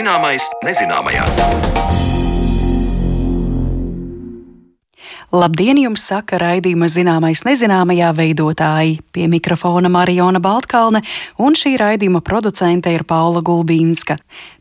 Zināmais 0.00 0.46
nezināmajā. 0.64 1.26
Labdien, 5.36 5.76
jums 5.82 6.06
saka 6.08 6.38
raidījuma 6.40 6.88
zināmais 6.88 7.42
nezināmajā 7.44 8.08
veidotāji. 8.16 8.94
Pie 9.12 9.26
mikrofona 9.28 9.90
Marijona 9.92 10.40
Baltkalne 10.40 11.02
un 11.36 11.52
šī 11.52 11.74
raidījuma 11.82 12.22
producente 12.24 12.94
ir 12.96 13.04
Paula 13.04 13.44
Gulbīnska. 13.44 14.16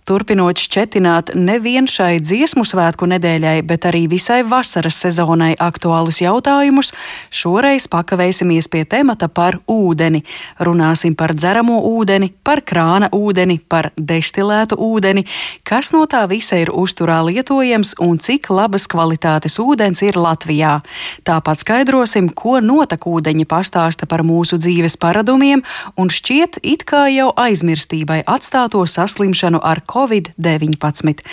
Turpinot 0.10 0.58
šķetināt 0.58 1.36
nevien 1.38 1.86
šai 1.86 2.16
dziesmu 2.18 2.64
svētku 2.66 3.06
nedēļai, 3.12 3.60
bet 3.70 3.84
arī 3.86 4.08
visai 4.10 4.40
vasaras 4.42 4.96
sezonai 5.04 5.52
aktuālus 5.62 6.18
jautājumus, 6.24 6.90
šoreiz 7.30 7.86
pakavēsimies 7.94 8.72
pie 8.74 8.82
temata 8.90 9.28
par 9.30 9.60
ūdeni. 9.70 10.24
Runāsim 10.66 11.14
par 11.14 11.36
dzeramo 11.38 11.78
ūdeni, 11.92 12.32
par 12.42 12.64
krāna 12.66 13.12
ūdeni, 13.14 13.60
par 13.70 13.92
destilētu 14.02 14.80
ūdeni, 14.82 15.28
kas 15.62 15.92
no 15.94 16.02
tā 16.10 16.24
visa 16.32 16.58
ir 16.58 16.74
uzturā 16.74 17.20
lietojams 17.28 17.94
un 18.02 18.18
cik 18.18 18.50
labas 18.50 18.90
kvalitātes 18.90 19.60
ūdens 19.62 20.02
ir 20.02 20.18
Latvijā. 20.18 20.80
Tāpat 21.22 21.62
skaidrosim, 21.62 22.32
ko 22.34 22.58
notekūdeņi 22.66 23.46
pastāsta 23.46 24.10
par 24.10 24.26
mūsu 24.26 24.58
dzīves 24.58 24.98
paradumiem 24.98 25.62
un 26.02 26.10
šķiet 26.10 26.64
it 26.66 26.90
kā 26.90 27.06
jau 27.14 27.30
aizmirstībai 27.46 28.24
atstāto 28.26 28.82
saslimšanu 28.90 29.62
ar 29.62 29.86
COVID. 29.86 29.99
Covid-19. 30.00 31.24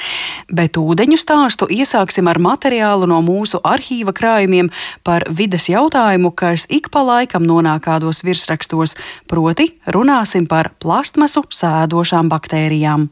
Bet 0.51 0.79
ūdeņu 0.81 1.19
stāstu 1.21 1.69
iesāksim 1.71 2.27
ar 2.31 2.41
materiālu 2.43 3.07
no 3.11 3.21
mūsu 3.25 3.61
arhīva 3.63 4.15
krājumiem 4.17 4.73
par 5.07 5.29
vides 5.31 5.69
jautājumu, 5.71 6.33
kas 6.35 6.67
ik 6.73 6.91
pa 6.91 7.05
laikam 7.07 7.47
nonāk 7.47 7.87
kādos 7.87 8.25
virsrakstos, 8.27 8.97
proti 9.31 9.71
runāsim 9.95 10.49
par 10.51 10.73
plastmasu 10.83 11.45
sēdošām 11.55 12.33
baktērijām. 12.33 13.11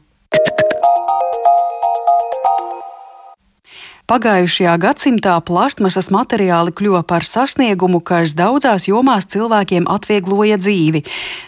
Pagājušajā 4.05 4.73
gadsimtā 4.77 5.33
plastmasas 5.41 6.11
materiāli 6.13 6.69
kļuva 6.77 6.99
par 7.09 7.25
sasniegumu, 7.25 8.03
kas 8.05 8.35
daudzās 8.37 8.85
jomās 8.85 9.25
cilvēkiem 9.33 9.87
atviegloja 9.89 10.59
dzīvi. 10.61 11.01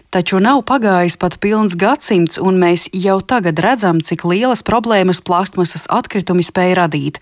Taču 0.08 0.40
nav 0.40 0.62
pagājis 0.64 1.18
pat 1.20 1.36
pilns 1.44 1.74
gadsimts, 1.76 2.38
un 2.40 2.56
mēs 2.62 2.86
jau 2.96 3.18
tagad 3.20 3.60
redzam, 3.60 4.00
cik 4.00 4.24
lielas 4.24 4.64
problēmas 4.64 5.20
plastmasas 5.20 5.84
atkritumi 5.92 6.46
spēj 6.48 6.76
radīt. 6.80 7.20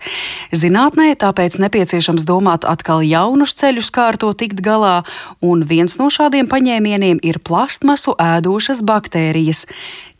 Zinātnē 0.54 1.08
tāpēc 1.18 1.58
nepieciešams 1.64 2.22
domāt 2.28 2.62
atkal 2.62 3.02
jaunus 3.02 3.56
ceļus, 3.58 3.90
kā 3.90 4.06
ar 4.12 4.20
to 4.22 4.30
tikt 4.38 4.62
galā, 4.62 5.00
un 5.42 5.66
viens 5.66 5.98
no 5.98 6.06
šādiem 6.14 6.46
paņēmieniem 6.46 7.24
ir 7.26 7.42
plastmasu 7.42 8.14
ēdošas 8.22 8.86
baktērijas. 8.86 9.66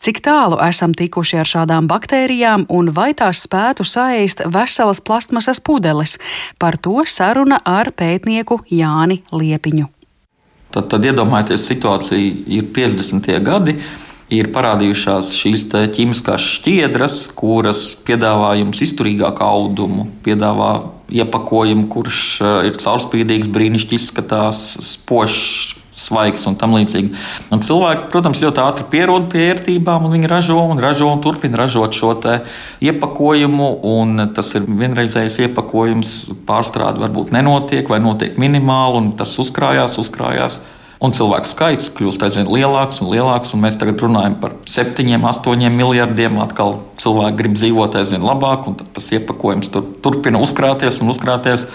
Cik 0.03 0.19
tālu 0.27 0.59
esam 0.61 0.91
tikuši 0.91 1.39
ar 1.39 1.47
šādām 1.47 1.87
baktērijām 1.87 2.67
un 2.67 2.91
vai 2.93 3.13
tās 3.17 3.47
spētu 3.47 3.87
saēst 3.87 4.43
veselas 4.51 4.99
plastmasas 4.99 5.63
pudeles? 5.63 6.19
Par 6.59 6.75
to 6.77 6.99
saruna 7.07 7.63
ar 7.63 7.95
pētnieku 7.95 8.65
Jāni 8.67 9.23
Liepiņu. 9.31 9.96
Tad, 10.73 10.89
tad 10.91 11.05
iedomājieties, 11.07 11.69
situācija 11.69 12.35
ir 12.57 12.67
50. 12.75 13.31
gadi. 13.45 13.77
Ir 14.27 14.49
parādījušās 14.51 15.29
šīs 15.39 15.69
ķīmiskās 15.71 16.43
šķiedras, 16.57 17.15
kuras 17.37 17.93
piedāvā 18.03 18.57
jums 18.59 18.81
izturīgāku 18.83 19.45
audumu, 19.45 20.09
piedāvā 20.25 20.71
iepakojumu, 21.07 21.87
kurš 21.91 22.21
eh, 22.41 22.67
ir 22.67 22.79
caurspīdīgs, 22.81 23.47
brīnišķīgi 23.55 24.01
izskatās, 24.01 24.63
spožs, 24.83 25.76
svaigs 25.97 26.45
un 26.49 26.55
tam 26.59 26.75
līdzīgi. 26.77 27.11
Un 27.53 27.63
cilvēki, 27.65 28.07
protams, 28.13 28.41
ļoti 28.43 28.63
ātri 28.63 28.87
pierod 28.91 29.27
pie 29.31 29.47
vērtībām, 29.47 30.05
un 30.05 30.13
viņi 30.15 30.31
ražo 30.31 30.59
un 30.71 30.81
ražo 30.83 31.09
un 31.11 31.21
turpina 31.23 31.63
ražot 31.63 31.97
šo 31.97 32.13
iepakojumu. 32.81 33.69
Tas 34.37 34.53
ir 34.57 34.67
vienreizējs 34.67 35.41
iepakojums, 35.47 36.15
pārstrāde 36.47 37.01
varbūt 37.03 37.33
nenotiek 37.35 37.89
vai 37.89 37.99
notiek 38.03 38.37
minimāli, 38.41 39.01
un 39.01 39.13
tas 39.17 39.33
uzkrājās, 39.41 39.97
uzkrājās. 40.01 40.61
Un 40.97 41.13
cilvēku 41.13 41.45
skaits 41.45 41.91
kļūst 41.93 42.23
aizvien 42.25 42.47
lielāks 42.49 43.03
un 43.03 43.11
lielāks. 43.11 43.51
Un 43.53 43.61
mēs 43.61 43.77
tagad 43.77 44.01
runājam 44.01 44.37
par 44.41 44.55
septiņiem, 44.69 45.25
astoņiem 45.29 45.75
miljardiem. 45.77 46.39
Atkal 46.41 46.79
cilvēki 46.97 47.37
grib 47.37 47.57
dzīvot 47.57 47.97
aizvien 47.99 48.25
labāk, 48.25 48.65
un 48.69 48.77
tas 48.81 49.11
iepakojums 49.13 49.69
tur, 49.73 49.85
turpina 50.01 50.41
uzkrāties 50.41 50.97
un 51.03 51.13
uzkrāties. 51.13 51.67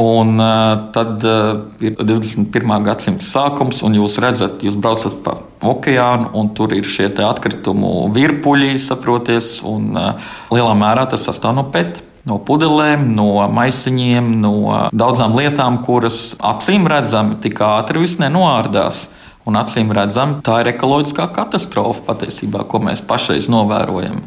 Un, 0.00 0.34
uh, 0.36 0.90
tad 0.92 1.24
uh, 1.24 1.62
ir 1.80 1.96
21. 1.96 2.74
gadsimta 2.84 3.24
sākums, 3.24 3.80
un 3.86 3.96
jūs 3.96 4.18
redzat, 4.20 4.60
jūs 4.66 4.76
braucat 4.76 5.22
pa 5.24 5.38
okeānu, 5.64 6.34
un 6.36 6.52
tur 6.56 6.74
ir 6.76 6.84
šie 6.84 7.08
atkritumu 7.24 8.10
virpuļi, 8.12 8.76
saproties, 8.82 9.54
un 9.64 9.96
uh, 9.96 10.28
lielā 10.52 10.76
mērā 10.76 11.08
tas 11.08 11.24
sastāv 11.24 11.56
no 11.56 11.64
pēdas 11.72 12.04
no 12.26 12.38
pudelēm, 12.42 13.12
no 13.16 13.30
maisiņiem, 13.54 14.32
no 14.42 14.56
daudzām 14.92 15.36
lietām, 15.38 15.80
kuras 15.86 16.34
acīm 16.42 16.88
redzami 16.90 17.38
tik 17.42 17.62
ātri 17.62 18.02
viss 18.02 18.20
nenoārdās. 18.22 19.06
Un 19.46 19.54
acīm 19.60 19.92
redzami, 19.94 20.40
tā 20.42 20.58
ir 20.64 20.72
ekoloģiskā 20.72 21.28
katastrofa 21.36 22.02
patiesībā, 22.08 22.64
ko 22.66 22.80
mēs 22.82 23.04
pašreiz 23.06 23.46
novērojam. 23.52 24.24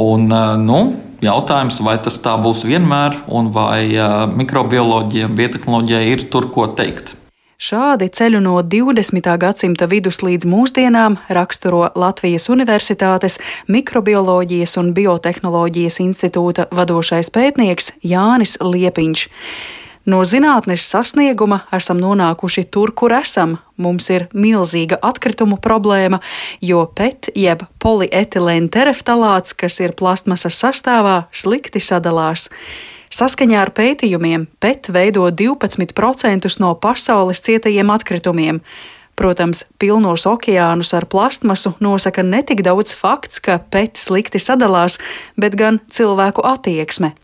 Un, 0.00 0.32
nu, 0.64 0.78
jautājums, 1.24 1.82
vai 1.84 1.98
tas 2.00 2.16
tā 2.24 2.38
būs 2.40 2.64
vienmēr, 2.68 3.20
un 3.28 3.52
vai 3.52 3.84
mikrobioloģija 4.32 5.28
un 5.28 5.36
biotehnoloģija 5.36 6.02
ir 6.08 6.26
tur 6.32 6.48
ko 6.56 6.70
teikt. 6.72 7.12
Šādi 7.56 8.10
ceļu 8.12 8.42
no 8.44 8.58
20. 8.60 9.24
gadsimta 9.40 9.86
vidus 9.88 10.18
līdz 10.20 10.44
mūsdienām 10.44 11.14
raksturo 11.32 11.86
Latvijas 11.96 12.50
Universitātes 12.52 13.38
Mikrobioloģijas 13.72 14.74
un 14.76 14.90
Biotehnoloģijas 14.92 15.96
institūta 16.04 16.66
vadošais 16.68 17.30
pētnieks 17.32 17.94
Jānis 18.04 18.58
Liepiņš. 18.60 19.22
No 20.04 20.18
zinātnes 20.28 20.84
sasnieguma 20.84 21.62
esam 21.72 21.96
nonākuši 21.96 22.66
tur, 22.68 22.92
kur 22.92 23.14
esam. 23.16 23.56
Mums 23.80 24.10
ir 24.12 24.26
milzīga 24.36 24.98
atkritumu 25.00 25.56
problēma, 25.56 26.20
jo 26.60 26.82
PET 26.92 27.30
jeb 27.32 27.64
polietilēna 27.80 28.68
tereftalāts, 28.68 29.56
kas 29.56 29.80
ir 29.80 29.96
plastmasas 29.96 30.60
sastāvā, 30.60 31.22
slikti 31.32 31.80
sadalās. 31.80 32.50
Saskaņā 33.12 33.60
ar 33.62 33.70
pētījumiem 33.76 34.48
PET 34.60 34.90
veido 34.94 35.28
12% 35.30 36.58
no 36.62 36.74
pasaules 36.74 37.40
cietajiem 37.40 37.90
atkritumiem. 37.94 38.60
Protams, 39.16 39.62
pilnos 39.80 40.26
okeānus 40.28 40.92
ar 40.96 41.06
plastmasu 41.08 41.72
nosaka 41.80 42.22
ne 42.26 42.42
tik 42.44 42.60
daudz 42.66 42.92
fakts, 42.94 43.40
ka 43.40 43.58
PET 43.58 43.96
slikti 43.96 44.42
sadalās, 44.42 44.98
bet 45.40 45.56
gan 45.56 45.80
cilvēku 45.88 46.44
attieksme. 46.44 47.14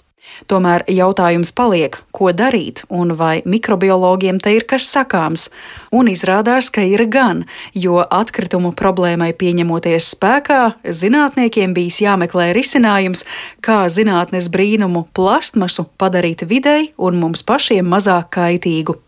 Tomēr 0.50 0.84
jautājums 0.90 1.52
paliek, 1.56 1.98
ko 2.12 2.32
darīt 2.36 2.82
un 2.88 3.14
vai 3.18 3.42
mikrobiologiem 3.44 4.40
te 4.42 4.54
ir 4.56 4.66
kas 4.68 4.86
sakāms. 4.90 5.48
Un 5.92 6.10
izrādās, 6.12 6.70
ka 6.72 6.84
ir 6.86 7.04
gan, 7.12 7.44
jo 7.74 8.00
atkritumu 8.02 8.72
problēmai 8.78 9.32
pieņemoties 9.38 10.12
spēkā, 10.16 10.60
zinātniekiem 10.84 11.76
bijis 11.76 12.02
jāmeklē 12.04 12.50
risinājums, 12.56 13.26
kā 13.60 13.84
zinātnes 13.92 14.50
brīnumu 14.52 15.06
plastmasu 15.14 15.86
padarīt 16.00 16.46
videi 16.48 16.92
un 16.98 17.22
mums 17.22 17.44
pašiem 17.46 17.88
mazāk 17.88 18.32
kaitīgu. 18.38 18.98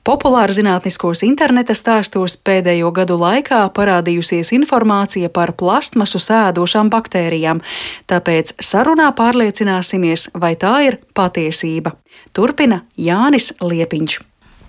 Populāra 0.00 0.48
zinātniskos 0.56 1.20
interneta 1.26 1.74
stāstos 1.76 2.38
pēdējo 2.40 2.88
gadu 2.96 3.18
laikā 3.20 3.58
parādījusies 3.76 4.48
informācija 4.56 5.28
par 5.28 5.52
plastmasu 5.60 6.16
sēdošām 6.24 6.88
baktērijām, 6.88 7.60
tāpēc 8.08 8.54
sarunā 8.64 9.10
pārliecināsimies, 9.18 10.30
vai 10.32 10.54
tā 10.56 10.72
ir 10.86 10.98
patiesība. 11.12 11.92
Turpina 12.32 12.80
Jānis 12.96 13.52
Liepiņš. 13.60 14.16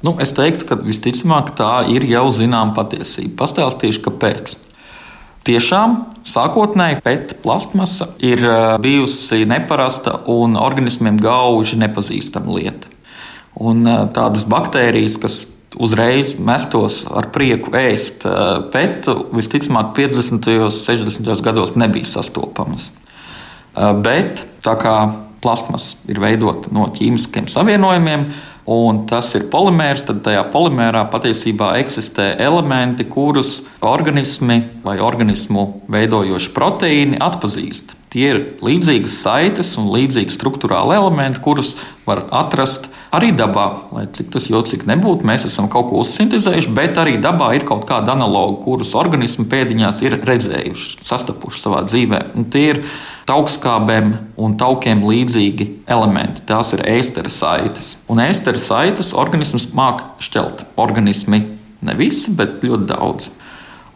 Nu, 0.03 0.17
es 0.19 0.35
teiktu, 0.35 0.67
ka 0.67 0.81
visticamāk 0.83 1.53
tā 1.55 1.85
ir 1.93 2.03
jau 2.09 2.27
zināma 2.35 2.75
patiesība. 2.75 3.37
Pastāstīšu, 3.45 4.03
kāpēc. 4.09 4.57
Tiešām 5.47 5.95
sākotnēji 6.27 6.99
PET 7.05 7.37
plastmasa 7.41 8.11
ir 8.19 8.43
eh, 8.43 8.63
bijusi 8.83 9.45
neparasta 9.47 10.19
un 10.29 10.59
organismiem 10.59 11.15
gauži 11.21 11.79
nepazīstama 11.81 12.59
lieta. 12.59 12.91
Un 13.59 13.83
tādas 14.15 14.45
baktērijas, 14.47 15.17
kas 15.19 15.41
uzreiz 15.79 16.35
mestos 16.39 17.01
ar 17.11 17.29
prieku 17.35 17.73
ēst 17.75 18.25
petu, 18.71 19.17
visticamāk, 19.35 19.91
50. 19.97 20.47
un 20.67 20.71
60. 20.71 21.43
gados 21.43 21.75
nebija 21.79 22.07
sastopamas. 22.07 22.89
Bet 24.03 24.45
tā 24.63 24.75
kā 24.79 24.95
plasmas 25.41 25.95
ir 26.11 26.19
veidota 26.21 26.71
no 26.75 26.87
ķīmiskiem 26.93 27.47
savienojumiem, 27.51 28.27
un 28.71 29.05
tas 29.09 29.31
ir 29.37 29.47
polimērs, 29.51 30.05
tad 30.07 30.21
tajā 30.25 30.43
polimērā 30.53 31.05
patiesībā 31.11 31.73
eksistē 31.81 32.35
elementi, 32.43 33.07
kurus 33.09 33.61
organismi 33.81 34.59
vai 34.83 34.99
organismu 35.01 35.65
veidojoši 35.91 36.53
proteīni 36.55 37.19
atpazīst. 37.23 37.95
Tie 38.11 38.25
ir 38.27 38.39
līdzīgas 38.59 39.13
saites 39.23 39.69
un 39.79 39.85
līdzīgi 39.93 40.33
struktūrāli 40.35 40.97
elementi, 40.97 41.39
kurus 41.39 41.77
var 42.03 42.25
atrast 42.35 42.89
arī 43.15 43.29
dabā. 43.31 43.69
Lai 43.95 44.03
cik 44.11 44.33
tas 44.33 44.49
jocīgi 44.51 44.89
nebūtu, 44.89 45.23
mēs 45.29 45.45
esam 45.47 45.69
kaut 45.71 45.87
ko 45.87 46.01
uzsintēzējuši, 46.03 46.73
bet 46.75 46.99
arī 46.99 47.13
dabā 47.23 47.53
ir 47.55 47.63
kaut 47.69 47.85
kāda 47.87 48.11
analoga, 48.11 48.57
kurus 48.65 48.91
organismi 48.99 49.47
pēdiņās 49.53 50.03
ir 50.03 50.17
redzējuši, 50.27 50.99
sastapuši 51.07 51.63
savā 51.63 51.85
dzīvē. 51.87 52.19
Un 52.35 52.49
tie 52.51 52.65
ir 52.73 52.83
taukskābēm 53.31 54.11
un 54.43 54.59
taukiem 54.59 55.07
līdzīgi 55.07 55.69
elementi. 55.87 56.43
Tās 56.51 56.73
ir 56.75 56.83
ēstera 56.91 57.31
saites. 57.31 57.93
Un 58.11 58.19
ēstera 58.27 58.59
saites 58.59 59.13
organisms 59.15 59.69
māk 59.77 60.03
šķelt. 60.19 60.65
Organismi 60.75 61.45
ne 61.79 61.95
visi, 61.95 62.35
bet 62.35 62.59
ļoti 62.59 62.91
daudz. 62.91 63.31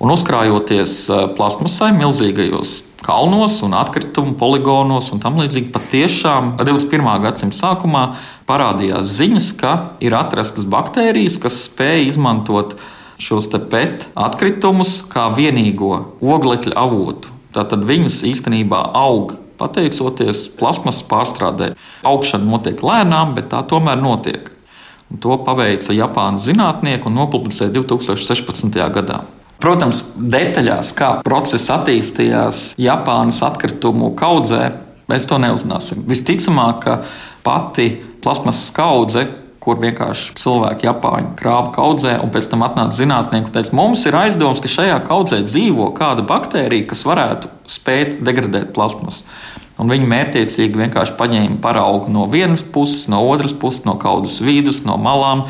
Un 0.03 0.11
uzkrājoties 0.11 0.97
eh, 1.07 1.23
plasmasai 1.37 1.93
milzīgajos 1.95 2.81
kalnos 3.05 3.59
un 3.61 3.75
atkritumu 3.77 4.33
poligonos 4.39 5.11
un 5.13 5.21
tam 5.21 5.37
līdzīgi. 5.39 5.69
Patiešām 5.75 6.55
21. 6.57 7.05
gadsimta 7.23 7.59
sākumā 7.59 8.03
parādījās 8.49 9.13
ziņas, 9.19 9.51
ka 9.59 9.73
ir 10.03 10.17
atrastas 10.17 10.65
baktērijas, 10.65 11.37
kas 11.41 11.61
spēj 11.67 12.09
izmantot 12.09 12.75
šos 13.21 13.47
PET 13.71 14.09
atkritumus 14.17 14.97
kā 15.11 15.29
vienīgo 15.37 16.17
oglekļa 16.19 16.75
avotu. 16.81 17.31
Tātad 17.55 17.85
viņas 17.87 18.23
īstenībā 18.27 18.81
aug 18.97 19.37
pateicoties 19.61 20.49
plasmas 20.59 20.99
pārstrādē. 21.07 21.71
Augšana 22.03 22.49
notiek 22.49 22.83
lēnām, 22.83 23.31
bet 23.37 23.53
tā 23.53 23.61
tomēr 23.63 24.01
notiek. 24.01 24.51
Un 25.13 25.21
to 25.21 25.37
paveica 25.45 25.95
Japānas 25.95 26.49
zinātnieki 26.49 27.07
un 27.07 27.19
nopublicēja 27.21 27.71
2016. 27.77 28.81
gadā. 28.97 29.21
Protams, 29.61 30.01
detaļās, 30.19 30.91
kā 30.97 31.11
process 31.25 31.71
attīstījās 31.73 32.65
Japānas 32.81 33.39
atkritumu 33.45 34.11
kaudzē, 34.17 34.67
mēs 35.11 35.27
to 35.29 35.39
neuzzināsim. 35.41 36.03
Visticamāk, 36.09 36.83
ka 36.83 36.97
pati 37.45 37.89
plasmasas 38.23 38.69
kaudze, 38.75 39.25
kur 39.65 39.79
vienkārši 39.81 40.35
cilvēki 40.37 40.85
Japāņi 40.85 41.31
krāva 41.39 41.71
kaudzē, 41.73 42.19
un 42.21 42.29
pēc 42.33 42.51
tam 42.51 42.65
atnāca 42.67 42.99
zinātnieki 42.99 43.49
un 43.49 43.55
teica, 43.55 43.73
mums 43.77 44.03
ir 44.05 44.17
aizdoms, 44.19 44.61
ka 44.61 44.69
šajā 44.69 44.99
kaudzē 45.07 45.41
dzīvo 45.47 45.89
kāda 45.97 46.25
baktērija, 46.27 46.85
kas 46.91 47.01
varētu 47.07 47.49
spēt 47.77 48.19
degradēt 48.25 48.75
plasmasu. 48.75 49.25
Un 49.75 49.91
viņi 49.91 50.07
mērķiecīgi 50.07 50.79
vienkārši 50.79 51.17
paņēma 51.19 51.57
paraugu 51.63 52.11
no 52.13 52.29
vienas 52.31 52.63
puses, 52.63 53.09
no 53.11 53.19
otras 53.27 53.51
puses, 53.59 53.83
no 53.83 53.97
kaudzes 53.99 54.39
vidus, 54.45 54.79
no 54.87 54.95
malām, 55.01 55.45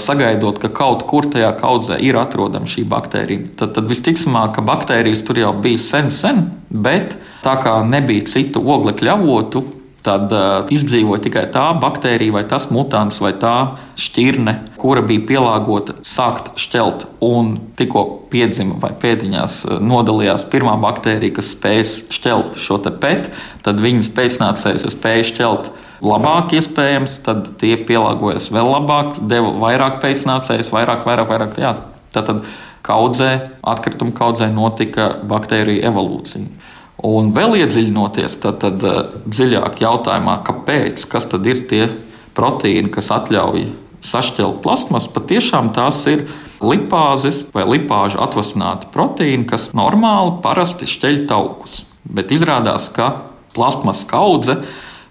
sagaidot, 0.00 0.60
ka 0.60 0.68
kaut 0.68 1.06
kur 1.08 1.24
tajā 1.32 1.54
kaudzē 1.60 1.96
ir 2.04 2.18
atrodama 2.20 2.68
šī 2.68 2.84
baktērija. 2.90 3.54
Tad, 3.60 3.72
tad 3.78 3.88
visticamāk, 3.88 4.58
ka 4.58 4.66
baktērijas 4.68 5.24
tur 5.24 5.40
jau 5.40 5.54
bija 5.64 5.80
sen, 5.80 6.12
sen, 6.12 6.44
bet 6.68 7.16
tā 7.44 7.56
kā 7.62 7.78
nebija 7.88 8.28
citu 8.28 8.60
oglekļa 8.60 9.16
avotu, 9.16 9.64
tad 10.04 10.32
uh, 10.36 10.66
izdzīvoja 10.72 11.22
tikai 11.24 11.44
tā 11.54 11.64
baktērija, 11.80 12.34
vai 12.36 12.42
tas 12.48 12.68
mutants, 12.74 13.20
vai 13.24 13.32
tā 13.40 13.54
šķirne, 14.00 14.54
kura 14.80 15.00
bija 15.06 15.24
pielāgota 15.30 15.96
sākt 16.04 16.52
šķelt. 16.60 17.06
Un 17.24 17.54
tikko 17.78 18.04
piedzima 18.32 18.76
vai 18.82 18.92
pēdiņās 19.00 19.62
nodalījās 19.80 20.44
pirmā 20.52 20.76
baktērija, 20.82 21.38
kas 21.38 21.54
spēja 21.54 21.86
šķelt 22.12 22.60
šo 22.60 22.80
PET, 22.84 23.30
tad 23.64 23.80
viņas 23.80 24.12
pēcnācējs 24.16 24.86
spēja 24.92 25.24
šķelt 25.30 25.72
labāk, 26.04 26.52
iespējams, 26.58 27.16
tad 27.24 27.54
tie 27.62 27.76
pielāgojas 27.80 28.50
vēl 28.52 28.68
labāk, 28.74 29.18
deva 29.30 29.54
vairāk 29.64 30.02
pēcnācējus, 30.04 30.72
vairāk, 30.74 31.06
vairāk, 31.08 31.32
vairāk. 31.32 31.58
Jā. 31.62 31.74
Tātad 32.14 32.44
kaudzē, 32.84 33.30
atkrituma 33.64 34.12
kaudzē 34.14 34.50
notika 34.52 35.14
baktēriju 35.28 35.82
evolūcija. 35.88 36.63
Un 37.02 37.32
vēl 37.34 37.58
iedziļinoties 37.64 38.36
tad, 38.42 38.60
tad, 38.62 38.84
eh, 38.86 39.08
dziļāk 39.26 39.80
jautājumā, 39.82 40.38
kāpēc, 40.46 41.08
kas 41.10 41.26
tad 41.26 41.46
ir 41.46 41.66
tie 41.66 41.88
proteīni, 42.34 42.90
kas 42.90 43.10
ļauj 43.10 43.72
sašķelt 44.04 44.62
plasmas, 44.62 45.08
patiešām 45.08 45.72
tās 45.74 46.06
ir 46.06 46.26
lipāzes 46.60 47.44
vai 47.54 47.64
lipāžu 47.64 48.20
atvasināti 48.22 48.90
proteīni, 48.92 49.46
kas 49.48 49.72
normāli 49.72 50.40
parasti 50.44 50.86
šķeļ 50.86 51.26
taukus. 51.26 51.84
Bet 52.04 52.30
izrādās, 52.30 52.90
ka 52.92 53.24
plasmas 53.54 54.04
kaudze 54.04 54.58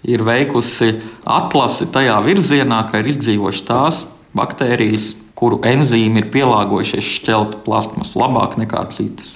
ir 0.04 0.22
veikusi 0.24 1.00
atlasi 1.26 1.88
tajā 1.92 2.16
virzienā, 2.24 2.84
ka 2.90 3.02
ir 3.02 3.10
izdzīvojušas 3.12 3.66
tās 3.66 4.04
baktērijas, 4.36 5.14
kuru 5.34 5.60
enzīmi 5.66 6.22
ir 6.22 6.30
pielāgojušies 6.34 7.10
šķelt 7.18 7.58
plasmas 7.66 8.14
labāk 8.18 8.56
nekā 8.60 8.84
citas. 8.94 9.34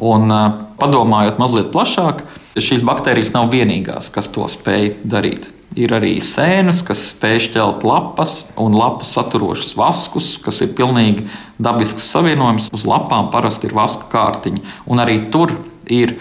Un, 0.00 0.32
padomājot 0.80 1.40
mazliet 1.40 1.72
plašāk, 1.74 2.22
šīs 2.56 2.84
baktērijas 2.86 3.34
nav 3.34 3.50
vienīgās, 3.52 4.08
kas 4.12 4.30
to 4.32 4.46
spēj 4.48 4.94
darīt. 5.04 5.50
Ir 5.78 5.92
arī 5.94 6.16
sēnes, 6.24 6.80
kas 6.82 7.02
spēj 7.12 7.44
šķelt 7.44 7.84
lapas 7.86 8.40
un 8.58 8.74
lapu 8.74 9.06
saturošus 9.06 9.76
vaskus, 9.78 10.32
kas 10.42 10.58
ir 10.64 10.72
pilnīgi 10.78 11.28
dabisks 11.62 12.08
savienojums. 12.10 12.72
Uz 12.74 12.88
lapām 12.90 13.28
parasti 13.30 13.68
ir 13.68 13.76
vaska 13.76 14.08
kārtiņa, 14.10 14.64
un 14.90 15.04
arī 15.04 15.20
tur 15.30 15.54
ir 15.86 16.16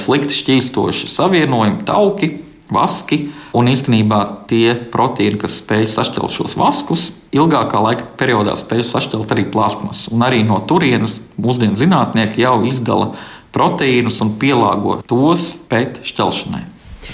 slikti 0.00 0.38
šķīstoši 0.38 1.10
savienojumi, 1.12 1.84
tauki, 1.86 2.30
vaski. 2.72 3.30
Un 3.56 3.70
īstenībā 3.70 4.20
tie 4.50 4.74
proteīni, 4.92 5.40
kas 5.42 5.60
spēj 5.62 5.88
sašķelt 5.94 6.34
šos 6.34 6.56
vaskus, 6.58 7.08
ilgākā 7.36 7.80
laika 7.82 8.06
periodā 8.18 8.56
spēj 8.58 8.84
sašķelt 8.90 9.32
arī 9.34 9.46
plasmas. 9.52 10.06
Un 10.12 10.24
arī 10.26 10.42
no 10.46 10.58
turienes 10.68 11.20
mūsdienu 11.40 11.78
zinātnieki 11.78 12.44
jau 12.44 12.58
izdala 12.68 13.12
proteīnus 13.56 14.20
un 14.24 14.34
pielāgo 14.40 15.00
tos 15.08 15.52
pēc 15.70 16.02
šķelšanai. 16.06 16.64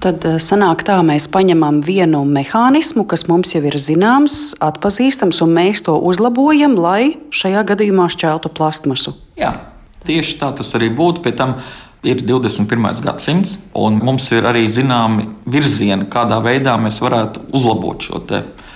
Tad 0.00 0.25
eh, 0.25 0.38
sanāk 0.40 0.87
tā, 0.88 0.96
mēs 1.04 1.28
paņemam 1.32 1.82
vienu 1.84 2.22
mehānismu, 2.28 3.04
kas 3.08 3.26
mums 3.28 3.52
jau 3.54 3.62
ir 3.69 3.76
zināms, 3.76 4.54
atpazīstams, 4.62 5.43
un 5.44 5.52
mēs 5.56 5.84
to 5.87 5.99
uzlabojam, 5.99 6.78
lai 6.81 7.19
šajā 7.34 7.66
gadījumā 7.72 8.08
šķeltu 8.14 8.52
plastmasu. 8.56 9.14
Jā, 9.38 9.52
tieši 10.06 10.38
tā 10.40 10.52
tas 10.56 10.72
arī 10.78 10.88
būtu. 10.96 11.22
Pēc 11.25 11.38
tam 11.38 11.58
ir 12.02 12.22
21. 12.26 13.02
gadsimts, 13.02 13.56
un 13.78 14.00
mums 14.02 14.26
ir 14.34 14.46
arī 14.49 14.64
zināmi 14.66 15.28
virzieni, 15.46 16.08
kādā 16.10 16.40
veidā 16.43 16.75
mēs 16.81 16.99
varētu 17.02 17.46
uzlabot 17.54 18.02
šo 18.02 18.22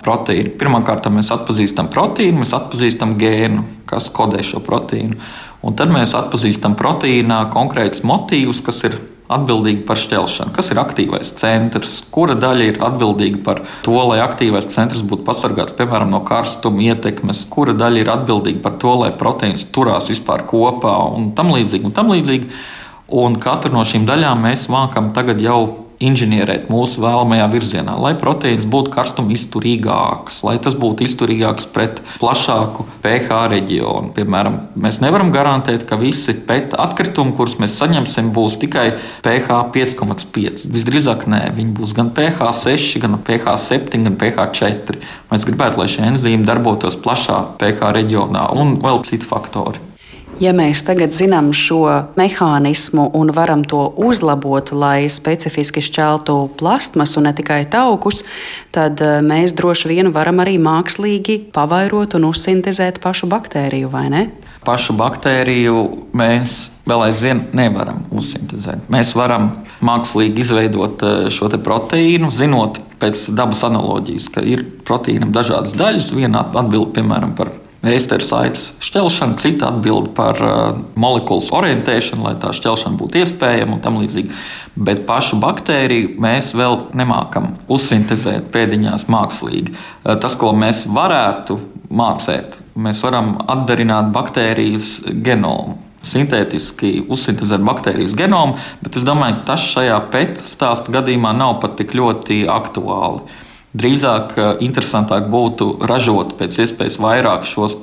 proteīnu. 0.07 0.55
Pirmkārt, 0.61 1.09
mēs 1.11 1.33
atpazīstam 1.35 1.91
proteīnu, 1.91 2.45
mēs 2.45 2.55
atpazīstam 2.55 3.17
gēnu, 3.19 3.65
kas 3.91 4.07
kodē 4.15 4.45
šo 4.47 4.63
proteīnu. 4.63 5.19
Un 5.67 5.75
tad 5.75 5.91
mēs 5.91 6.15
atpazīstam 6.15 6.77
proteīnā 6.79 7.49
konkrētus 7.51 8.05
motīvus, 8.07 8.63
kas 8.63 8.85
ir 8.87 8.99
atbildīgi 9.33 9.83
par 9.87 9.99
šķelšanu. 9.99 10.53
Kas 10.55 10.71
ir 10.71 10.79
aktīvais 10.79 11.33
centrs, 11.41 11.97
kura 12.15 12.37
daļa 12.39 12.69
ir 12.71 12.81
atbildīga 12.87 13.43
par 13.47 13.65
to, 13.83 13.97
lai 14.11 14.21
aktīvais 14.23 14.69
centrs 14.71 15.03
būtu 15.03 15.27
pasargāts 15.27 15.75
piemēram 15.75 16.13
no 16.15 16.23
karstuma 16.27 16.85
ietekmes, 16.93 17.43
kura 17.51 17.75
daļa 17.75 18.05
ir 18.05 18.13
atbildīga 18.15 18.63
par 18.63 18.79
to, 18.83 18.95
lai 19.03 19.11
proteīns 19.19 19.67
turās 19.75 20.11
vispār 20.13 20.47
kopā 20.47 20.95
un 21.17 21.33
tam 21.35 21.51
līdzīgi. 21.57 21.89
Un 21.91 21.97
tam 21.97 22.15
līdzīgi. 22.15 22.51
Un 23.07 23.37
katru 23.39 23.71
no 23.71 23.85
šīm 23.87 24.07
daļām 24.09 24.41
mēs 24.49 24.67
mākam 24.73 25.13
tagad 25.15 25.39
jau 25.39 25.87
inženierēt 26.03 26.67
mūsu 26.69 27.01
vēlamajā 27.01 27.47
virzienā, 27.53 27.95
lai 28.01 28.13
proteīns 28.19 28.67
būtu 28.69 28.93
karstuma 28.93 29.33
izturīgāks, 29.33 30.43
lai 30.45 30.57
tas 30.63 30.77
būtu 30.77 31.07
izturīgāks 31.07 31.69
pret 31.73 32.03
plašāku 32.21 32.85
pH 33.05 33.47
reģionu. 33.55 34.13
Piemēram, 34.17 34.59
mēs 34.83 35.01
nevaram 35.05 35.33
garantēt, 35.33 35.87
ka 35.89 35.97
visi 36.01 36.35
PET 36.37 36.77
atkritumi, 36.83 37.33
kurus 37.39 37.57
mēs 37.63 37.79
saņemsim, 37.81 38.33
būs 38.37 38.59
tikai 38.61 38.87
pH 39.25 39.63
5,5. 39.73 40.67
Visdrīzāk 40.75 41.27
nē, 41.31 41.43
viņi 41.57 41.77
būs 41.79 41.97
gan 41.97 42.13
pH 42.17 42.53
6, 42.61 43.01
gan 43.07 43.19
pH 43.25 43.57
7, 43.65 44.05
gan 44.11 44.21
pH 44.21 44.51
4. 44.61 45.03
Mēs 45.33 45.49
gribētu, 45.49 45.81
lai 45.81 45.91
šie 45.91 46.09
enzīmi 46.11 46.49
darbotos 46.49 46.99
plašā 47.01 47.43
pH 47.63 47.95
reģionā 48.01 48.51
un 48.59 48.81
vēl 48.85 49.05
citi 49.09 49.29
faktori. 49.29 49.96
Ja 50.37 50.51
mēs 50.53 50.83
tagad 50.85 51.15
zinām 51.17 51.47
šo 51.57 51.87
mehānismu 52.19 53.07
un 53.17 53.31
varam 53.33 53.63
to 53.65 53.87
uzlabot, 53.97 54.69
lai 54.77 55.09
specifiski 55.09 55.81
šķeltu 55.81 56.35
plastmasu, 56.61 57.23
ne 57.25 57.33
tikai 57.33 57.63
taukus, 57.73 58.21
tad 58.75 59.01
eh, 59.01 59.23
mēs 59.25 59.55
droši 59.57 59.95
vien 59.95 60.13
varam 60.13 60.43
arī 60.45 60.59
mākslīgi 60.61 61.39
pavairot 61.57 62.19
un 62.19 62.29
uzsintēzēt 62.29 63.01
pašu 63.01 63.31
baktēriju, 63.33 63.89
vai 63.89 64.07
ne? 64.13 64.23
Pašu 64.67 64.93
baktēriju 65.01 65.83
mēs 66.13 66.59
vēl 66.85 67.07
aizvien 67.09 67.47
nevaram 67.57 68.05
uzsintēzēt. 68.13 68.91
Mēs 68.93 69.17
varam 69.17 69.55
mākslīgi 69.81 70.45
izveidot 70.45 71.01
eh, 71.01 71.29
šo 71.33 71.49
proteīnu, 71.57 72.29
zinot 72.29 72.83
pēc 73.01 73.31
dabas 73.33 73.65
analoģijas, 73.65 74.29
ka 74.37 74.45
ir 74.45 74.69
proteīnam 74.85 75.33
dažādas 75.33 75.73
daļas. 75.81 76.13
Viena 76.13 76.45
atbild 76.53 76.93
piemēram 76.93 77.33
par 77.41 77.57
ēsteru 77.93 78.25
saites 78.27 78.71
šķelšana, 78.85 79.39
cita 79.41 79.71
atbild 79.71 80.11
par 80.17 80.41
uh, 80.43 80.79
molekulas 80.99 81.49
orientēšanu, 81.55 82.25
lai 82.27 82.35
tā 82.43 82.53
šķelšana 82.57 82.99
būtu 83.01 83.23
iespējama 83.23 83.77
un 83.77 83.83
tam 83.85 84.01
līdzīgi. 84.03 84.35
Bet 84.89 85.05
pašu 85.09 85.39
baktēriju 85.43 86.17
mēs 86.23 86.53
vēl 86.57 86.79
nemākam 86.97 87.55
uzsintēzēt 87.73 88.51
pēdiņās 88.55 89.09
mākslīgi. 89.13 89.75
Uh, 89.77 90.15
tas, 90.23 90.39
ko 90.41 90.53
mēs 90.57 90.85
varētu 90.91 91.59
mācīt, 91.91 92.61
mēs 92.75 93.03
varam 93.07 93.37
atdarināt 93.47 94.13
baktērijas 94.15 95.01
genomu. 95.27 95.83
sintētiski 96.07 97.01
uzsintēzēt 97.11 97.65
baktērijas 97.67 98.13
genomu, 98.15 98.55
bet 98.79 98.95
es 98.95 99.03
domāju, 99.03 99.41
ka 99.41 99.47
tas 99.49 99.65
šajā 99.73 99.97
pēta 100.13 100.45
stāsta 100.47 100.93
gadījumā 100.95 101.33
nav 101.35 101.57
pat 101.59 101.75
tik 101.81 101.97
ļoti 101.99 102.45
aktuāli. 102.47 103.25
Drīzāk 103.77 104.37
eh, 104.39 104.51
interesantāk 104.65 105.27
būtu 105.33 105.73
ražot 105.91 106.37
pēc 106.39 106.61
iespējas 106.65 106.99
vairāk 107.03 107.49
šos 107.49 107.79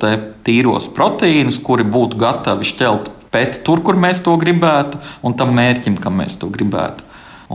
tīros 0.46 0.88
proteīnus, 0.94 1.60
kuri 1.62 1.86
būtu 1.86 2.18
gatavi 2.18 2.66
šķelt 2.66 3.10
pēc 3.34 3.60
tur, 3.66 3.82
kur 3.84 3.98
mēs 3.98 4.22
to 4.24 4.36
gribētu, 4.40 5.00
un 5.26 5.34
tam 5.38 5.54
mērķim, 5.54 5.98
kam 6.00 6.18
mēs 6.22 6.38
to 6.40 6.48
gribētu. 6.54 7.04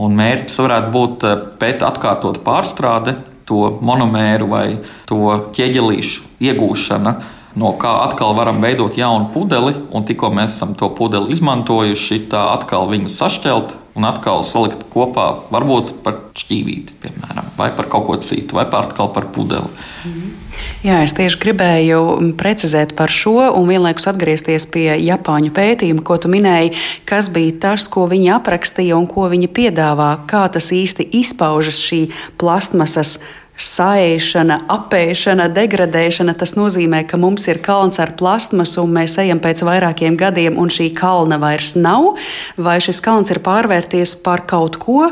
Un 0.00 0.14
mērķis 0.16 0.60
varētu 0.62 0.94
būt 0.94 1.26
eh, 1.26 1.42
pēc 1.60 1.84
atkārtot 1.90 2.40
pārstrāde, 2.46 3.18
to 3.50 3.66
monomēru 3.82 4.46
vai 4.46 4.66
to 5.10 5.18
ķieģelīšu 5.56 6.40
iegūšana 6.46 7.14
no 7.58 7.72
kā 7.82 7.96
atkal 8.04 8.36
varam 8.38 8.60
veidot 8.62 8.94
jaunu 8.94 9.32
pudeli, 9.34 9.74
un 9.90 10.06
tikko 10.06 10.30
mēs 10.34 10.54
esam 10.54 10.76
to 10.78 10.86
pudeli 10.94 11.34
izmantojuši, 11.34 12.20
tā 12.30 12.44
atkal 12.54 12.86
viņu 12.92 13.10
sašķelt 13.10 13.74
un 13.98 14.06
atkal 14.08 14.44
salikt 14.46 14.84
kopā, 14.92 15.26
varbūt 15.52 15.96
par 16.04 16.18
šķīvīti, 16.38 16.98
piemēram, 17.02 17.52
vai 17.58 17.70
par 17.76 17.88
kaut 17.90 18.06
ko 18.06 18.18
citu, 18.22 18.58
vai 18.58 18.66
par 18.70 18.88
atkal 18.88 19.10
par 19.14 19.30
pudeli. 19.34 19.70
Mm. 20.06 20.36
Jā, 20.84 21.00
es 21.04 21.12
tieši 21.16 21.38
gribēju 21.40 22.00
precizēt 22.40 22.94
par 22.98 23.12
šo 23.12 23.50
un 23.56 23.68
vienlaikus 23.68 24.08
atgriezties 24.10 24.66
pie 24.72 24.88
Japāņu 25.04 25.52
pētījuma, 25.56 26.04
ko 26.06 26.16
tu 26.20 26.30
minēji, 26.32 26.72
kas 27.08 27.28
bija 27.32 27.56
tas, 27.66 27.88
ko 27.92 28.06
viņi 28.10 28.32
aprakstīja 28.38 28.96
un 28.98 29.08
ko 29.10 29.28
viņi 29.32 29.50
piedāvā, 29.56 30.12
kā 30.30 30.46
tas 30.52 30.70
īsti 30.74 31.10
izpaužas 31.20 31.80
šī 31.84 32.06
plastmasas 32.40 33.18
sāēšana, 33.64 34.62
apēšana, 34.70 35.48
degradēšana. 35.56 36.34
Tas 36.38 36.54
nozīmē, 36.58 37.02
ka 37.08 37.20
mums 37.20 37.46
ir 37.50 37.60
kalns 37.64 38.00
ar 38.02 38.14
plastmasu, 38.18 38.84
un 38.84 38.96
mēs 38.96 39.18
ejam 39.22 39.42
pēc 39.42 39.64
vairākiem 39.66 40.16
gadiem, 40.20 40.58
un 40.60 40.72
šī 40.72 40.90
kalna 40.96 41.40
vairs 41.42 41.76
nav. 41.76 42.14
Vai 42.56 42.78
šis 42.82 43.02
kalns 43.04 43.32
ir 43.32 43.42
pārvērties 43.44 44.16
par 44.24 44.46
kaut 44.50 44.80
ko 44.82 45.10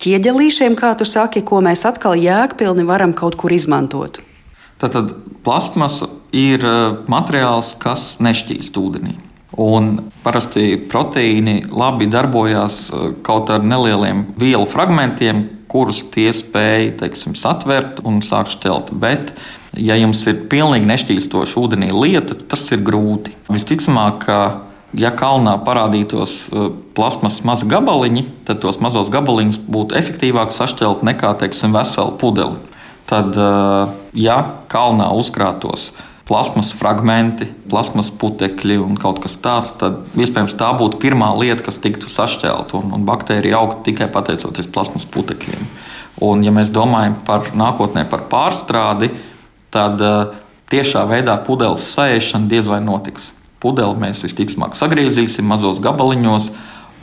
ķieģelīšiem, 0.00 0.76
kā 0.80 0.94
tu 0.96 1.04
saki, 1.08 1.44
ko 1.44 1.60
mēs 1.64 1.84
atkal 1.88 2.16
jēgpilni 2.16 2.86
varam 2.88 3.12
kaut 3.16 3.36
kur 3.40 3.52
izmantot? 3.52 4.22
Tātad 4.80 5.12
plastmasa 5.44 6.08
ir 6.32 6.64
eh, 6.64 6.78
materiāls, 7.10 7.74
kas 7.80 8.14
nešķīst 8.24 8.78
ūdenī. 8.80 9.18
Un 9.60 9.96
parasti 10.24 10.78
proteīni 10.88 11.66
labi 11.68 12.08
darbojas 12.08 12.86
eh, 12.88 13.08
kaut 13.26 13.52
ar 13.52 13.66
nelieliem 13.66 14.30
vielu 14.40 14.64
fragmentiem, 14.70 15.44
kurus 15.70 16.02
tie 16.12 16.30
spēja 16.34 16.96
teiksim, 17.04 17.36
satvert 17.38 18.02
un 18.06 18.20
sākt 18.26 18.56
šķelt. 18.56 18.90
Bet, 19.02 19.34
ja 19.78 19.98
jums 20.00 20.24
ir 20.30 20.44
pilnīgi 20.50 20.88
nešķīstoša 20.90 21.60
ūdenī 21.60 21.92
lieta, 21.94 22.34
tas 22.34 22.66
ir 22.74 22.82
grūti. 22.86 23.36
Visticamāk, 23.52 24.26
ka 24.26 24.40
ja 24.98 25.12
kalnā 25.14 25.54
parādītos 25.66 26.36
uh, 26.50 26.70
plasmas 26.96 27.40
mazi 27.46 27.68
gabaliņi, 27.70 28.26
tad 28.48 28.62
tos 28.64 28.80
mazos 28.82 29.12
gabaliņus 29.14 29.60
būtu 29.70 29.98
efektīvāk 30.00 30.52
sašķelt 30.54 31.06
nekā 31.06 31.36
teiksim, 31.44 31.74
vesela 31.76 32.16
pudele. 32.18 32.58
Tad, 33.10 33.34
uh, 33.38 33.94
ja 34.14 34.38
kalnā 34.70 35.10
uzkrātos 35.18 35.90
plasmas 36.30 36.70
fragmenti, 36.78 37.48
plasmas 37.70 38.12
putekļi 38.14 38.76
un 38.78 38.94
kaut 39.00 39.18
kas 39.24 39.34
tāds, 39.42 39.72
tad 39.80 40.04
iespējams 40.14 40.54
tā 40.60 40.68
būtu 40.78 41.00
pirmā 41.02 41.32
lieta, 41.40 41.64
kas 41.66 41.80
tiktu 41.82 42.06
sašķelta. 42.12 42.78
Un, 42.78 42.92
un 42.94 43.06
baktērija 43.08 43.58
augtu 43.58 43.88
tikai 43.88 44.06
pateicoties 44.14 44.70
plasmas 44.70 45.08
putekļiem. 45.10 45.64
Un, 46.22 46.44
ja 46.46 46.52
mēs 46.54 46.70
domājam 46.70 47.16
par 47.26 47.48
nākotnē, 47.58 48.04
par 48.12 48.28
pārstrādi, 48.30 49.10
tad 49.74 50.04
uh, 50.06 50.36
tiešā 50.70 51.02
veidā 51.10 51.34
pudeles 51.46 51.88
sēšana 51.96 52.46
diez 52.50 52.70
vai 52.70 52.78
notiks. 52.84 53.32
Pudeli 53.60 53.98
mēs 53.98 54.22
visticamāk 54.22 54.78
sagriezīsim 54.78 55.50
mazos 55.50 55.82
gabaliņos 55.82 56.52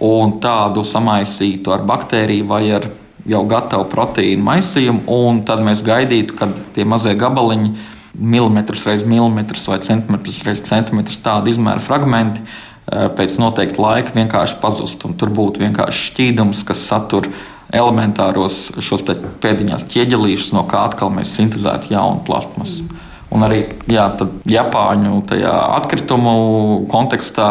un 0.08 0.38
tādu 0.42 0.86
samaisītu 0.88 1.76
ar 1.76 1.84
baktēriju 1.90 2.48
vai 2.48 2.64
ar 2.80 2.88
jau 3.28 3.44
gatavu 3.50 3.90
proteīnu 3.92 4.48
maisījumu, 4.48 5.04
un 5.12 5.44
tad 5.44 5.60
mēs 5.68 5.84
gaidītu, 5.84 6.40
kad 6.40 6.56
tie 6.78 6.88
mazie 6.88 7.12
gabaliņi 7.20 7.76
milimetrus 8.18 8.86
reiz 8.90 9.06
milimetrus 9.08 9.68
vai 9.70 9.80
centimetrus 9.86 10.42
reiz 10.48 10.64
centimetrus 10.66 11.22
tādu 11.24 11.54
izmēru 11.54 11.84
fragmenti 11.84 12.42
eh, 12.44 13.08
pēc 13.18 13.38
noteikta 13.42 13.84
laika 13.84 14.16
vienkārši 14.18 14.60
pazust. 14.64 15.06
Tur 15.06 15.34
būtu 15.34 15.64
vienkārši 15.66 16.12
šķīdums, 16.12 16.64
kas 16.68 16.86
satur 16.90 17.30
elementāros 17.76 18.78
šos 18.80 19.04
pēdiņās 19.44 19.90
ķieģelīšus, 19.92 20.54
no 20.56 20.64
kā 20.70 20.86
atkal 20.88 21.12
mēs 21.12 21.34
sintēzētu 21.36 21.92
jaunu 21.94 22.24
plastmasu. 22.28 22.86
Mm. 22.88 23.04
Un 23.34 23.44
arī 23.44 23.64
jā, 23.92 24.08
Japāņu 24.48 25.20
atkritumu 25.44 26.36
kontekstā 26.92 27.50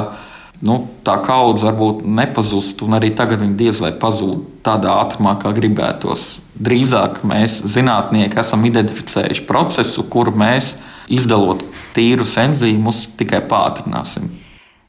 nu, 0.65 0.79
tā 1.05 1.19
kaudze 1.25 1.67
varbūt 1.69 2.05
nepazust, 2.09 2.81
un 2.87 2.97
arī 2.97 3.13
tagad 3.17 3.43
viņi 3.45 3.59
diez 3.61 3.81
vai 3.85 3.93
pazūd 3.93 4.63
tādā 4.65 4.95
ātrumā, 5.03 5.37
kā 5.43 5.53
gribētos. 5.57 6.39
Drīzāk 6.57 7.21
mēs, 7.29 7.61
zinātnieki, 7.69 8.39
esam 8.41 8.65
identificējuši 8.65 9.45
procesu, 9.49 10.07
kuru 10.09 10.33
mēs, 10.37 10.77
izdalot 11.13 11.65
tīrus 11.97 12.37
enzīmus, 12.41 13.07
tikai 13.19 13.43
pātrināsim. 13.51 14.31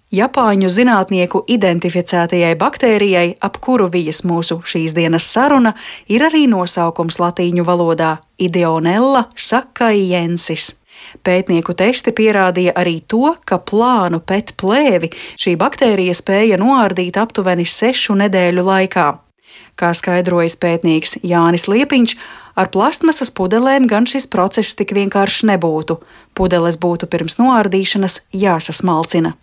Japāņu 0.08 0.70
zinātnieku 0.72 1.42
identificētajai 1.52 2.54
baktērijai, 2.56 3.34
ap 3.44 3.58
kuru 3.60 3.90
vijas 3.92 4.22
mūsu 4.24 4.62
šīs 4.64 4.96
dienas 4.96 5.28
saruna, 5.28 5.74
ir 6.08 6.24
arī 6.24 6.46
nosaukums 6.48 7.20
latīņu 7.20 7.68
valodā- 7.68 8.18
Ideonella 8.48 9.26
sakaiensis. 9.36 10.76
Pētnieku 11.24 11.76
testi 11.76 12.12
pierādīja 12.12 12.72
arī 12.80 13.02
to, 13.08 13.36
ka 13.46 13.60
plānu 13.60 14.22
pēt 14.24 14.56
plēvi 14.56 15.12
šī 15.36 15.58
baktērija 15.60 16.16
spēja 16.16 16.58
noārdīt 16.58 17.20
aptuveni 17.20 17.66
sešu 17.66 18.16
nedēļu 18.16 18.64
laikā. 18.64 19.27
Kā 19.78 19.94
skaidrojas 19.94 20.58
pētnieks 20.58 21.20
Jānis 21.22 21.68
Liepiņš, 21.70 22.16
ar 22.58 22.70
plastmasas 22.74 23.30
pudelēm 23.30 23.86
gan 23.90 24.08
šis 24.10 24.26
process 24.34 24.74
tik 24.78 24.96
vienkāršs 24.98 25.44
nebūtu. 25.52 26.00
Pudeles 26.38 26.80
būtu 26.82 27.10
pirms 27.10 27.38
noārdīšanas 27.38 28.22
jāsasmalcina. 28.34 29.36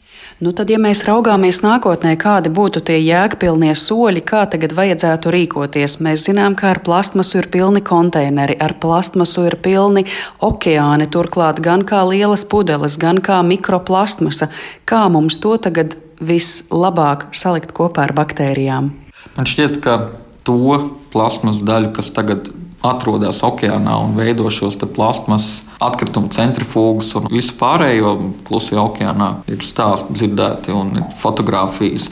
Nu 0.42 0.50
tad, 0.54 0.70
ja 0.70 0.78
mēs 0.82 1.04
raugāmies 1.06 1.60
nākotnē, 1.62 2.14
kādi 2.18 2.50
būtu 2.54 2.82
tie 2.86 2.98
jēgpilnie 3.02 3.72
soļi, 3.78 4.22
kā 4.26 4.44
tagad 4.50 4.74
vajadzētu 4.74 5.32
rīkoties, 5.34 5.98
mēs 6.02 6.26
zinām, 6.28 6.58
ka 6.58 6.72
ar 6.72 6.82
plastmasu 6.86 7.40
ir 7.42 7.50
pilni 7.54 7.82
konteineri, 7.86 8.58
ar 8.58 8.76
plastmasu 8.82 9.46
ir 9.50 9.58
pilni 9.62 10.06
okeāni, 10.42 11.10
turklāt 11.10 11.62
gan 11.62 11.86
kā 11.86 12.02
lielas 12.10 12.46
pudeles, 12.46 12.98
gan 12.98 13.22
kā 13.22 13.42
mikroplastmasa. 13.46 14.50
Kā 14.86 15.06
mums 15.10 15.38
to 15.42 15.56
tagad 15.58 15.98
vislabāk 16.18 17.30
salikt 17.34 17.74
kopā 17.74 18.08
ar 18.08 18.14
baktērijām? 18.18 19.03
Man 19.34 19.48
šķiet, 19.50 19.80
ka 19.82 19.98
to 20.46 20.78
plasmas 21.14 21.62
daļu, 21.66 21.90
kas 21.96 22.12
tagad 22.14 22.52
atrodas 22.84 23.40
okeānā 23.46 23.96
un 24.04 24.14
veido 24.18 24.50
šos 24.52 24.76
plasmas 24.92 25.64
atkritumu 25.82 26.28
centrifūgus 26.34 27.14
un 27.18 27.30
visu 27.32 27.56
pārējo 27.60 28.14
klusajā 28.48 28.82
okeānā, 28.84 29.30
ir 29.48 29.64
stāsti 29.64 30.16
dzirdēti 30.18 30.74
un 30.76 31.06
fotografijas. 31.18 32.10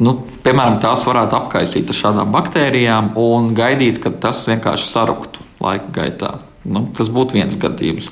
Nu, 0.00 0.16
piemēram, 0.44 0.80
tās 0.82 1.04
varētu 1.06 1.36
apkaisīt 1.36 1.92
ar 1.92 1.98
šādām 1.98 2.34
baktērijām 2.34 3.12
un 3.20 3.52
gaidīt, 3.56 4.00
kad 4.02 4.18
tas 4.22 4.42
vienkārši 4.48 4.88
saruktu 4.88 5.44
laika 5.60 5.92
gaitā. 5.94 6.30
Nu, 6.64 6.86
tas 6.96 7.12
būtu 7.12 7.36
viens 7.36 7.56
gadījums. 7.60 8.10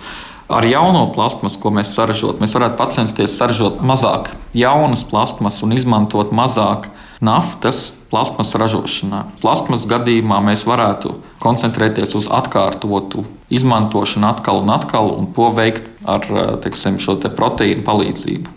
Ar 0.48 0.64
jauno 0.64 1.08
plasmasu, 1.12 1.58
ko 1.60 1.72
mēs 1.76 1.90
saražot, 1.96 2.38
mēs 2.40 2.54
varētu 2.56 2.86
censties 2.94 3.34
saražot 3.36 3.82
mazāk 3.84 4.30
jaunas 4.56 5.02
plasmas 5.04 5.60
un 5.64 5.74
izmantot 5.76 6.30
mazāk 6.32 6.88
naftas 7.24 7.92
plasmas 8.10 8.54
ražošanā. 8.56 9.24
Plasmas 9.42 9.84
gadījumā 9.88 10.40
mēs 10.44 10.64
varētu 10.68 11.16
koncentrēties 11.42 12.14
uz 12.18 12.28
atkārtotu 12.30 13.24
izmantošanu 13.52 14.28
atkal 14.30 14.62
un 14.62 14.72
atkal, 14.72 15.12
un 15.18 15.32
to 15.36 15.50
veikt 15.56 15.88
ar 16.08 16.24
teiksim, 16.64 17.00
šo 17.02 17.18
te 17.20 17.30
proteīnu 17.32 17.84
palīdzību. 17.86 18.54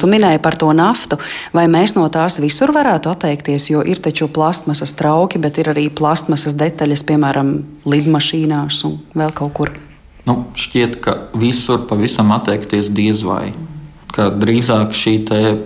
Tu 0.00 0.08
minēji 0.10 0.40
par 0.42 0.56
to 0.58 0.72
naftu, 0.74 1.20
vai 1.54 1.66
mēs 1.70 1.94
no 1.94 2.06
tās 2.10 2.40
visur 2.42 2.72
varētu 2.74 3.12
atteikties, 3.12 3.68
jo 3.70 3.82
ir 3.86 4.00
taču 4.02 4.26
plastmasas 4.32 4.94
trauki, 4.98 5.38
bet 5.38 5.60
ir 5.62 5.70
arī 5.70 5.86
plastmasas 5.92 6.56
detaļas, 6.58 7.04
piemēram, 7.06 7.54
lidmašīnās 7.86 8.80
un 8.88 8.98
vēl 9.14 9.34
kaut 9.36 9.54
kur. 9.54 9.74
Nu, 10.24 10.40
šķiet, 10.56 10.98
ka 11.04 11.16
visur 11.36 11.84
pavisam 11.86 12.32
atteikties 12.34 12.90
diez 12.96 13.22
vai 13.26 13.52
ka 14.14 14.28
drīzāk 14.30 14.94
šī 14.96 15.14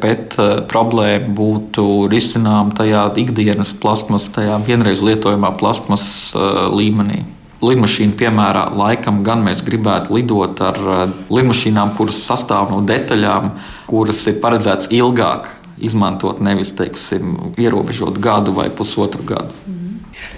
PET 0.01 0.39
eh, 0.41 0.53
problēma 0.71 1.33
būtu 1.37 2.09
risināma 2.13 2.75
tajā 2.77 3.09
ikdienas 3.21 3.75
plasmas, 3.77 4.31
tajā 4.35 4.57
vienreiz 4.67 5.05
lietojamā 5.05 5.53
plasmas 5.61 6.07
eh, 6.33 6.63
līmenī. 6.73 7.25
Lidmašīna 7.59 8.15
piemērā 8.15 8.69
laikam 8.79 9.25
gan 9.27 9.43
mēs 9.43 9.65
gribētu 9.67 10.15
lidot 10.17 10.63
ar 10.65 10.79
eh, 10.79 11.17
lidmašīnām, 11.35 11.95
kuras 11.99 12.23
sastāv 12.25 12.73
no 12.73 12.81
detaļām, 12.89 13.53
kuras 13.91 14.25
ir 14.31 14.41
paredzētas 14.43 14.93
ilgāk 14.97 15.51
izmantot, 15.79 16.41
nevis 16.43 16.73
teiksim, 16.75 17.55
ierobežot 17.61 18.17
gadu 18.23 18.57
vai 18.57 18.67
pusotru 18.71 19.23
gadu. 19.27 19.77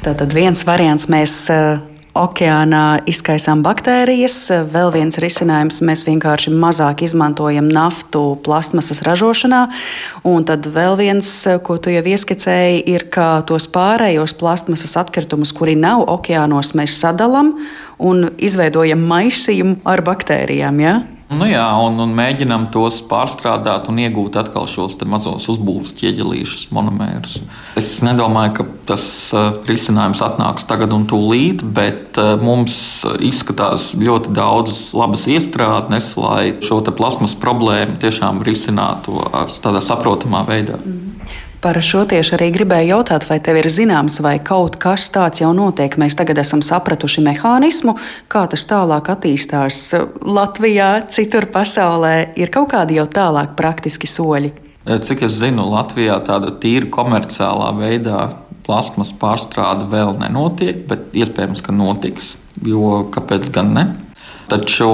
Tātad 0.04 0.34
viens 0.36 0.60
variants 0.68 1.06
mēs 1.12 1.36
okeānā 2.16 3.02
izkaisām 3.10 3.62
baktērijas. 3.64 4.36
Vēl 4.72 4.90
viens 4.94 5.18
risinājums- 5.22 5.80
mēs 5.88 6.04
vienkārši 6.06 6.50
mazāk 6.50 7.02
izmantojam 7.06 7.68
naftu 7.70 8.38
plastmasas 8.42 9.02
ražošanā. 9.02 9.68
Un 10.24 10.44
tad 10.44 10.62
vēl 10.66 10.96
viens, 10.96 11.46
ko 11.62 11.78
tu 11.78 11.90
jau 11.90 12.02
ieskicēji, 12.02 12.82
ir, 12.86 13.10
ka 13.10 13.42
tos 13.46 13.66
pārējos 13.66 14.34
plastmasas 14.34 14.96
atkritumus, 14.96 15.52
kuri 15.52 15.76
nav 15.76 16.06
okeānos, 16.06 16.74
mēs 16.74 16.98
sadalām 16.98 17.54
un 17.98 18.30
izveidojam 18.38 19.06
maisījumu 19.06 19.80
ar 19.84 20.02
baktērijām. 20.02 20.80
Ja? 20.80 21.02
Nu 21.30 21.46
jā, 21.46 21.62
un, 21.78 21.94
un 22.02 22.10
mēģinām 22.18 22.64
tos 22.74 22.96
pārstrādāt 23.06 23.86
un 23.90 24.00
iegūt 24.02 24.34
atkal 24.40 24.64
šos 24.66 24.96
mazos 25.06 25.44
uzbūves 25.52 25.92
ķieģelīšus, 26.00 26.64
monomērus. 26.74 27.36
Es 27.78 27.90
nedomāju, 28.02 28.54
ka 28.56 28.66
tas 28.90 29.04
uh, 29.30 29.60
risinājums 29.68 30.24
atnāks 30.26 30.66
tagad 30.66 30.90
un 30.96 31.06
tūlīt, 31.10 31.62
bet 31.62 32.18
uh, 32.18 32.32
mums 32.42 32.80
izskatās 33.22 33.92
ļoti 34.00 34.34
daudzas 34.34 34.82
labas 34.98 35.28
iestrādnes, 35.30 36.16
lai 36.18 36.56
šo 36.66 36.82
plasmas 36.90 37.36
problēmu 37.38 38.00
tiešām 38.02 38.42
risinātu 38.46 39.20
ar 39.30 39.46
tādā 39.62 39.84
saprotamā 39.86 40.42
veidā. 40.50 40.82
Mm. 40.82 41.46
Par 41.60 41.76
šo 41.84 42.06
tieši 42.08 42.38
arī 42.38 42.46
gribēju 42.54 42.88
jautāt, 42.94 43.26
vai 43.28 43.36
tev 43.44 43.58
ir 43.60 43.66
zināms, 43.68 44.14
vai 44.24 44.38
kaut 44.40 44.78
kas 44.80 45.10
tāds 45.12 45.42
jau 45.42 45.50
notiek. 45.52 45.92
Mēs 46.00 46.16
tagad 46.16 46.38
esam 46.40 46.62
sapratuši 46.64 47.20
mehānismu, 47.26 47.98
kā 48.32 48.46
tas 48.48 48.64
tālāk 48.64 49.10
attīstās 49.12 49.82
Latvijā, 50.24 50.88
citur 51.12 51.50
pasaulē. 51.52 52.30
Ir 52.40 52.48
kaut 52.54 52.70
kādi 52.72 52.96
jau 52.96 53.04
tālāk 53.04 53.52
praktiski 53.60 54.08
soļi. 54.08 54.54
Cik 54.88 55.26
es 55.28 55.36
zinu, 55.36 55.68
Latvijā 55.74 56.16
tāda 56.24 56.54
tīra 56.62 56.88
komerciālā 56.96 57.74
veidā 57.76 58.22
plasmas 58.64 59.12
pārstrāde 59.12 59.84
vēl 59.92 60.16
nenotiek, 60.16 60.86
bet 60.88 61.12
iespējams, 61.12 61.60
ka 61.60 61.76
notiks. 61.76 62.38
Jo 62.64 63.02
kāpēc 63.12 63.52
gan 63.52 63.76
ne? 63.76 63.84
Taču 64.50 64.90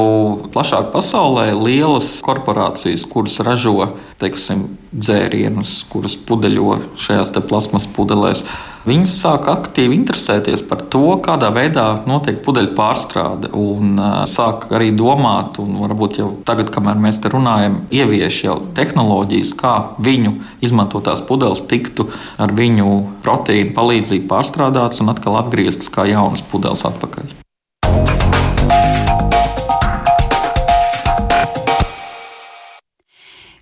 plašāk 0.52 0.90
pasaulē 0.92 1.54
lielas 1.56 2.18
korporācijas, 2.25 3.06
kuras 3.08 3.38
ražo 3.40 3.94
teiksim, 4.20 4.66
dzērienus, 4.92 5.78
kuras 5.88 6.16
pudeļo 6.28 6.75
šajās 7.00 7.32
plasmas 7.48 7.86
pudelēs, 7.88 8.42
viņas 8.84 9.14
sāk 9.22 9.48
aktīvi 9.48 9.96
interesēties 9.96 10.60
par 10.68 10.82
to, 10.92 11.16
kādā 11.25 11.48
veidā 11.56 11.86
notiek 12.08 12.42
pudeļu 12.44 12.75
pārstrāde. 12.76 13.48
Un 13.56 13.96
sāk 14.28 14.68
arī 14.76 14.90
domāt, 14.96 15.56
un 15.62 15.80
varbūt 15.86 16.20
jau 16.20 16.28
tagad, 16.48 16.68
kamēr 16.76 17.00
mēs 17.06 17.22
te 17.25 17.32
runājam, 17.32 17.80
ievieš 17.88 18.42
jau 18.44 18.58
tehnoloģijas, 18.76 19.54
kā 19.56 19.75
viņu 19.96 20.36
izmantotās 20.68 21.25
pudeles 21.25 21.64
tiktu 21.64 22.10
ar 22.36 22.52
viņu 22.52 23.00
proteīnu 23.25 23.72
palīdzību 23.76 24.28
pārstrādātas 24.36 25.00
un 25.00 25.16
atkal 25.16 25.40
atgrieztas 25.40 25.88
kā 25.92 26.04
jaunas 26.12 26.44
pudeles 26.44 26.84
atpakaļ. 26.92 27.45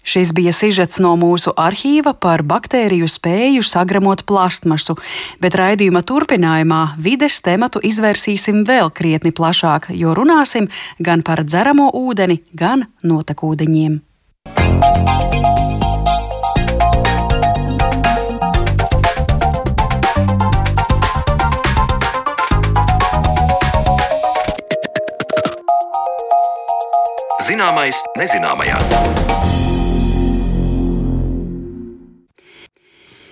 Šis 0.04 0.34
bija 0.36 0.52
sižets 0.52 1.00
no 1.00 1.14
mūsu 1.16 1.54
arhīva 1.56 2.12
par 2.20 2.44
baktēriju 2.44 3.08
spēju 3.08 3.64
sagramot 3.64 4.26
plastmasu, 4.28 4.98
bet 5.40 5.56
raidījuma 5.56 6.04
turpinājumā 6.04 6.82
vides 7.00 7.40
tematu 7.40 7.80
izvērsīsim 7.80 8.66
vēl 8.68 8.92
krietni 8.92 9.32
plašāk, 9.32 9.88
jo 9.96 10.12
runāsim 10.12 10.68
gan 11.00 11.24
par 11.24 11.40
dzeramo 11.48 11.88
ūdeni, 11.96 12.42
gan 12.52 12.84
notekūdeņiem. 13.00 14.02
Zināmais 27.44 27.98
nezināmajā. 28.18 29.23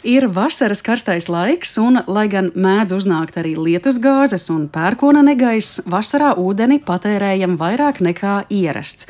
Ir 0.02 0.24
vasaras 0.34 0.80
karstais 0.82 1.28
laiks, 1.30 1.76
un, 1.78 2.00
lai 2.10 2.24
gan 2.26 2.48
mēdz 2.58 2.96
uznākt 2.96 3.36
arī 3.38 3.52
lietus 3.54 4.00
gāzes 4.02 4.48
un 4.50 4.64
pērkona 4.66 5.20
negaiss, 5.22 5.78
vasarā 5.86 6.32
ūdeni 6.42 6.80
patērējam 6.82 7.54
vairāk 7.60 8.00
nekā 8.02 8.40
ierasts. 8.50 9.06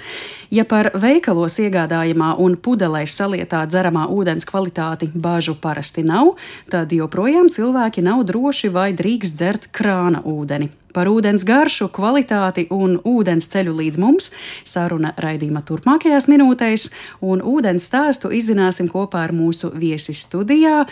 Ja 0.53 0.67
par 0.69 0.91
veikalos 1.01 1.55
iegādājamā 1.65 2.35
un 2.45 2.59
pudelēs 2.61 3.15
salietā 3.17 3.63
dzeramā 3.65 4.03
ūdens 4.13 4.45
kvalitāti 4.45 5.09
bāžu 5.15 5.55
parasti 5.57 6.05
nav, 6.05 6.35
tad 6.69 6.93
joprojām 6.93 7.49
cilvēki 7.49 8.05
nav 8.05 8.27
droši 8.29 8.69
vai 8.75 8.91
drīkst 8.93 9.41
dzert 9.41 9.71
krāna 9.73 10.21
ūdeni. 10.29 10.69
Par 10.93 11.09
ūdens 11.09 11.47
garšu, 11.49 11.89
kvalitāti 11.89 12.67
un 12.73 12.99
ūdens 13.09 13.49
ceļu 13.49 13.73
līdz 13.79 13.99
mums 14.01 14.29
saruna 14.69 15.15
raidījuma 15.17 15.63
turpmākajās 15.65 16.29
minūtēs, 16.29 16.91
un 17.25 17.41
ūdens 17.41 17.87
stāstu 17.89 18.29
izzināsim 18.37 18.91
kopā 18.93 19.25
ar 19.25 19.33
mūsu 19.33 19.73
viesi 19.73 20.13
studijā 20.13 20.83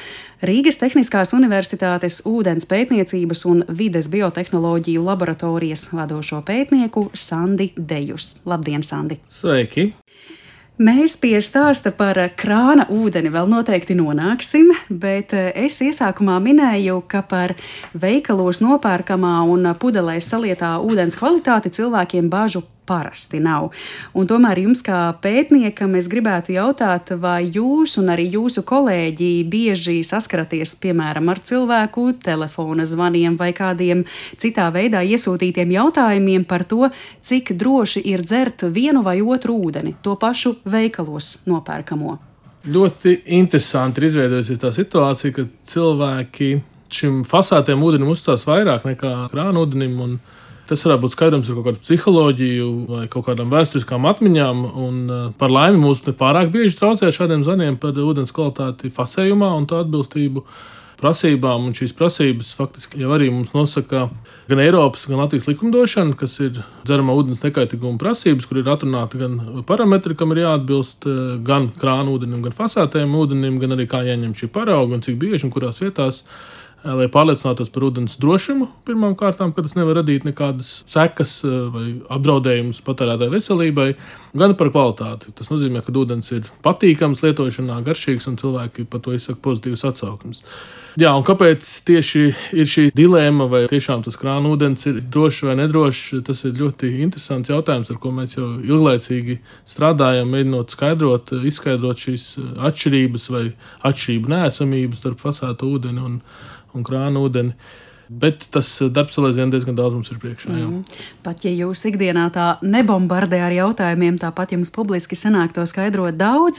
Rīgas 0.40 0.80
Tehniskās 0.80 1.34
Universitātes 1.36 2.22
ūdens 2.24 2.64
pētniecības 2.70 3.44
un 3.50 3.60
vides 3.68 4.08
biotehnoloģiju 4.08 5.04
laboratorijas 5.04 5.90
vadošo 5.92 6.40
pētnieku 6.48 7.10
Sandi 7.12 7.74
Dejus. 7.76 8.38
Labdien, 8.48 8.80
Sandi! 8.86 9.20
Sveiki! 9.28 9.49
Mēs 10.80 11.18
pie 11.20 11.34
stāsta 11.44 11.90
par 11.92 12.16
krāna 12.40 12.86
ūdeni 12.88 13.28
vēl 13.28 13.50
noteikti 13.52 13.92
nonāksim, 13.98 14.70
bet 14.88 15.34
eh, 15.36 15.50
es 15.66 15.76
iesākumā 15.84 16.38
minēju, 16.40 17.02
ka 17.04 17.20
par 17.20 17.52
veikalos 17.92 18.62
nopērkamā 18.64 19.34
un 19.52 19.68
pudelēs 19.76 20.30
salietā 20.32 20.78
ūdens 20.80 21.20
kvalitāti 21.20 21.74
cilvēkiem 21.76 22.32
bāžu 22.32 22.64
parasti 22.90 23.38
nav. 23.42 23.70
Un 24.18 24.26
tomēr 24.30 24.62
jums, 24.64 24.82
kā 24.86 24.98
pētniekam, 25.22 25.94
es 25.98 26.08
gribētu 26.10 26.56
jautāt, 26.56 27.12
vai 27.22 27.44
jūs 27.46 27.96
un 28.02 28.10
arī 28.14 28.26
jūsu 28.34 28.64
kolēģi 28.66 29.30
bieži 29.50 30.00
saskaraties, 30.06 30.74
piemēram, 30.82 31.30
ar 31.30 31.42
cilvēku 31.46 32.08
telefona 32.24 32.86
zvaniem 32.88 33.38
vai 33.40 33.52
kādiem 33.56 34.02
citā 34.40 34.66
veidā 34.74 35.04
iesūtītiem 35.06 35.76
jautājumiem 35.76 36.46
par 36.50 36.66
to, 36.66 36.90
cik 37.22 37.54
droši 37.60 38.02
ir 38.10 38.24
dzert 38.26 38.66
vienu 38.74 39.04
vai 39.06 39.20
otru 39.22 39.60
ūdeni, 39.68 39.94
to 40.02 40.16
pašu 40.18 40.56
veikalos 40.64 41.40
nopērkamo. 41.50 42.18
Ļoti 42.70 43.14
interesanti 43.38 44.02
ir 44.02 44.10
izveidojusies 44.10 44.60
tā 44.60 44.68
situācija, 44.76 45.32
ka 45.32 45.46
cilvēki 45.70 46.50
šim 46.92 47.22
fasētiem 47.28 47.80
ūdenim 47.86 48.10
uzstās 48.12 48.44
vairāk 48.48 48.84
nekā 48.88 49.14
krānūdenim. 49.32 49.94
Un 50.04 50.18
Tas 50.70 50.84
varētu 50.86 51.02
būt 51.02 51.14
skaidrojums 51.16 51.48
ar 51.50 51.56
kaut 51.56 51.66
kādu 51.66 51.80
psiholoģiju 51.82 52.66
vai 52.86 53.06
kaut 53.10 53.24
kādām 53.26 53.48
vēsturiskām 53.50 54.04
atmiņām. 54.06 54.60
Un, 54.78 54.98
uh, 55.10 55.22
par 55.38 55.50
laimi 55.50 55.80
mums 55.82 56.04
nepārāk 56.06 56.52
bieži 56.54 56.76
traucē 56.78 57.10
šādiem 57.10 57.42
zvaniem 57.42 57.78
par 57.82 57.98
ūdens 57.98 58.30
kvalitāti 58.36 58.92
fasējumā 58.94 59.48
un 59.58 59.66
tā 59.66 59.80
atbilstību 59.82 60.44
prasībām. 61.00 61.66
Un 61.66 61.74
šīs 61.74 61.96
prasības 61.98 62.52
faktiski 62.54 63.02
jau 63.02 63.10
arī 63.16 63.32
mums 63.34 63.50
nosaka 63.56 64.04
gan 64.46 64.62
Eiropas, 64.62 65.08
gan 65.10 65.18
Latvijas 65.24 65.48
likumdošana, 65.50 66.14
kas 66.20 66.38
ir 66.44 66.62
dzeramā 66.86 67.18
ūdens 67.18 67.42
nekaitīguma 67.42 67.98
prasības, 67.98 68.46
kur 68.46 68.62
ir 68.62 68.70
atrunāti 68.70 69.18
gan 69.24 69.64
parametri, 69.66 70.14
kam 70.14 70.36
ir 70.36 70.44
jāatbilst 70.44 71.10
uh, 71.10 71.18
gan 71.50 71.72
krāna 71.82 72.14
ūdenim, 72.14 72.46
gan 72.46 72.54
fasētējiem 72.62 73.18
ūdenim, 73.24 73.58
gan 73.58 73.74
arī 73.74 73.90
kā 73.90 74.04
jāņem 74.06 74.38
šī 74.38 74.52
parauga 74.54 75.00
un 75.00 75.02
cik 75.02 75.18
bieži 75.18 75.48
un 75.48 75.54
kurās 75.56 75.82
vietās 75.82 76.22
lai 76.84 77.06
pārliecinātos 77.12 77.70
par 77.72 77.84
ūdens 77.90 78.16
drošumu. 78.20 78.68
Pirmkārt, 78.88 79.40
ka 79.40 79.62
tas 79.62 79.76
nevar 79.76 80.00
radīt 80.00 80.26
nekādas 80.28 80.80
sekas 80.90 81.40
vai 81.44 81.86
apdraudējumus 82.12 82.82
patērētāju 82.86 83.34
veselībai, 83.34 83.88
gan 84.40 84.56
par 84.58 84.72
kvalitāti. 84.72 85.34
Tas 85.36 85.52
nozīmē, 85.52 85.84
ka 85.84 85.92
ūdens 85.92 86.32
ir 86.36 86.48
patīkams 86.64 87.24
lietošanā, 87.26 87.80
garšīgs 87.86 88.28
un 88.30 88.38
cilvēki 88.40 88.86
par 88.90 89.04
to 89.04 89.16
izsaka 89.16 89.42
pozitīvas 89.44 89.86
atsauksmes. 89.92 90.44
Jā, 90.98 91.12
un 91.14 91.22
kāpēc 91.22 91.66
tieši 91.86 92.22
ir 92.58 92.66
šī 92.66 92.88
dilemma, 92.96 93.46
vai 93.50 93.60
tiešām 93.70 94.02
tas 94.02 94.16
krāna 94.18 94.50
ūdens 94.50 94.88
ir 94.90 94.98
drošs 95.06 95.44
vai 95.46 95.54
nedrošs, 95.60 96.16
tas 96.26 96.42
ir 96.48 96.56
ļoti 96.58 96.90
interesants 97.04 97.52
jautājums, 97.52 97.92
ar 97.92 98.00
ko 98.02 98.10
mēs 98.16 98.34
jau 98.34 98.48
ilglaicīgi 98.58 99.38
strādājam, 99.70 100.32
mēģinot 100.34 100.74
skaidrot, 100.74 101.30
izskaidrot 101.46 102.02
šīs 102.08 102.24
atšķirības 102.70 103.28
vai 103.30 103.44
atšķirību 103.86 104.34
nēsamību 104.34 104.98
starp 104.98 105.22
fasētu 105.22 105.70
ūdeni 105.76 106.02
un 106.08 106.18
un 106.74 106.86
krāna 106.86 107.22
ūdeni. 107.22 107.54
Bet 108.10 108.48
tas 108.50 108.66
eh, 108.82 108.88
darbs 108.90 109.18
aizvien 109.22 109.52
diezgan 109.52 109.76
daudz 109.78 109.94
mums 109.94 110.08
ir 110.10 110.18
priekšā. 110.18 110.50
Jā. 110.50 110.66
Mm. 110.66 111.02
Pat 111.22 111.44
ja 111.46 111.52
jūs 111.54 111.84
ikdienā 111.86 112.24
tā 112.34 112.46
nebombardē 112.66 113.38
ar 113.46 113.54
jautājumiem, 113.54 114.16
tāpat 114.18 114.56
jums 114.56 114.72
publiski 114.74 115.14
sanāk 115.14 115.54
to 115.54 115.62
skaidrot 115.70 116.18
daudz. 116.18 116.58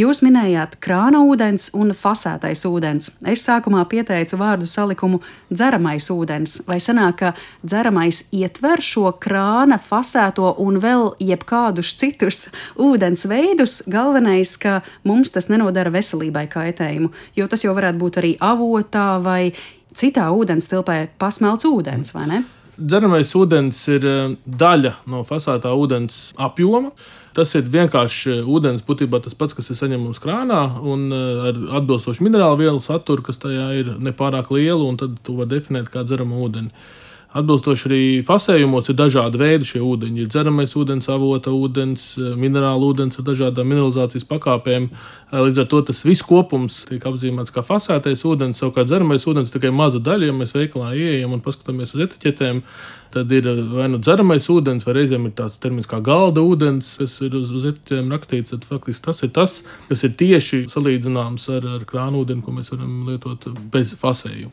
Jūs 0.00 0.22
minējāt 0.24 0.78
krāna 0.80 1.20
ūdens 1.28 1.68
un 1.76 1.92
fasētais 1.92 2.64
ūdens. 2.64 3.10
Es 3.28 3.44
sākumā 3.44 3.84
pieteicu 3.92 4.40
vārdu 4.40 4.64
salikumu 4.70 5.20
dzeramais 5.50 6.08
ūdens. 6.14 6.62
Vai 6.64 6.80
sanāk, 6.80 7.20
ka 7.20 7.34
dzeramais 7.60 8.22
ietver 8.32 8.80
šo 8.80 9.12
krāna, 9.20 9.76
fasēto 9.76 10.54
un 10.64 10.80
vēl 10.80 11.12
jebkādus 11.20 11.92
citus 12.00 12.46
ūdens 12.80 13.28
veidus? 13.28 13.82
Galvenais, 13.84 14.56
ka 14.56 14.80
mums 15.04 15.36
tas 15.36 15.52
nenodara 15.52 15.92
veselībai 15.92 16.48
kaitējumu, 16.56 17.12
jo 17.36 17.52
tas 17.52 17.68
jau 17.68 17.76
varētu 17.76 18.00
būt 18.00 18.22
arī 18.24 18.36
avotā 18.40 19.10
vai 19.20 19.52
citā 19.96 20.28
ūdens 20.34 20.68
tilpē 20.70 21.06
pasmelts 21.20 21.68
ūdens, 21.68 22.12
vai 22.16 22.26
ne? 22.30 22.42
Dzeramais 22.76 23.30
ūdens 23.38 23.78
ir 23.88 24.04
daļa 24.44 24.92
no 25.08 25.22
fasētā 25.24 25.70
ūdens 25.72 26.34
apjoma. 26.36 26.92
Tas 27.36 27.52
ir 27.56 27.68
vienkārši 27.72 28.38
ūdens, 28.48 28.84
būtībā 28.84 29.20
tas 29.24 29.36
pats, 29.36 29.56
kas 29.56 29.68
ir 29.72 29.76
saņemams 29.76 30.20
krānā, 30.20 30.60
un 30.80 31.08
ar 31.12 31.58
atbilstošu 31.80 32.24
minerālu 32.24 32.62
vielu 32.62 32.80
saturu, 32.84 33.24
kas 33.24 33.40
tajā 33.40 33.66
ir 33.80 33.90
nepārāk 34.00 34.52
liela, 34.56 34.84
un 34.84 34.96
tad 35.00 35.18
to 35.24 35.36
var 35.40 35.50
definēt 35.50 35.90
kā 35.92 36.04
dzeramu 36.04 36.40
ūdeni. 36.46 36.72
Atbilstoši 37.36 37.88
arī 37.88 38.02
fasējumos 38.24 38.88
ir 38.88 38.96
dažādi 38.96 39.40
veidi 39.40 39.68
šie 39.68 39.82
ūdeņi. 39.84 40.22
Ir 40.24 40.30
dzeramais 40.32 40.72
ūdens, 40.78 41.08
avota 41.12 41.52
ūdens, 41.52 42.06
minerāla 42.40 42.88
ūdens 42.88 43.20
ar 43.20 43.26
dažādām 43.26 43.68
mineralizācijas 43.68 44.24
pakāpēm. 44.30 44.88
Līdz 45.34 45.60
ar 45.62 45.68
to 45.68 45.82
tas 45.90 46.00
viss 46.06 46.24
kopums 46.24 46.84
tiek 46.88 47.04
apzīmēts 47.04 47.52
kā 47.52 47.64
fasētais 47.66 48.24
ūdens, 48.28 48.62
savukārt 48.62 48.88
dzeramais 48.88 49.26
ūdens 49.28 49.52
tikai 49.52 49.74
maza 49.74 50.00
daļa, 50.00 50.30
ja 50.30 50.36
mēs 50.38 50.56
veikalā 50.56 50.94
ieejam 50.96 51.36
un 51.36 51.44
paskatāmies 51.44 51.92
uz 51.96 52.06
etiķetēm. 52.06 52.62
Tad 53.16 53.30
ir 53.32 53.46
vai 53.72 53.86
nu 53.88 53.96
dzeramais 54.02 54.44
ūdens, 54.52 54.84
vai 54.84 54.98
reizēm 54.98 55.30
ir 55.30 55.36
tāds 55.38 55.56
termins 55.62 55.88
kā 55.88 56.02
galda 56.04 56.42
ūdens, 56.44 56.90
kas 57.00 57.14
ir 57.24 57.38
uz, 57.38 57.48
uz 57.56 57.64
etiķetēm 57.70 58.12
rakstīts. 58.12 58.52
Tad 58.52 58.66
faktiski 58.68 59.06
tas 59.06 59.24
ir 59.24 59.32
tas, 59.38 59.54
kas 59.88 60.04
ir 60.04 60.12
tieši 60.20 60.66
salīdzināms 60.68 61.48
ar, 61.56 61.70
ar 61.78 61.86
krānūdeni, 61.88 62.44
ko 62.44 62.52
mēs 62.58 62.74
varam 62.74 63.06
lietot 63.08 63.48
bez 63.72 63.94
fasējuma. 63.96 64.52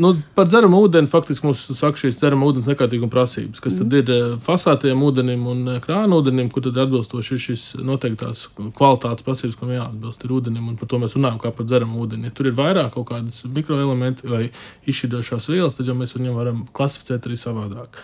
Nu, 0.00 0.14
par 0.34 0.46
dzeramu 0.48 0.78
ūdeni 0.86 1.10
faktiski 1.12 1.44
mums 1.44 1.66
saka 1.76 2.00
šīs 2.00 2.16
dzerama 2.16 2.46
ūdens 2.48 2.68
nekaitīguma 2.70 3.12
prasības, 3.12 3.60
kas 3.60 3.74
tad 3.76 3.92
ir 3.92 4.08
eh, 4.12 4.22
fasētajam 4.40 5.02
ūdenim 5.04 5.42
un 5.52 5.60
eh, 5.74 5.80
krānūdenim, 5.84 6.48
kur 6.52 6.64
tad 6.64 6.80
atbilstoši 6.86 7.34
ir 7.36 7.42
šis 7.44 7.64
noteiktās 7.84 8.46
kvalitātes 8.56 9.26
prasības, 9.26 9.58
kam 9.60 9.74
jāatbilst 9.74 10.24
ir 10.24 10.32
ūdenim, 10.38 10.70
un 10.72 10.78
par 10.80 10.88
to 10.88 11.00
mēs 11.02 11.16
runājam 11.18 11.42
kā 11.42 11.52
par 11.58 11.68
dzeramu 11.68 12.06
ūdeni. 12.06 12.30
Ja 12.30 12.36
tur 12.38 12.48
ir 12.48 12.56
vairāk 12.56 12.94
kaut 12.96 13.10
kādas 13.12 13.42
mikroelementi 13.44 14.32
vai 14.32 14.46
izšķirošās 14.88 15.50
vielas, 15.52 15.76
tad 15.76 15.92
jau 15.92 15.98
mēs 15.98 16.16
viņu 16.16 16.38
varam 16.40 16.64
klasificēt 16.72 17.28
arī 17.28 17.36
savādāk. 17.44 18.00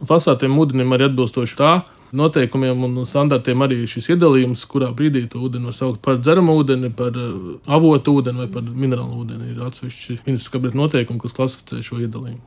Un 0.00 0.08
fasētajam 0.08 0.60
ūdenim 0.62 0.96
arī 0.96 1.10
atbilstoši 1.10 1.58
tā 1.58 1.72
noteikumiem 2.16 2.84
un 2.84 3.02
standartiem 3.06 3.62
arī 3.64 3.82
šis 3.88 4.10
iedalījums, 4.14 4.64
kurā 4.70 4.90
brīdī 4.96 5.26
to 5.30 5.42
ūdeni 5.46 5.70
var 5.70 5.76
saukt 5.76 6.00
par 6.04 6.18
dzeramu 6.18 6.56
ūdeni, 6.60 6.92
par 6.96 7.14
eh, 7.14 7.34
avotu 7.70 8.16
ūdeni 8.20 8.44
vai 8.44 8.48
par 8.52 8.64
minerālu 8.66 9.24
ūdeni. 9.24 9.52
Ir 9.54 9.66
atsevišķi 9.68 10.22
ministrs 10.26 10.52
kabineta 10.52 10.80
noteikumi, 10.80 11.22
kas 11.22 11.36
klasificē 11.36 11.82
šo 11.86 12.00
iedalījumu. 12.02 12.42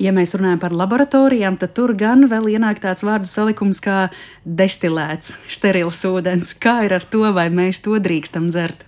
Ja 0.00 0.14
mēs 0.16 0.32
runājam 0.32 0.62
par 0.62 0.72
laboratorijām, 0.72 1.58
tad 1.60 1.74
tur 1.76 1.92
gan 1.98 2.24
vēl 2.30 2.46
ienāk 2.54 2.78
tāds 2.80 3.04
vārdu 3.04 3.28
salikums 3.28 3.82
kā 3.84 4.06
destilēts, 4.48 5.34
sterils 5.52 6.00
ūdens. 6.08 6.54
Kā 6.56 6.78
ir 6.86 6.96
ar 6.96 7.04
to, 7.04 7.26
vai 7.36 7.50
mēs 7.52 7.82
to 7.84 8.00
drīkstam 8.00 8.48
dzert? 8.48 8.86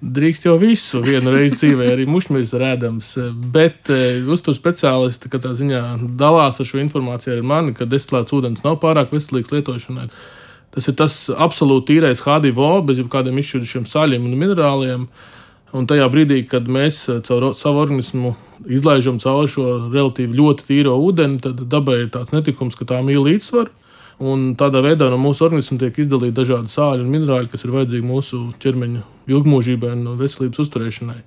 Drīkst 0.00 0.46
jau 0.46 0.56
visu 0.60 1.02
vienu 1.04 1.32
reizi 1.34 1.58
dzīvē, 1.58 1.90
arī 1.92 2.06
mušmīrs 2.08 2.54
rēdams. 2.60 3.12
Bet 3.52 3.90
e, 3.92 4.20
uzturu 4.32 4.56
speciālisti 4.56 5.30
katrā 5.32 5.52
ziņā 5.56 5.82
dalās 6.20 6.60
ar 6.60 6.68
šo 6.68 6.80
informāciju 6.80 7.36
ar 7.36 7.42
mani, 7.46 7.74
ka 7.76 7.88
destilēts 7.88 8.34
ūdens 8.36 8.64
nav 8.64 8.80
pārāk 8.82 9.12
veselīgs 9.14 9.52
lietošanai. 9.52 10.08
Tas 10.74 10.86
ir 10.88 10.96
tas 10.96 11.16
absolūti 11.34 11.94
tīrais 11.94 12.22
H2O 12.24 12.72
bez 12.86 13.02
jebkādiem 13.02 13.40
izšķirušiem 13.42 13.88
saļiem 13.90 14.24
un 14.28 14.38
minerāliem. 14.40 15.04
Un 15.76 15.86
tajā 15.86 16.06
brīdī, 16.10 16.40
kad 16.48 16.66
mēs 16.66 17.04
e, 17.10 17.20
caur 17.26 17.50
savu 17.58 17.84
organismu 17.84 18.34
izlaižam 18.70 19.20
cauri 19.22 19.52
šo 19.52 19.66
relatīvi 19.92 20.38
ļoti 20.38 20.66
tīro 20.70 20.96
ūdeni, 21.04 21.42
tad 21.44 21.60
dabai 21.70 22.04
ir 22.06 22.10
tāds 22.14 22.32
netikums, 22.34 22.78
ka 22.78 22.88
tā 22.88 23.04
mīl 23.04 23.22
līdzsvaru. 23.28 23.70
Un 24.20 24.50
tādā 24.60 24.82
veidā 24.84 25.06
no 25.08 25.16
mūsu 25.16 25.46
organisma 25.46 25.78
tiek 25.80 26.02
izdalīti 26.02 26.36
dažādi 26.36 26.68
sāļi 26.68 27.06
un 27.06 27.12
minerāli, 27.14 27.48
kas 27.48 27.64
ir 27.64 27.72
vajadzīgi 27.72 28.04
mūsu 28.04 28.40
ķermeņa 28.60 29.04
ilgmūžībai 29.32 29.94
un 29.96 30.18
veselības 30.20 30.60
uzturēšanai. 30.66 31.22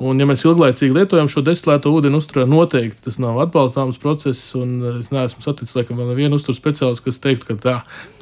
Un, 0.00 0.16
ja 0.16 0.24
mēs 0.24 0.46
ilglaicīgi 0.48 0.94
lietojam 0.96 1.28
šo 1.28 1.42
destilēto 1.44 1.90
ūdeni, 1.92 2.16
uzturē 2.16 2.46
noteikti 2.48 3.04
tas 3.04 3.18
nav 3.20 3.36
atbalstāms 3.42 3.98
process. 4.00 4.54
Es 4.96 5.10
neesmu 5.12 5.44
saticis 5.44 5.76
laikam 5.76 6.00
vēl 6.00 6.14
nevienu 6.14 6.38
uzturu 6.40 6.56
speciālistu, 6.56 7.10
kas 7.10 7.20
teiktu, 7.20 7.50
ka 7.50 7.56
tā 7.60 7.74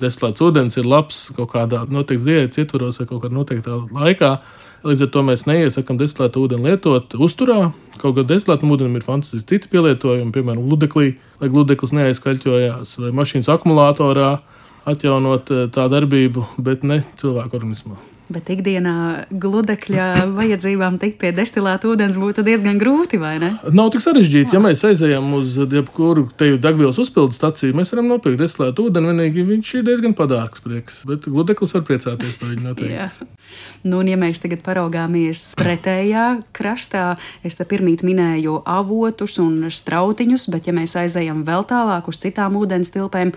destilēts 0.02 0.42
ūdens 0.42 0.80
ir 0.80 0.88
labs 0.90 1.28
kaut 1.36 1.52
kādā 1.52 1.84
noteikti 1.86 2.32
diētas 2.32 2.64
ietvaros 2.64 2.98
vai 2.98 3.06
kaut 3.06 3.22
kādā 3.22 3.38
noteiktā 3.38 3.78
laikā. 3.94 4.32
Līdz 4.88 5.06
ar 5.06 5.14
to 5.14 5.24
mēs 5.26 5.46
neiesakām 5.46 6.02
destilētu 6.02 6.42
ūdeni 6.48 6.66
lietot 6.66 7.14
uzturā. 7.14 7.70
Kaut 8.02 8.18
gan 8.18 8.26
destilētam 8.26 8.74
ūdenim 8.74 8.98
ir 8.98 9.06
fantastiski 9.06 9.54
citi 9.54 9.70
pielietojumi, 9.70 10.34
piemēram, 10.34 10.66
gludeklī, 10.66 11.16
lai 11.38 11.54
gludeklis 11.54 11.94
neaizkaļķojās, 11.94 12.98
vai 13.06 13.16
mašīnas 13.22 13.54
akumulatorā 13.54 14.36
atjaunot 14.88 15.50
eh, 15.54 15.66
tā 15.74 15.86
darbību, 15.90 16.46
bet 16.62 16.86
ne 16.86 17.04
cilvēku 17.18 17.58
organismā. 17.58 17.98
Bet 18.28 18.50
ikdienā 18.52 18.94
gludekļa 19.32 20.06
vajadzībām 20.36 20.98
tikt 21.00 21.16
pie 21.22 21.30
destilēta 21.32 21.88
ūdens 21.88 22.18
būtu 22.20 22.42
diezgan 22.44 22.76
grūti, 22.80 23.16
vai 23.20 23.38
ne? 23.40 23.54
Nav 23.72 23.88
tik 23.94 24.04
sarežģīti. 24.04 24.52
Ja 24.52 24.60
mēs 24.60 24.84
aizejam 24.84 25.30
uz 25.38 25.56
jebkuru 25.56 26.26
teju 26.36 26.58
degvielas 26.60 27.00
uzpildes 27.00 27.38
staciju, 27.40 27.76
mēs 27.78 27.94
varam 27.94 28.10
nopirkt 28.12 28.42
destilētu 28.42 28.90
ūdeni. 28.90 29.08
Vienīgi 29.14 29.46
viņš 29.48 29.72
ir 29.78 29.86
diezgan 29.88 30.16
padārgs 30.18 30.60
prieks, 30.64 31.00
bet 31.08 31.24
gludeklis 31.24 31.72
var 31.78 31.86
priecāties 31.88 32.36
par 32.36 32.52
viņu 32.52 32.66
noteikti. 32.66 33.30
Nu, 33.86 34.02
un, 34.02 34.10
ja 34.12 34.18
mēs 34.20 34.42
tagad 34.42 34.60
paraugāmies 34.66 35.46
pretējā 35.56 36.26
krastā, 36.56 37.14
es 37.46 37.56
te 37.56 37.64
pirmīt 37.68 38.04
minēju 38.04 38.60
avotus 38.68 39.38
un 39.40 39.70
strautiņus, 39.72 40.50
bet 40.52 40.68
ja 40.68 40.76
mēs 40.76 40.98
aizejam 41.00 41.44
vēl 41.48 41.64
tālāk 41.70 42.12
uz 42.12 42.20
citām 42.20 42.60
ūdens 42.60 42.92
tilpēm, 42.92 43.32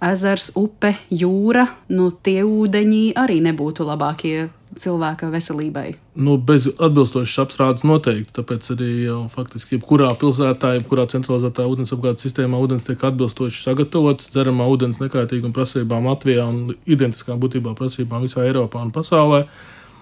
ezers, 0.00 0.50
upe, 0.58 0.94
jūra, 1.12 1.66
nu, 1.92 2.10
tie 2.10 2.40
ūdeņi 2.46 3.04
arī 3.20 3.40
nebūtu 3.44 3.86
labākie 3.86 4.48
cilvēka 4.78 5.28
veselībai. 5.32 5.94
Nu, 6.20 6.36
bez 6.36 6.68
atbilstošas 6.70 7.42
apstrādes 7.44 7.84
noteikti. 7.86 8.32
Tāpēc 8.38 8.68
arī 8.74 8.90
jau 9.08 9.18
faktiski 9.32 9.76
jebkurā 9.76 10.10
pilsētā, 10.20 10.76
jebkurā 10.78 11.06
centralizētā 11.10 11.66
ūdensapgādes 11.70 12.24
sistēmā 12.26 12.60
ūdens 12.62 12.86
tiek 12.86 13.02
atbilstoši 13.10 13.64
sagatavots. 13.64 14.30
Dzeramā 14.34 14.68
ūdens 14.70 15.02
nekaitīguma 15.02 15.56
prasībām 15.56 16.06
Latvijā 16.10 16.46
un 16.46 16.76
identiskām 16.86 17.42
būtībā 17.42 17.74
prasībām 17.78 18.26
visā 18.26 18.46
Eiropā 18.46 18.84
un 18.86 18.94
pasaulē. 18.94 19.44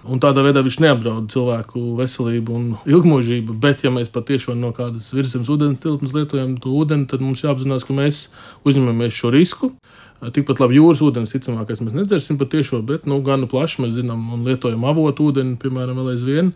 Un 0.07 0.21
tādā 0.23 0.45
veidā 0.47 0.63
viņš 0.63 0.77
neapdraud 0.85 1.27
cilvēku 1.33 1.81
veselību 1.99 2.55
un 2.55 2.67
ilgmūžību. 2.87 3.57
Bet, 3.59 3.83
ja 3.83 3.91
mēs 3.91 4.13
patiešām 4.15 4.61
no 4.63 4.71
kādas 4.77 5.11
virsmas 5.17 5.51
ūdens 5.51 5.83
tilpnes 5.83 6.15
lietojam 6.15 6.55
to 6.63 6.71
ūdeni, 6.79 7.09
tad 7.11 7.25
mums 7.25 7.43
jāapzinās, 7.43 7.87
ka 7.87 7.97
mēs 7.97 8.29
uzņemamies 8.69 9.19
šo 9.19 9.33
risku. 9.35 9.73
Tikpat 10.19 10.63
labi 10.63 10.79
jūras 10.79 11.03
ūdens, 11.03 11.35
ticamākais, 11.35 11.83
mēs 11.83 11.95
nedzersim 11.95 12.39
patiešo, 12.39 12.81
bet 12.87 13.07
nu, 13.11 13.21
gan 13.27 13.47
plaši 13.51 13.85
mēs 13.85 13.97
zinām 13.99 14.23
un 14.35 14.47
lietojam 14.47 14.87
avotu 14.87 15.29
ūdeni, 15.31 15.59
piemēram, 15.63 15.99
vēl 15.99 16.15
aizvien. 16.15 16.53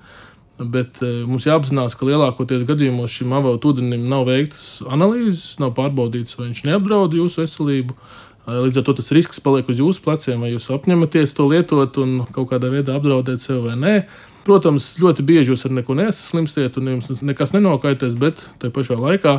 Bet 0.63 0.99
e, 1.03 1.11
mums 1.27 1.47
jāapzinās, 1.49 1.95
ka 1.99 2.07
lielākoties 2.07 2.67
gadījumos 2.69 3.15
šim 3.15 3.33
avotu 3.35 3.73
ūdenim 3.73 4.05
nav 4.11 4.27
veiktas 4.29 4.83
analīzes, 4.85 5.57
nav 5.63 5.73
pārbaudīts, 5.79 6.37
vai 6.39 6.51
viņš 6.51 6.63
neapdraud 6.69 7.17
jūsu 7.17 7.43
veselību. 7.43 7.97
Līdz 8.43 8.81
ar 8.81 8.87
to 8.89 8.97
tas 8.99 9.13
risks 9.15 9.39
paliek 9.43 9.69
uz 9.71 9.79
jūsu 9.79 10.03
pleciem, 10.03 10.41
vai 10.43 10.51
jūs 10.51 10.67
apņematies 10.75 11.37
to 11.39 11.47
lietot 11.47 11.99
un 12.03 12.23
kaut 12.35 12.51
kādā 12.51 12.73
veidā 12.73 12.97
apdraudēt 12.99 13.45
sevi 13.45 13.69
vai 13.69 13.77
nē. 13.79 13.95
Protams, 14.43 14.97
ļoti 14.99 15.23
bieži 15.23 15.53
jūs 15.53 15.63
ar 15.69 15.77
neko 15.77 15.95
nesaslimstiet 15.95 16.79
un 16.81 16.97
jums 16.97 17.23
nekas 17.23 17.55
nenokaitēs, 17.55 18.17
bet 18.19 18.43
tajā 18.59 18.75
pašā 18.75 18.99
laikā 18.99 19.37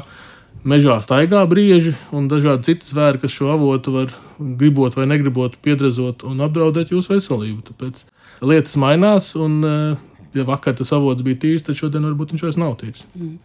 mežā 0.64 0.96
staigā 1.04 1.44
brieži 1.50 1.92
un 2.16 2.30
dažādi 2.32 2.70
citi 2.70 2.88
zvēri, 2.88 3.20
kas 3.20 3.36
šo 3.36 3.52
avotu 3.52 3.98
var 3.98 4.16
gribot 4.40 4.96
vai 4.96 5.10
negribot 5.12 5.60
piedrezot 5.66 6.24
un 6.30 6.40
apdraudēt 6.46 6.96
jūsu 6.96 7.18
veselību. 7.18 7.66
Tāpēc 7.74 8.06
lietas 8.48 8.80
mainās, 8.80 9.34
un 9.36 9.60
ja 10.34 10.48
vakar 10.48 10.80
tas 10.80 10.96
avots 10.96 11.26
bija 11.26 11.42
tīrs, 11.44 11.68
tad 11.68 11.76
šodien 11.80 12.08
varbūt 12.08 12.32
viņš 12.38 12.48
vairs 12.48 12.62
nav 12.62 12.78
tīrs. 12.80 13.04
Mm. 13.18 13.42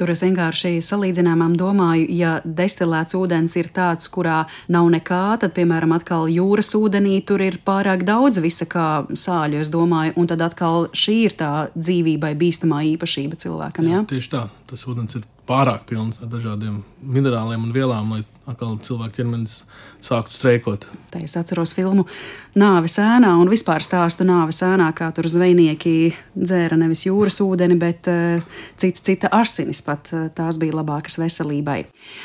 Tur 0.00 0.12
es 0.14 0.22
vienkārši 0.24 0.78
salīdzinājumam 0.84 1.56
domāju, 1.58 2.06
ja 2.16 2.32
destilēts 2.44 3.16
ūdens 3.18 3.56
ir 3.60 3.70
tāds, 3.74 4.08
kurā 4.12 4.44
nav 4.72 4.88
nekā, 4.94 5.22
tad, 5.42 5.54
piemēram, 5.56 5.92
atkal 5.96 6.30
jūras 6.32 6.72
ūdenī 6.78 7.20
tur 7.26 7.44
ir 7.44 7.60
pārāk 7.66 8.06
daudz 8.08 8.40
visa 8.42 8.66
kā 8.70 9.04
sāļu, 9.10 9.60
es 9.60 9.72
domāju, 9.72 10.16
un 10.20 10.30
tad 10.30 10.42
atkal 10.46 10.88
šī 10.96 11.16
ir 11.26 11.36
tā 11.40 11.52
dzīvībai 11.76 12.32
bīstamā 12.40 12.82
īpašība 12.94 13.40
cilvēkam. 13.40 13.90
Jā, 13.90 14.00
jā? 14.00 14.06
Tieši 14.14 14.32
tā, 14.32 14.46
tas 14.70 14.86
ūdens 14.88 15.20
ir 15.20 15.28
pārāk 15.50 15.86
pilns 15.88 16.20
ar 16.22 16.30
dažādiem 16.30 16.80
minerāliem 17.02 17.66
un 17.66 17.74
vielām, 17.74 18.14
lai 18.14 18.24
atkal 18.48 18.78
cilvēku 18.82 19.20
ķermenis 19.20 19.64
sāktu 20.00 20.32
streikot. 20.34 20.86
Tā 21.12 21.20
es 21.24 21.36
atceros 21.36 21.74
filmu 21.76 22.06
Nāves 22.58 22.96
ēnā 22.98 23.30
un 23.38 23.46
vispār 23.50 23.82
stāstu 23.84 24.24
Nāves 24.26 24.58
ēnā, 24.66 24.88
kā 24.96 25.10
tur 25.14 25.28
zvejnieki 25.30 25.92
dzēra 26.34 26.78
nevis 26.80 27.04
jūras 27.06 27.38
ūdeni, 27.44 27.76
bet 27.78 28.08
uh, 28.10 28.40
cits 28.80 29.04
cita 29.06 29.30
asinis 29.36 29.82
pat 29.86 30.10
uh, 30.16 30.24
tās 30.34 30.58
bija 30.58 30.74
labākas 30.80 31.20
veselībai. 31.20 31.84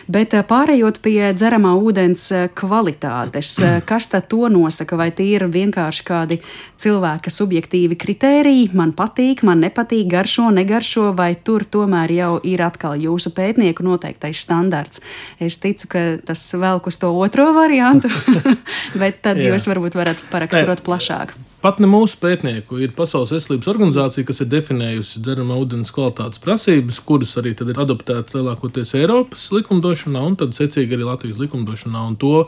Bet 0.10 0.34
uh, 0.34 0.42
pārējot 0.48 1.02
pie 1.06 1.20
dzeramā 1.36 1.76
ūdens 1.78 2.26
kvalitātes, 2.58 3.52
kas 3.86 4.10
tad 4.10 4.30
to 4.32 4.50
nosaka? 4.50 4.98
Vai 4.98 5.12
tie 5.14 5.28
ir 5.36 5.46
vienkārši 5.52 6.08
kādi 6.08 6.40
cilvēka 6.82 7.30
subjektīvi 7.34 8.00
kritēriji? 8.02 8.72
Man 8.74 8.96
patīk, 8.98 9.44
man 9.46 9.62
nepatīk, 9.62 10.08
garšo, 10.10 10.48
negaršo, 10.56 11.12
vai 11.18 11.34
tur 11.36 11.68
tomēr 11.70 12.16
jau 12.16 12.32
ir 12.48 12.66
atkal 12.66 12.98
jūsu 12.98 13.36
pētnieku 13.36 13.86
noteiktais 13.86 14.42
standarts? 14.48 15.04
Es 15.38 15.60
ticu, 15.62 15.92
ka 15.92 16.06
tas 16.26 16.42
velk 16.60 16.88
uz 16.88 17.00
to 17.02 17.10
otro 17.12 17.50
variantu, 17.56 18.12
bet 19.02 19.22
tad 19.26 19.42
jūs 19.42 19.68
varbūt 19.70 19.98
varat 19.98 20.22
paraksturot 20.32 20.82
Nē. 20.82 20.86
plašāk. 20.86 21.36
pat 21.66 21.80
ne 21.82 21.90
mūsu 21.90 22.20
pētnieku. 22.22 22.78
Ir 22.86 22.94
Pasaules 22.98 23.34
veselības 23.34 23.68
organizācija, 23.72 24.28
kas 24.28 24.44
ir 24.44 24.52
definējusi 24.52 25.24
dzeramā 25.26 25.58
ūdens 25.64 25.90
kvalitātes 25.96 26.42
prasības, 26.44 27.02
kuras 27.02 27.34
arī 27.42 27.56
ir 27.58 27.82
adaptētas 27.86 28.38
lielākoties 28.38 28.94
Eiropas 29.00 29.48
likumdošanā 29.56 30.22
un 30.30 30.38
tad 30.38 30.54
secīgi 30.58 30.94
arī 30.98 31.08
Latvijas 31.10 31.42
likumdošanā. 31.42 32.06
Un 32.06 32.20
to, 32.22 32.46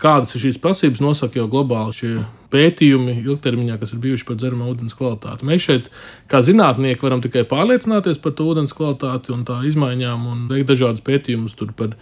kādas 0.00 0.34
ir 0.34 0.46
šīs 0.46 0.60
prasības, 0.62 1.02
nosaka 1.02 1.40
jau 1.40 1.46
globāli 1.50 1.96
šie 1.96 2.12
pētījumi 2.52 3.18
ilgtermiņā, 3.24 3.76
kas 3.80 3.92
ir 3.92 4.00
bijuši 4.02 4.26
par 4.28 4.38
dzeramā 4.40 4.68
ūdens 4.70 4.96
kvalitāti. 4.96 5.46
Mēs 5.48 5.64
šeit, 5.66 5.90
kā 6.30 6.40
zinātnieki, 6.44 7.02
varam 7.04 7.22
tikai 7.24 7.44
pārliecināties 7.48 8.20
par 8.24 8.34
to 8.38 8.46
ūdens 8.52 8.74
kvalitāti 8.76 9.34
un 9.34 9.44
tā 9.48 9.58
izmaiņām 9.68 10.24
un 10.32 10.46
veikt 10.52 10.70
dažādus 10.70 11.04
pētījumus 11.04 11.58
par 11.76 11.96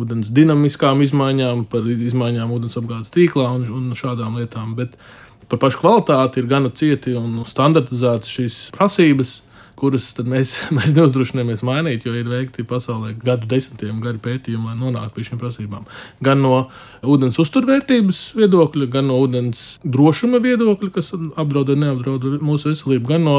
ūdens 0.00 0.32
dinamiskām 0.32 1.02
izmaiņām, 1.04 1.66
par 1.72 1.90
izmaiņām 1.90 2.54
ūdens 2.56 2.78
apgādes 2.80 3.12
tīklā 3.14 3.50
un, 3.58 3.66
un 3.76 3.92
šādām 3.98 4.40
lietām. 4.40 4.72
Bet 4.78 4.96
par 5.50 5.60
pašu 5.66 5.82
kvalitāti 5.82 6.40
ir 6.40 6.50
gana 6.50 6.72
cieti 6.72 7.16
un 7.18 7.42
standartizētas 7.48 8.36
šīs 8.38 8.58
prasības 8.76 9.40
kuras 9.80 10.10
mēs, 10.26 10.54
mēs 10.76 10.94
neuzdrošināmies 10.96 11.64
mainīt, 11.66 12.06
jo 12.06 12.14
ir 12.16 12.28
veikti 12.30 12.66
pasaulē 12.68 13.14
gadu 13.20 13.48
desmitiem 13.50 14.02
gari 14.04 14.20
pētījumi, 14.22 14.70
lai 14.70 14.76
nonāktu 14.78 15.16
pie 15.16 15.26
šīm 15.30 15.40
prasībām. 15.40 15.88
Gan 16.24 16.42
no 16.44 16.54
ūdens 17.06 17.40
uzturvērtības 17.42 18.22
viedokļa, 18.38 18.90
gan 18.92 19.10
no 19.10 19.18
ūdens 19.24 19.64
drošuma 19.84 20.42
viedokļa, 20.44 20.92
kas 20.96 21.12
apdraud 21.16 21.72
vai 21.72 21.80
neapdraud 21.84 22.40
mūsu 22.44 22.72
veselību, 22.72 23.10
gan 23.10 23.28
no 23.28 23.36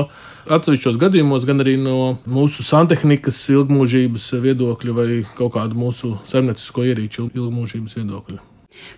atsevišķos 0.51 0.99
gadījumos, 1.01 1.47
gan 1.49 1.63
arī 1.63 1.77
no 1.81 1.97
mūsu 2.25 2.65
santehnikas 2.65 3.43
ilgmūžības 3.53 4.31
viedokļa 4.45 4.97
vai 4.97 5.09
kaut 5.37 5.55
kādu 5.57 5.77
mūsu 5.85 6.15
saimniecisko 6.31 6.87
ierīču 6.91 7.29
ilgmūžības 7.35 7.99
viedokļa. 8.01 8.50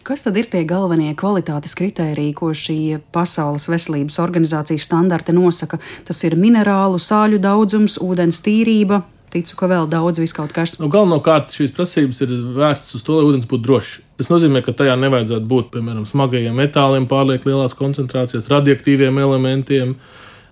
Kas 0.03 0.21
tad 0.25 0.37
ir 0.37 0.49
tie 0.51 0.63
galvenie 0.67 1.13
kvalitātes 1.17 1.73
kritēriji, 1.79 2.35
ko 2.37 2.51
šī 2.55 2.77
Pasaules 3.15 3.65
veselības 3.71 4.19
organizācijas 4.21 4.85
standarti 4.87 5.35
nosaka? 5.35 5.79
Tas 6.07 6.21
ir 6.27 6.37
minerālu, 6.39 7.01
sāļu 7.01 7.41
daudzums, 7.43 7.97
ūdens 8.03 8.43
tīrība. 8.45 9.03
Ticu, 9.33 9.55
ka 9.57 9.65
vēl 9.65 9.87
daudz 9.89 10.21
viskaut 10.21 10.51
kas. 10.53 10.75
Nu, 10.77 10.91
galvenokārt 10.93 11.55
šīs 11.55 11.71
prasības 11.73 12.19
ir 12.21 12.33
vērstas 12.53 12.99
uz 12.99 13.05
to, 13.05 13.15
lai 13.17 13.31
ūdens 13.31 13.47
būtu 13.49 13.65
drošs. 13.65 13.95
Tas 14.21 14.29
nozīmē, 14.29 14.61
ka 14.61 14.75
tajā 14.77 14.93
nevajadzētu 15.01 15.49
būt, 15.49 15.71
piemēram, 15.73 16.03
smagajiem 16.05 16.53
metāliem, 16.61 17.07
pārlieku 17.09 17.49
lielās 17.49 17.73
koncentrācijās, 17.79 18.51
radioaktīviem 18.51 19.17
elementiem, 19.17 19.95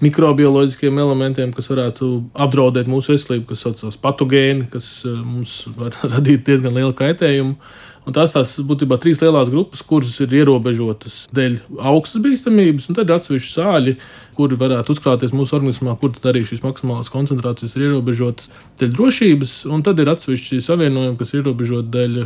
mikrobioloģiskiem 0.01 0.97
elementiem, 0.97 1.53
kas 1.53 1.69
varētu 1.69 2.09
apdraudēt 2.47 2.89
mūsu 2.89 3.13
veselību, 3.13 3.51
kas 3.51 3.67
saucās 3.67 4.01
patogēni, 4.01 4.65
kas 4.73 4.89
eh, 5.05 5.13
mums 5.13 5.59
var 5.77 5.93
radīt 6.15 6.47
diezgan 6.49 6.73
lielu 6.79 6.97
kaitējumu. 6.97 7.59
Un 8.01 8.15
tās 8.17 8.33
tās 8.33 8.55
būtībā 8.65 8.97
trīs 8.97 9.19
lielās 9.21 9.51
grupas, 9.53 9.83
kuras 9.85 10.15
ir 10.23 10.31
ierobežotas 10.39 11.27
dēļ 11.37 11.59
augstas 11.91 12.23
bīstamības, 12.23 12.87
un 12.89 12.97
tad 12.97 13.11
ir 13.11 13.17
atsevišķi 13.19 13.53
sāļi, 13.53 13.93
kuri 14.37 14.57
varētu 14.57 14.95
uzkrāties 14.95 15.35
mūsu 15.37 15.59
organismā, 15.59 15.93
kur 16.01 16.15
tad 16.15 16.31
arī 16.31 16.41
šīs 16.49 16.63
maksimālās 16.65 17.13
koncentrācijas 17.13 17.77
ir 17.77 17.91
ierobežotas 17.91 18.49
dēļ 18.81 18.95
drošības, 18.97 19.55
un 19.69 19.85
tad 19.85 20.01
ir 20.01 20.09
atsevišķi 20.15 20.63
savienojumi, 20.65 21.19
kas 21.19 21.35
ir 21.35 21.43
ierobežoti 21.43 21.93
dēļ 21.93 22.21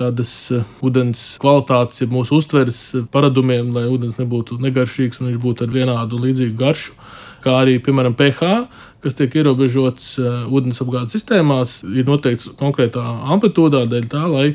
tādas 0.00 0.32
uh, 0.56 0.64
ūdens 0.86 1.26
kvalitātes, 1.42 2.00
ja 2.00 2.08
mūsu 2.08 2.38
uztveres 2.40 2.78
paradumiem, 3.12 3.74
lai 3.76 3.84
ūdens 3.90 4.16
nebūtu 4.22 4.56
negaršīgs 4.64 5.20
un 5.20 5.28
viņš 5.28 5.42
būtu 5.42 5.66
ar 5.66 5.74
vienādu 5.76 6.22
līdzīgu 6.24 6.56
garšu 6.56 6.96
kā 7.44 7.56
arī, 7.62 7.78
piemēram, 7.82 8.14
pH, 8.18 8.66
kas 9.04 9.16
tiek 9.18 9.34
ierobežots 9.40 10.12
uh, 10.20 10.44
ūdensapgādes 10.52 11.16
sistēmās, 11.16 11.80
ir 11.86 12.06
noteikts 12.08 12.52
konkrētā 12.60 13.02
amplitūdā 13.34 13.86
dēļ 13.90 14.06
tā, 14.12 14.26
lai 14.30 14.46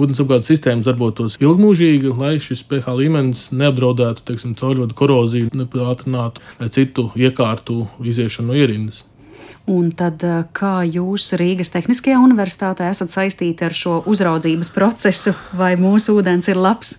ūdensapgādes 0.00 0.48
sistēmas 0.48 0.88
darbotos 0.88 1.36
ilgmūžīgi, 1.42 2.14
lai 2.16 2.34
šis 2.40 2.64
pH 2.68 2.96
līmenis 2.96 3.46
neapdraudētu, 3.52 4.24
teiksim, 4.30 4.56
caurvadu 4.58 4.96
koroziju, 4.96 5.52
nepātrinātu 5.56 6.42
citu 6.72 7.10
iekārtu 7.18 7.86
iziešanu 8.00 8.52
no 8.52 8.58
ierindas. 8.58 9.04
Un 9.70 9.92
tad, 9.94 10.24
uh, 10.26 10.42
kā 10.56 10.80
jūs 10.88 11.28
Rīgas 11.38 11.70
Tehniskajā 11.74 12.18
universitātē 12.18 12.88
esat 12.90 13.12
saistīti 13.14 13.68
ar 13.68 13.76
šo 13.76 14.00
uzraudzības 14.10 14.72
procesu, 14.74 15.36
vai 15.54 15.76
mūsu 15.78 16.16
ūdens 16.18 16.50
ir 16.50 16.58
labs? 16.58 16.96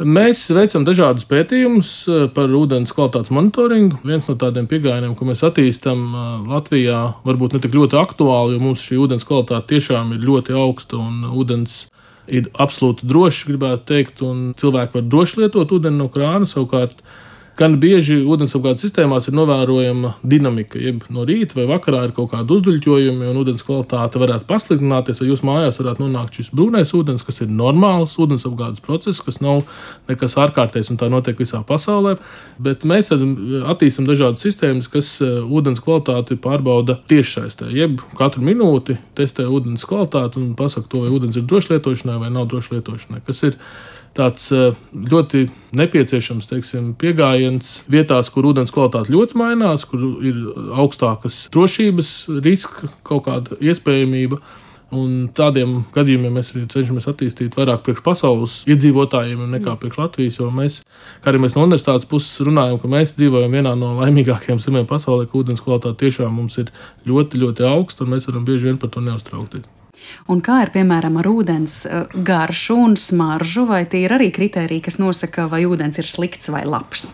Mēs 0.00 0.46
veicam 0.56 0.84
dažādus 0.86 1.26
pētījumus 1.28 1.88
eh, 2.08 2.22
par 2.32 2.48
ūdens 2.56 2.92
kvalitātes 2.96 3.32
monitoringu. 3.36 3.98
Viens 4.08 4.24
no 4.30 4.36
tādiem 4.40 4.64
pieejamiem, 4.70 5.12
ko 5.16 5.26
mēs 5.28 5.42
attīstām 5.44 6.04
eh, 6.08 6.28
Latvijā, 6.48 7.00
varbūt 7.26 7.56
ne 7.56 7.60
tik 7.60 7.76
ļoti 7.76 7.98
aktuāli, 8.00 8.56
jo 8.56 8.62
mums 8.64 8.84
šī 8.86 8.96
ūdens 9.04 9.28
kvalitāte 9.28 9.74
tiešām 9.74 10.14
ir 10.16 10.24
ļoti 10.24 10.56
augsta 10.56 10.96
un 10.96 11.26
ūdens 11.28 11.82
ir 12.32 12.48
absolūti 12.62 13.08
drošs, 13.10 13.42
gribētu 13.50 13.84
teikt, 13.90 14.22
un 14.24 14.54
cilvēki 14.56 14.96
var 14.96 15.04
droši 15.12 15.42
lietot 15.42 15.76
ūdeni 15.76 16.00
no 16.00 16.08
krāna. 16.12 16.48
Savukārt, 16.48 17.04
Gan 17.58 17.74
bieži 17.82 18.20
ūdensapgādes 18.24 18.84
sistēmās 18.84 19.26
ir 19.28 19.34
novērojama 19.36 20.14
dinamika, 20.26 20.78
jeb 20.80 21.02
no 21.12 21.26
rīta 21.28 21.58
vai 21.58 21.66
vakarā 21.68 22.04
ir 22.06 22.14
kaut 22.16 22.30
kāda 22.32 22.56
uzduļķojuma, 22.56 23.26
un 23.32 23.40
ūdens 23.42 23.64
kvalitāte 23.66 24.20
varētu 24.22 24.46
pasliktināties, 24.48 25.20
vai 25.20 25.28
jūs 25.28 25.42
mājās 25.44 25.80
varētu 25.82 26.04
nonākt 26.04 26.38
šis 26.38 26.52
brūnais 26.56 26.94
ūdens, 26.96 27.24
kas 27.26 27.42
ir 27.44 27.52
normāls 27.52 28.14
ūdensapgādes 28.22 28.84
process, 28.84 29.20
kas 29.24 29.42
nav 29.44 29.64
nekas 30.08 30.38
ārkārtējs, 30.40 30.92
un 30.94 31.00
tā 31.02 31.10
notiek 31.12 31.40
visā 31.42 31.60
pasaulē. 31.66 32.16
Bet 32.62 32.86
mēs 32.88 33.12
attīstām 33.12 34.08
dažādas 34.08 34.46
sistēmas, 34.46 34.88
kas 34.92 35.12
eh, 35.24 35.40
ūdens 35.44 35.82
kvalitāti 35.84 36.38
pārbauda 36.40 37.00
tiešsaistē, 37.10 37.68
jeb 37.76 38.00
katru 38.18 38.46
minūti 38.46 38.96
testē 39.18 39.48
ūdens 39.50 39.84
kvalitāti 39.90 40.40
un 40.40 40.52
pasaka 40.58 40.88
to, 40.88 41.04
vai 41.04 41.14
ūdens 41.18 41.36
ir 41.36 41.48
drošs 41.50 41.72
lietošanai 41.74 42.20
vai 42.24 42.32
nav 42.32 42.48
drošs 42.52 42.72
lietošanai 42.76 43.24
tāds 44.16 44.48
eh, 44.54 44.72
ļoti 44.94 45.44
nepieciešams 45.76 46.48
teiksim, 46.50 46.94
pieejams 47.00 47.72
vietās, 47.90 48.30
kur 48.32 48.50
ūdens 48.50 48.72
kvalitāte 48.74 49.12
ļoti 49.14 49.38
mainās, 49.38 49.86
kur 49.88 50.02
ir 50.26 50.40
augstākas 50.80 51.46
drošības 51.54 52.16
riska, 52.44 52.90
kaut 53.06 53.26
kāda 53.28 53.60
iespējamība. 53.60 54.40
Un 54.90 55.28
tādiem 55.30 55.84
gadījumiem 55.94 56.34
mēs 56.34 56.48
arī 56.50 56.64
cenšamies 56.72 57.06
attīstīt 57.12 57.54
vairāk 57.54 57.84
priekš 57.86 58.00
pasaules 58.02 58.56
iedzīvotājiem 58.74 59.44
nekā 59.52 59.76
priekš 59.78 60.00
Latvijas. 60.00 60.40
Jo 60.40 60.50
mēs, 60.50 60.80
kā 61.22 61.30
arī 61.30 61.44
mēs 61.44 61.54
no 61.54 61.62
universitātes 61.68 62.08
puses 62.10 62.42
runājam, 62.42 62.80
ka 62.82 62.90
mēs 62.90 63.14
dzīvojam 63.20 63.54
vienā 63.54 63.76
no 63.78 63.94
laimīgākajām 64.00 64.58
zemēm 64.58 64.90
pasaulē, 64.90 65.30
ka 65.30 65.44
ūdens 65.44 65.62
kvalitāte 65.62 66.02
tiešām 66.02 66.34
mums 66.42 66.58
ir 66.58 66.74
ļoti, 67.06 67.38
ļoti 67.44 67.70
augsta, 67.70 68.02
un 68.02 68.16
mēs 68.16 68.26
varam 68.26 68.48
bieži 68.48 68.72
vien 68.72 68.82
par 68.82 68.90
to 68.90 69.04
neuztraukties. 69.04 69.70
Un 70.30 70.42
kā 70.44 70.60
ir 70.64 70.74
piemēram 70.74 71.18
ar 71.20 71.28
ūdens 71.30 71.80
eh, 71.86 72.18
garšu 72.26 72.76
un 72.84 72.98
smaržu, 73.00 73.66
vai 73.70 73.84
tie 73.90 74.04
ir 74.06 74.14
arī 74.16 74.30
kriteriji, 74.34 74.84
kas 74.88 75.00
nosaka, 75.02 75.48
vai 75.50 75.64
ūdens 75.68 76.00
ir 76.00 76.08
slikts 76.08 76.52
vai 76.52 76.62
labs? 76.68 77.08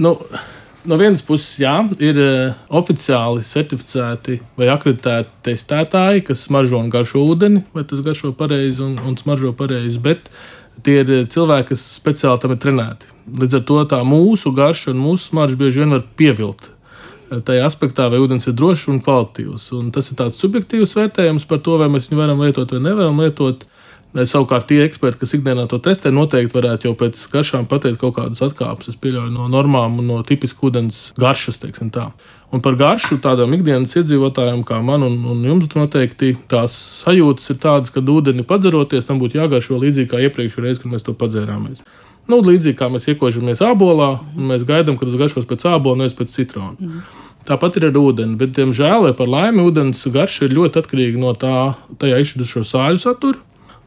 Nu, 0.00 0.16
no 0.88 0.98
vienas 1.00 1.22
puses, 1.24 1.56
jā, 1.62 1.76
ir 2.02 2.18
uh, 2.20 2.58
oficiāli 2.80 3.44
certificēti 3.46 4.40
vai 4.58 4.68
akreditēti 4.72 5.32
testētāji, 5.48 6.26
kas 6.28 6.44
smaržo 6.48 6.80
un 6.80 6.90
garšo 6.92 7.22
ūdeni, 7.24 7.64
vai 7.76 7.86
tas 7.88 8.02
garšo 8.04 8.34
pareizi 8.38 8.82
un, 8.84 8.98
un 9.00 9.16
smaržo 9.20 9.54
pareizi. 9.56 10.00
Bet 10.02 10.30
tie 10.84 11.00
ir 11.04 11.14
cilvēki, 11.30 11.70
kas 11.72 11.86
speciāli 12.00 12.42
tam 12.42 12.56
ir 12.56 12.62
trenēti. 12.64 13.12
Līdz 13.40 13.60
ar 13.60 13.66
to 13.68 13.80
tā 13.94 14.00
mūsu 14.08 14.52
garša 14.56 14.92
un 14.92 15.02
mūsu 15.04 15.30
smarža 15.30 15.60
bieži 15.60 15.84
vien 15.84 15.96
var 15.96 16.06
pievilt 16.18 16.73
tajā 17.44 17.64
aspektā, 17.66 18.08
vai 18.12 18.20
ūdens 18.22 18.46
ir 18.48 18.56
drošs 18.58 18.88
un 18.92 19.00
kvalitīvs. 19.04 19.70
Un 19.78 19.90
tas 19.94 20.10
ir 20.10 20.18
tāds 20.20 20.40
subjektīvs 20.42 20.94
vērtējums 20.98 21.48
par 21.50 21.62
to, 21.64 21.78
vai 21.80 21.88
mēs 21.92 22.10
viņu 22.10 22.20
varam 22.20 22.44
lietot 22.44 22.76
vai 22.76 22.82
nevaram 22.84 23.22
lietot. 23.24 23.64
Savukārt, 24.14 24.68
tie 24.70 24.84
eksperti, 24.84 25.24
kas 25.24 25.32
ikdienā 25.34 25.64
to 25.66 25.80
testē, 25.82 26.12
noteikti 26.14 26.54
varētu 26.54 26.86
jau 26.86 26.92
pēc 27.00 27.18
garšām 27.32 27.64
pateikt 27.66 27.98
kaut 27.98 28.14
kādas 28.20 28.44
atkāpes. 28.46 28.92
Es 28.92 29.00
pieļauju 29.02 29.32
no 29.34 29.48
normām 29.50 29.98
un 29.98 30.06
no 30.06 30.20
tipiskas 30.22 30.68
ūdens 30.68 31.00
garšas, 31.18 31.58
teiksim 31.64 31.90
tā. 31.94 32.12
Un 32.54 32.62
par 32.62 32.76
garšu 32.78 33.18
tādam 33.18 33.50
ikdienas 33.56 33.96
iedzīvotājam, 33.98 34.62
kā 34.62 34.78
man 34.86 35.02
un, 35.02 35.16
un 35.32 35.42
jums, 35.42 35.66
noteikti 35.74 36.36
tās 36.46 36.76
sajūtas 37.02 37.50
ir 37.50 37.58
tādas, 37.64 37.90
ka 37.90 37.98
ūdeni 37.98 38.46
padzeroties, 38.46 39.08
tam 39.08 39.18
būtu 39.18 39.40
jāgaršo 39.40 39.80
līdzīgi 39.82 40.12
kā 40.12 40.22
iepriekšējā 40.28 40.62
reizē, 40.62 40.84
kad 40.84 40.94
mēs 40.94 41.08
to 41.08 41.16
padzērāmies. 41.18 41.82
Nu, 42.30 42.38
līdzīgi 42.40 42.78
kā 42.78 42.86
mēs 42.92 43.10
iekožamies 43.10 43.60
ābolā, 43.66 44.12
un 44.36 44.52
mēs 44.52 44.62
gaidām, 44.68 44.94
kad 45.00 45.10
tas 45.10 45.18
garšos 45.20 45.48
pēc 45.50 45.66
ābola, 45.74 46.04
nevis 46.04 46.14
pēc 46.16 46.30
citrona. 46.32 46.76
Mm. 46.78 47.02
Tāpat 47.44 47.76
ir 47.76 47.90
ar 47.90 47.96
ūdeni, 48.00 48.38
bet, 48.40 48.54
diemžēl, 48.56 49.10
par 49.18 49.28
laimi, 49.28 49.66
ūdens 49.68 50.06
garša 50.12 50.46
ir 50.46 50.54
ļoti 50.56 50.80
atkarīga 50.80 51.20
no 51.20 51.34
tā, 51.36 51.74
tajā 52.00 52.22
izšķirošo 52.22 52.62
sāļu 52.64 53.02
satura, 53.02 53.40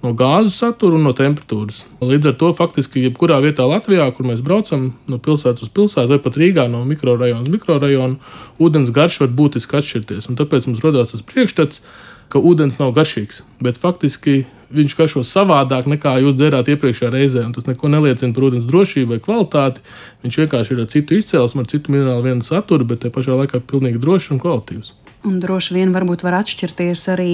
no 0.06 0.12
gāzes 0.14 0.60
satura 0.62 1.00
un 1.00 1.08
no 1.08 1.14
temperatūras. 1.18 1.80
Līdz 2.06 2.30
ar 2.30 2.36
to 2.38 2.52
faktiski 2.58 3.08
jebkurā 3.08 3.40
vietā 3.42 3.66
Latvijā, 3.66 4.06
kur 4.14 4.30
mēs 4.30 4.44
braucam 4.46 4.92
no 5.10 5.18
pilsētas 5.18 5.66
uz 5.66 5.72
pilsētu, 5.74 6.12
vai 6.14 6.20
pat 6.22 6.38
Rīgā 6.38 6.68
no 6.70 6.84
mikrorajona 6.86 7.48
uz 7.48 7.56
mikrorajonu, 7.56 8.20
ūdens 8.62 8.94
garša 8.94 9.26
var 9.26 9.34
būtiski 9.42 9.80
atšķirties. 9.82 10.30
Un 10.30 10.38
tāpēc 10.38 10.70
mums 10.70 10.86
radās 10.86 11.16
tas 11.16 11.26
priekšstats, 11.26 11.82
ka 11.82 12.16
ūdens 12.36 12.80
nav 12.82 12.94
garšīgs, 12.98 13.42
bet 13.64 13.80
faktiski 13.80 14.46
viņš 14.74 14.96
garšo 15.00 15.24
savādāk 15.24 15.88
nekā 15.88 16.18
jūs 16.24 16.36
dzērāt 16.36 16.68
iepriekšējā 16.74 17.12
reizē. 17.14 17.46
Tas 17.56 17.68
neko 17.70 17.88
neliecina 17.92 18.36
par 18.36 18.50
ūdens 18.50 18.68
drošību 18.68 19.16
vai 19.16 19.24
kvalitāti. 19.24 19.84
Viņš 20.26 20.40
vienkārši 20.44 20.76
ir 20.76 20.84
ar 20.84 20.90
citu 20.92 21.18
izcelsmi, 21.18 21.64
ar 21.64 21.72
citu 21.72 21.96
minerālu 21.96 22.28
vienu 22.28 22.44
saturu, 22.44 22.88
bet 22.88 23.06
te 23.06 23.14
pašā 23.14 23.38
laikā 23.40 23.64
pilnīgi 23.64 24.02
drošs 24.04 24.34
un 24.36 24.44
kvalitīvs. 24.44 24.92
Un 25.28 25.40
droši 25.42 25.76
vien 25.80 25.92
varbūt 25.96 26.24
var 26.24 26.38
atšķirties 26.42 27.08
arī 27.16 27.32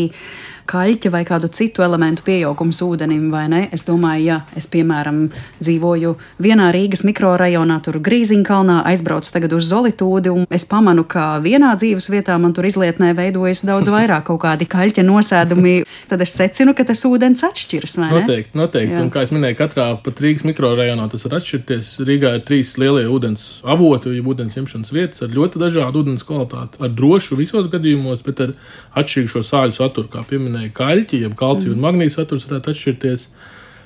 kaļķa 0.69 1.11
vai 1.13 1.23
kādu 1.27 1.49
citu 1.53 1.83
elementu 1.85 2.23
pieaugums 2.25 2.79
ūdenim, 2.85 3.27
vai 3.33 3.45
ne? 3.51 3.61
Es 3.75 3.85
domāju, 3.87 4.23
ja 4.25 4.37
es, 4.57 4.67
piemēram, 4.71 5.25
dzīvoju 5.59 6.13
vienā 6.43 6.69
Rīgas 6.75 7.03
mikrorajonā, 7.07 7.79
tur 7.85 7.99
Grīziņkalnā, 8.03 8.79
aizbraucu 8.91 9.33
tagad 9.33 9.55
uz 9.57 9.67
Zolitūdi, 9.69 10.31
un 10.33 10.47
es 10.53 10.65
pamanu, 10.69 11.05
ka 11.09 11.37
vienā 11.43 11.73
dzīves 11.79 12.09
vietā 12.13 12.37
man 12.41 12.55
tur 12.55 12.67
izlietnē 12.69 13.13
veidojas 13.17 13.65
daudz 13.67 13.91
vairāk 13.95 14.27
kaut 14.29 14.41
kādi 14.45 14.67
kaļķa 14.69 15.05
nosēdumi, 15.07 15.75
tad 16.11 16.23
es 16.25 16.35
secinu, 16.37 16.75
ka 16.77 16.87
tas 16.87 17.03
ūdens 17.09 17.43
atšķiras, 17.47 17.97
vai 18.01 18.09
ne? 18.09 18.23
Noteikti, 18.23 18.57
noteikti. 18.59 18.97
Jā. 18.97 19.03
Un 19.03 19.11
kā 19.13 19.25
es 19.27 19.33
minēju, 19.35 19.59
katrā 19.59 19.89
pat 20.03 20.23
Rīgas 20.23 20.47
mikrorajonā 20.47 21.09
tas 21.11 21.27
var 21.27 21.37
atšķirties. 21.39 21.93
Rīgā 22.07 22.35
ir 22.39 22.45
trīs 22.47 22.75
lielie 22.81 23.05
ūdens 23.11 23.47
avoti, 23.67 24.13
jeb 24.15 24.29
ūdens 24.33 24.57
ņemšanas 24.59 24.93
vietas 24.95 25.23
ar 25.25 25.33
ļoti 25.35 25.61
dažādu 25.61 26.03
ūdens 26.03 26.25
kvalitāti, 26.27 26.79
ar 26.83 26.93
drošu 26.93 27.37
visos 27.39 27.69
gadījumos, 27.71 28.23
bet 28.25 28.41
ar 28.45 28.55
atšķirīgu 28.99 29.33
šo 29.33 29.43
sāļu 29.47 29.77
saturu, 29.77 30.09
kā 30.11 30.23
pieminēja 30.53 30.73
kaļķi, 30.77 31.23
jeb 31.25 31.35
kalcija 31.35 31.71
mm. 31.71 31.77
un 31.77 31.83
magnīja 31.87 32.19
saturs 32.19 32.47
varētu 32.47 32.73
atšķirties, 32.73 33.27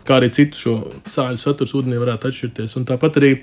kā 0.08 0.20
arī 0.20 0.30
citu 0.32 0.58
šo 0.60 0.76
sāļu 1.08 1.40
saturs 1.42 1.74
ūdenī 1.76 1.98
varētu 2.00 2.30
atšķirties. 2.30 2.78
Un 2.78 2.88
tāpat 2.88 3.20
arī 3.20 3.34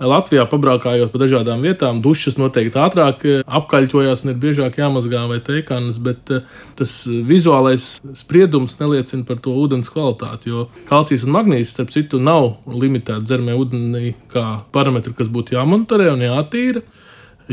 Latvijā 0.00 0.46
pabraukājot 0.48 1.10
pa 1.12 1.18
dažādām 1.20 1.60
vietām, 1.60 1.98
dušas 2.00 2.38
noteikti 2.40 2.78
ātrāk 2.80 3.24
eh, 3.28 3.42
apkaļķojās 3.44 4.24
un 4.24 4.32
ir 4.32 4.38
biežāk 4.40 4.78
jāmazgā 4.80 5.26
vai 5.28 5.42
teikānas, 5.44 5.98
bet 6.00 6.32
eh, 6.32 6.46
tas 6.78 6.94
vizuālais 7.04 7.98
spriedums 8.16 8.78
neliecina 8.80 9.28
par 9.28 9.42
to 9.44 9.52
ūdens 9.60 9.92
kvalitāti, 9.92 10.54
jo 10.54 10.70
kalcijs 10.88 11.26
un 11.28 11.36
magnīzis, 11.36 11.74
starp 11.76 11.92
citu, 11.92 12.16
nav 12.16 12.54
limitēti 12.64 13.28
dzermē 13.28 13.58
ūdenī 13.60 14.14
kā 14.32 14.46
parametri, 14.72 15.12
kas 15.18 15.28
būtu 15.28 15.58
jāmonitorē 15.58 16.08
un 16.14 16.24
jātīra, 16.30 16.86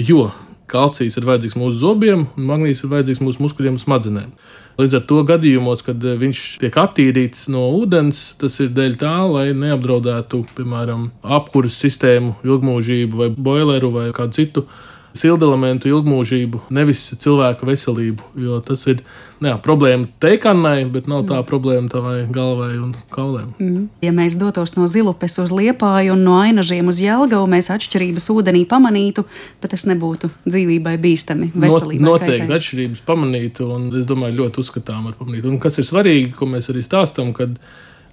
jo 0.08 0.30
Kalcijs 0.68 1.16
ir 1.16 1.26
vajadzīgs 1.28 1.56
mūsu 1.56 1.80
zobiem, 1.80 2.26
un 2.36 2.48
magnīzis 2.50 2.84
ir 2.84 2.92
vajadzīgs 2.92 3.22
mūsu 3.24 3.44
muskuļiem 3.46 3.78
un 3.78 3.82
smadzenēm. 3.82 4.34
Līdz 4.78 4.94
ar 5.00 5.06
to 5.10 5.24
gadījumos, 5.26 5.82
kad 5.86 6.04
eh, 6.06 6.18
viņš 6.22 6.42
tiek 6.62 6.76
attīrīts 6.78 7.48
no 7.54 7.63
ūdens, 7.80 8.36
tas 8.42 8.60
ir 8.62 8.70
dēļ 8.78 8.98
tā, 9.02 9.13
lai 9.26 9.48
neapdraudētu, 9.58 10.44
piemēram, 10.58 11.08
apkuras 11.38 11.80
sistēmu, 11.82 12.36
ilgmūžību 12.46 13.24
vai 13.24 13.32
boileru 13.34 13.90
vai 13.96 14.12
kādu 14.13 14.38
citu 14.38 14.68
sildelementu 15.17 15.89
ilgmūžību, 15.91 16.67
nevis 16.74 17.06
cilvēka 17.22 17.67
veselību. 17.67 18.26
Jo 18.41 18.60
tas 18.65 18.84
ir 18.89 19.02
jā, 19.43 19.54
problēma 19.63 20.08
teikanai, 20.22 20.86
bet 20.91 21.08
nav 21.10 21.26
tā 21.30 21.39
mm. 21.39 21.48
problēma 21.50 21.91
tavai 21.91 22.15
galvai 22.34 22.72
un 22.82 22.93
kaulēm. 23.13 23.54
Mm. 23.62 23.88
Ja 24.06 24.13
mēs 24.15 24.38
dotos 24.39 24.76
no 24.78 24.88
zilupes 24.91 25.38
uz 25.41 25.54
liepāju 25.54 26.15
un 26.15 26.24
no 26.28 26.38
ainažiem 26.41 26.91
uz 26.91 27.02
jēlgavu, 27.04 27.50
mēs 27.52 27.72
atšķirības 27.74 28.30
ūdenī 28.34 28.63
pamanītu, 28.70 29.26
bet 29.63 29.74
tas 29.76 29.88
nebūtu 29.89 30.32
dzīvībai 30.48 30.98
bīstami. 31.04 31.52
Veselībai 31.56 32.04
Not, 32.04 32.22
noteikti 32.22 32.46
kaitai. 32.46 32.62
atšķirības 32.62 33.04
pamanītu, 33.08 33.72
un 33.74 33.89
es 34.02 34.08
domāju, 34.10 34.41
ļoti 34.43 34.63
uzskatām 34.63 35.12
ar 35.12 35.17
pamanītu. 35.20 35.52
Un 35.52 35.62
kas 35.63 35.82
ir 35.82 35.89
svarīgi, 35.89 36.34
ko 36.38 36.50
mēs 36.50 36.72
arī 36.74 36.86
stāstam, 36.86 37.34
kad 37.38 37.58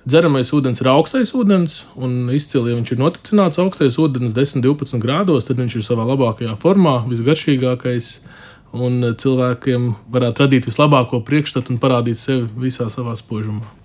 Dzeramais 0.05 0.51
ūdens 0.53 0.83
ir 0.83 0.89
augstais 0.93 1.31
ūdens, 1.33 1.79
un 1.97 2.29
izcili, 2.37 2.73
ja 2.73 2.77
viņš 2.77 2.91
ir 2.93 2.99
noticināts 3.01 3.61
augstais 3.63 3.97
ūdens 3.97 4.35
10, 4.37 4.61
12 4.67 5.01
grādos, 5.01 5.49
tad 5.49 5.63
viņš 5.63 5.79
ir 5.79 5.87
savā 5.87 6.05
labākajā 6.11 6.59
formā, 6.61 6.99
visgaršīgākais. 7.09 8.11
Un 8.75 8.99
cilvēkiem 9.23 9.87
varētu 10.13 10.45
radīt 10.45 10.69
vislabāko 10.69 11.23
priekšstatu 11.25 11.73
un 11.73 11.81
parādīt 11.81 12.19
sevi 12.21 12.51
visā 12.67 12.91
savā 12.93 13.15
spožumā. 13.17 13.84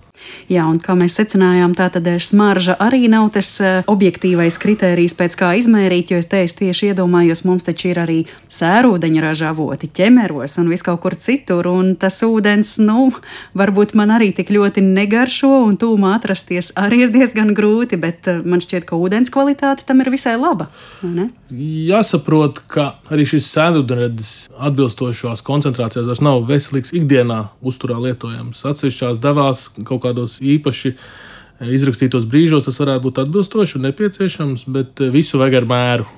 Jā, 0.50 0.66
un 0.70 0.80
kā 0.82 0.96
mēs 0.98 1.18
secinājām, 1.20 1.76
tā 1.78 1.90
tad 1.94 2.08
smarža 2.24 2.76
arī 2.82 3.08
nav 3.12 3.30
tas 3.36 3.50
uh, 3.62 3.82
objektīvais 3.90 4.58
kritērijs, 4.62 5.16
pēc 5.20 5.38
kā 5.40 5.52
izmērīt, 5.60 6.14
jo 6.14 6.20
es 6.22 6.30
te 6.30 6.42
es 6.46 6.56
tieši 6.58 6.92
iedomājos, 6.92 7.44
mums 7.46 7.68
taču 7.68 7.92
ir 7.92 8.02
arī 8.02 8.18
sērūdeņa 8.52 9.24
raža 9.24 9.52
avoti, 9.54 9.92
ķemeros 10.00 10.58
un 10.62 10.72
vis 10.74 10.84
kaut 10.86 11.02
kur 11.04 11.16
citur, 11.20 11.70
un 11.70 11.94
tas 12.00 12.20
ūdens, 12.26 12.76
nu, 12.82 13.12
varbūt 13.58 13.96
man 14.00 14.16
arī 14.18 14.32
tik 14.38 14.52
ļoti 14.56 14.84
negaršo, 14.86 15.52
un 15.68 15.78
tūmā 15.80 16.16
atrasties 16.18 16.72
arī 16.80 17.06
ir 17.06 17.14
diezgan 17.14 17.54
grūti, 17.58 18.00
bet 18.02 18.30
uh, 18.32 18.42
man 18.46 18.64
šķiet, 18.64 18.88
ka 18.90 19.00
ūdens 19.00 19.34
kvalitāte 19.34 19.86
tam 19.88 20.02
ir 20.04 20.12
visai 20.14 20.36
laba. 20.40 20.70
Ne? 21.06 21.30
Jāsaprot, 21.54 22.64
ka 22.70 22.92
arī 23.14 23.26
šis 23.30 23.48
sēdūdeņradis 23.54 24.34
atbilstošās 24.70 25.46
koncentrācijās 25.46 26.10
vairs 26.10 26.24
nav 26.26 26.44
veselīgs 26.50 26.94
ikdienā 26.96 27.40
uzturā 27.66 27.98
lietojams. 28.04 28.62
Atsevišķās 28.70 29.22
devās 29.24 29.68
kaut 29.88 30.04
kā 30.04 30.09
kādos 30.10 30.40
īpaši 30.44 30.94
eh, 30.96 31.74
izrakstītos 31.78 32.28
brīžos 32.30 32.68
tas 32.68 32.80
varētu 32.82 33.08
būt 33.08 33.22
atbilstoši 33.26 33.80
un 33.80 33.88
nepieciešams, 33.90 34.66
bet 34.74 35.06
eh, 35.06 35.14
visu 35.14 35.42
vajag 35.42 35.62
ar 35.62 35.70
mēru. 35.70 36.10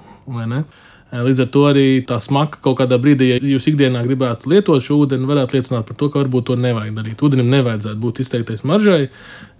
Eh, 1.11 1.19
līdz 1.27 1.43
ar 1.43 1.51
to 1.51 1.65
arī 1.67 1.85
tā 2.07 2.17
smaka 2.23 2.61
kaut 2.63 2.79
kādā 2.79 2.99
brīdī, 3.01 3.33
ja 3.33 3.39
jūs 3.53 3.67
ikdienā 3.71 4.03
gribētu 4.07 4.51
lietot 4.51 4.83
šo 4.83 5.01
ūdeni, 5.03 5.27
varētu 5.27 5.57
liecināt 5.57 5.87
par 5.89 5.99
to, 5.99 6.09
ka 6.09 6.23
varbūt 6.23 6.47
to 6.47 6.55
nevajag 6.55 6.95
darīt. 6.95 7.23
Ūdenim 7.27 7.51
nevajadzētu 7.51 7.99
būt 7.99 8.23
izteiktais 8.23 8.63
maržai. 8.67 9.09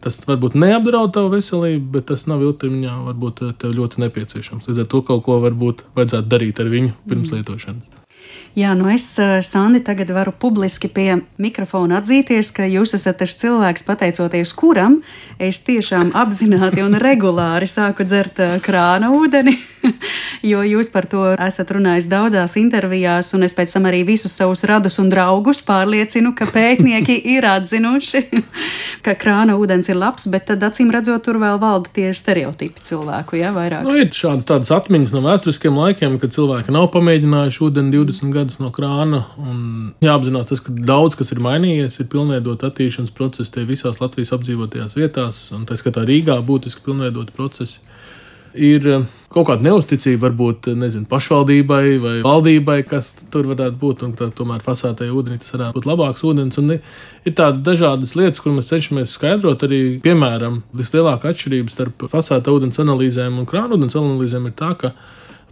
Tas 0.01 0.17
varbūt 0.25 0.55
neapdraud 0.57 1.11
tavu 1.13 1.35
veselību, 1.35 1.91
bet 1.93 2.07
tas 2.09 2.25
nav 2.25 2.41
ilgtermiņā 2.41 2.95
varbūt 3.11 3.43
ļoti 3.67 4.05
nepieciešams. 4.07 4.71
Līdz 4.71 4.85
ar 4.85 4.93
to 4.95 5.05
kaut 5.05 5.27
ko 5.27 5.41
varbūt 5.43 5.85
vajadzētu 5.99 6.31
darīt 6.31 6.63
ar 6.63 6.71
viņu 6.73 6.95
pirms 7.05 7.29
mm. 7.29 7.41
lietošanas. 7.41 8.00
Jā, 8.51 8.73
nu 8.75 8.89
es, 8.91 9.05
eh, 9.19 9.39
Sandi, 9.41 9.79
tagad 9.79 10.09
varu 10.11 10.33
publiski 10.35 10.89
pie 10.91 11.21
mikrofona 11.39 12.01
atzīties, 12.01 12.49
ka 12.51 12.65
jūs 12.67 12.97
esat 12.97 13.21
tas 13.21 13.31
cilvēks, 13.39 13.85
pateicoties 13.87 14.51
kuram 14.59 14.97
es 15.39 15.61
tiešām 15.63 16.11
apzināti 16.11 16.83
un 16.83 16.97
regulāri 16.99 17.63
sāku 17.63 18.03
dzert 18.03 18.41
eh, 18.43 18.57
krāna 18.59 19.07
ūdeni, 19.15 19.55
jo 20.51 20.65
jūs 20.67 20.91
par 20.91 21.07
to 21.07 21.29
esat 21.39 21.71
runājis 21.71 22.09
daudzās 22.11 22.57
intervijās, 22.59 23.31
un 23.37 23.47
es 23.47 23.55
pēc 23.55 23.71
tam 23.71 23.87
arī 23.87 24.03
visus 24.03 24.35
savus 24.35 24.65
radus 24.67 24.99
un 24.99 25.07
draugus 25.13 25.63
pārliecinu, 25.63 26.33
ka 26.35 26.49
pētnieki 26.51 27.21
ir 27.37 27.47
atzinuši, 27.47 28.25
ka 29.07 29.15
krāna 29.15 29.55
ūdens 29.55 29.87
ir 29.87 29.95
labs, 29.95 30.27
bet 30.27 30.49
tad 30.51 30.67
acīm 30.67 30.91
redzot, 30.91 31.23
tur 31.23 31.39
vēl 31.39 31.55
valda 31.63 31.87
tie 31.95 32.11
stereotipi 32.11 32.83
cilvēku, 32.83 33.39
ja 33.39 33.55
vairāk. 33.55 33.87
Nu, 33.87 33.95
ir 33.95 34.11
šādas 34.11 34.51
tādas 34.51 34.75
atmiņas 34.75 35.15
no 35.15 35.23
vēsturiskiem 35.23 35.79
laikiem, 35.85 36.19
kad 36.19 36.35
cilvēki 36.35 36.75
nav 36.75 36.91
pamēģinājuši 36.91 37.65
ūdeni 37.69 37.95
20 37.95 38.35
gadus 38.35 38.40
no 38.61 38.71
krāna. 38.73 39.21
Jāapzinās 40.03 40.49
tas, 40.49 40.63
ka 40.65 40.73
daudz 40.73 41.17
kas 41.19 41.31
ir 41.35 41.41
mainījies, 41.43 41.99
ir 42.01 42.09
pilnveidot 42.11 42.65
attīstīšanas 42.67 43.13
procesi 43.17 43.53
tie 43.55 43.67
visās 43.69 44.01
Latvijas 44.01 44.33
apdzīvotajās 44.37 44.97
vietās, 44.97 45.43
un 45.55 45.67
tā 45.69 45.77
skatā 45.79 46.05
Rīgā 46.07 46.39
būtiski 46.47 46.83
pilnveidot 46.87 47.33
procesi. 47.37 47.79
Ir 48.51 48.87
eh, 48.89 49.03
kaut 49.31 49.47
kāda 49.47 49.63
neusticība, 49.63 50.25
varbūt 50.25 50.73
nezinu, 50.75 51.05
pašvaldībai 51.07 51.85
vai 52.03 52.15
valdībai, 52.25 52.81
kas 52.87 53.13
tur 53.31 53.47
varētu 53.47 53.79
būt. 53.79 54.03
Tā, 54.19 54.27
tomēr 54.35 54.63
fasētai 54.65 55.07
ūdenī 55.07 55.39
tas 55.39 55.53
varētu 55.55 55.77
būt 55.77 55.87
labāks 55.87 56.25
ūdens. 56.27 56.59
Un 56.59 56.75
ir 56.75 57.35
tādas 57.37 57.63
dažādas 57.63 58.15
lietas, 58.19 58.43
kur 58.43 58.51
mēs 58.57 58.67
cenšamies 58.73 59.15
skaidrot. 59.15 59.63
Arī, 59.67 59.81
piemēram, 60.03 60.61
vislielākā 60.75 61.31
atšķirība 61.31 61.71
starp 61.71 62.05
fasēta 62.11 62.51
ūdens 62.51 62.81
analīzēm 62.83 63.39
un 63.39 63.47
krāna 63.47 63.77
ūdens 63.77 63.95
analīzēm 64.01 64.51
ir 64.51 64.57
tā, 64.59 64.73
ka 64.83 64.91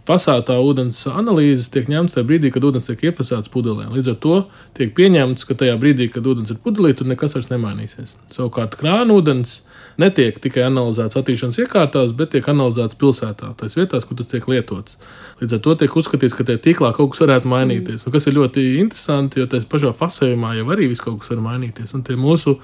Fasētā 0.08 0.54
ūdens 0.64 1.02
analīzes 1.12 1.68
tiek 1.72 1.88
ņemtas 1.90 2.16
tajā 2.16 2.26
brīdī, 2.26 2.50
kad 2.54 2.64
ūdens 2.64 2.88
tiek 2.88 3.02
iefasēts 3.10 3.50
pudelē. 3.52 3.88
Līdz 3.92 4.12
ar 4.14 4.16
to 4.24 4.36
tiek 4.78 4.94
pieņemts, 4.96 5.44
ka 5.46 5.56
tajā 5.60 5.74
brīdī, 5.80 6.08
kad 6.12 6.26
ūdens 6.26 6.52
ir 6.54 6.60
pudelī, 6.64 6.94
tur 6.96 7.10
nekas 7.10 7.36
vairs 7.36 7.50
nemainīsies. 7.52 8.14
Savukārt 8.32 8.78
krāna 8.80 9.18
ūdens 9.18 9.58
netiek 10.00 10.38
tikai 10.40 10.64
analizēts 10.68 11.18
attīstīšanas 11.20 11.60
iekārtās, 11.64 12.14
bet 12.16 12.32
tiek 12.34 12.48
analizēts 12.48 12.96
pilsētā, 13.00 13.52
tās 13.60 13.76
vietās, 13.76 14.08
kur 14.08 14.16
tas 14.18 14.30
tiek 14.30 14.48
lietots. 14.48 14.96
Līdz 15.42 15.58
ar 15.58 15.62
to 15.66 15.76
tiek 15.82 15.96
uzskatīts, 16.00 16.36
ka 16.36 16.48
tajā 16.48 16.62
tīklā 16.64 16.94
kaut 16.96 17.12
kas 17.12 17.24
varētu 17.26 17.52
mainīties. 17.52 18.06
Un 18.06 18.16
kas 18.16 18.28
ir 18.30 18.38
ļoti 18.38 18.66
interesanti, 18.80 19.42
jo 19.42 19.50
tajā 19.50 19.68
pašā 19.70 19.92
fasējumā 20.00 20.56
jau 20.58 20.68
arī 20.72 20.88
viss 20.90 21.04
kaut 21.04 21.20
kas 21.20 21.34
var 21.34 21.44
mainīties. 21.50 21.92
Un 21.96 22.06
tie 22.08 22.16
mūsu 22.20 22.56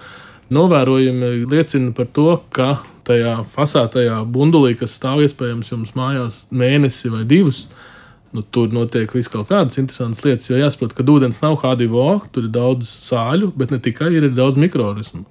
novērojumi 0.57 1.47
liecina 1.51 1.93
par 1.97 2.09
to, 2.17 2.31
ka 2.55 2.79
tajā 3.07 3.37
fasētajā 3.55 4.21
bundulī, 4.33 4.75
kas 4.79 4.97
stāv 4.99 5.23
iespējams 5.25 5.73
jums 5.73 5.93
mājās 5.99 6.41
mēnesi 6.51 7.13
vai 7.13 7.25
divus, 7.29 7.67
nu, 8.35 8.43
tur 8.43 8.73
notiek 8.75 9.13
viss 9.15 9.31
kaut 9.33 9.49
kādas 9.51 9.79
interesantas 9.81 10.25
lietas. 10.27 10.51
Jo 10.51 10.61
jāsaprot, 10.61 10.95
ka 10.97 11.07
ūdens 11.07 11.41
nav 11.45 11.59
HDVO, 11.63 12.09
tur 12.35 12.49
ir 12.49 12.53
daudz 12.55 12.91
sāļu, 13.09 13.53
bet 13.57 13.73
ne 13.75 13.81
tikai 13.83 14.11
ir, 14.15 14.29
ir 14.29 14.37
daudz 14.37 14.59
mikroorganismu. 14.61 15.25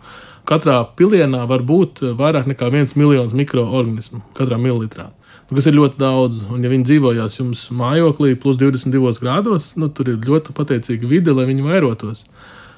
Katrā 0.46 0.80
pilienā 0.98 1.44
var 1.50 1.64
būt 1.66 2.04
vairāk 2.18 2.50
nekā 2.52 2.70
viens 2.74 2.94
miljons 2.98 3.34
mikroorganismu 3.38 4.22
katrā 4.38 4.60
mililitrā. 4.62 5.10
Nu, 5.46 5.58
kas 5.58 5.68
ir 5.70 5.76
ļoti 5.78 6.00
daudz, 6.02 6.44
un 6.50 6.64
ja 6.66 6.72
viņi 6.72 6.88
dzīvojās 6.90 7.38
jums 7.38 7.68
mājoklī, 7.74 8.34
plus 8.42 8.58
22 8.62 9.22
grādos, 9.22 9.74
nu, 9.78 9.92
tur 9.94 10.10
ir 10.10 10.22
ļoti 10.22 10.56
pateicīga 10.58 11.10
vide, 11.10 11.34
lai 11.38 11.46
viņi 11.50 11.66
vairotos. 11.66 12.24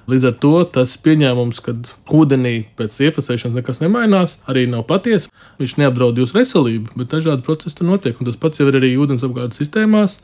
Līdz 0.07 0.25
ar 0.29 0.35
to 0.39 0.53
tas 0.71 0.93
pieņēmums, 1.03 1.57
ka 1.65 1.73
ūdenī 2.15 2.53
pēc 2.79 2.95
iefasēšanas 3.09 3.57
nekas 3.59 3.81
nemainās, 3.83 4.37
arī 4.47 4.63
nav 4.71 4.85
patiesa. 4.87 5.27
Viņš 5.59 5.73
neapdraud 5.81 6.21
jūsu 6.21 6.37
veselību, 6.37 6.95
bet 7.01 7.11
dažādi 7.11 7.43
procesi 7.43 7.75
tur 7.75 7.89
notiek. 7.89 8.15
Un 8.15 8.29
tas 8.29 8.39
pats 8.39 8.61
jau 8.61 8.69
ir 8.71 8.79
arī 8.79 8.93
ūdens 8.95 9.27
apgādes 9.27 9.59
sistēmās. 9.59 10.21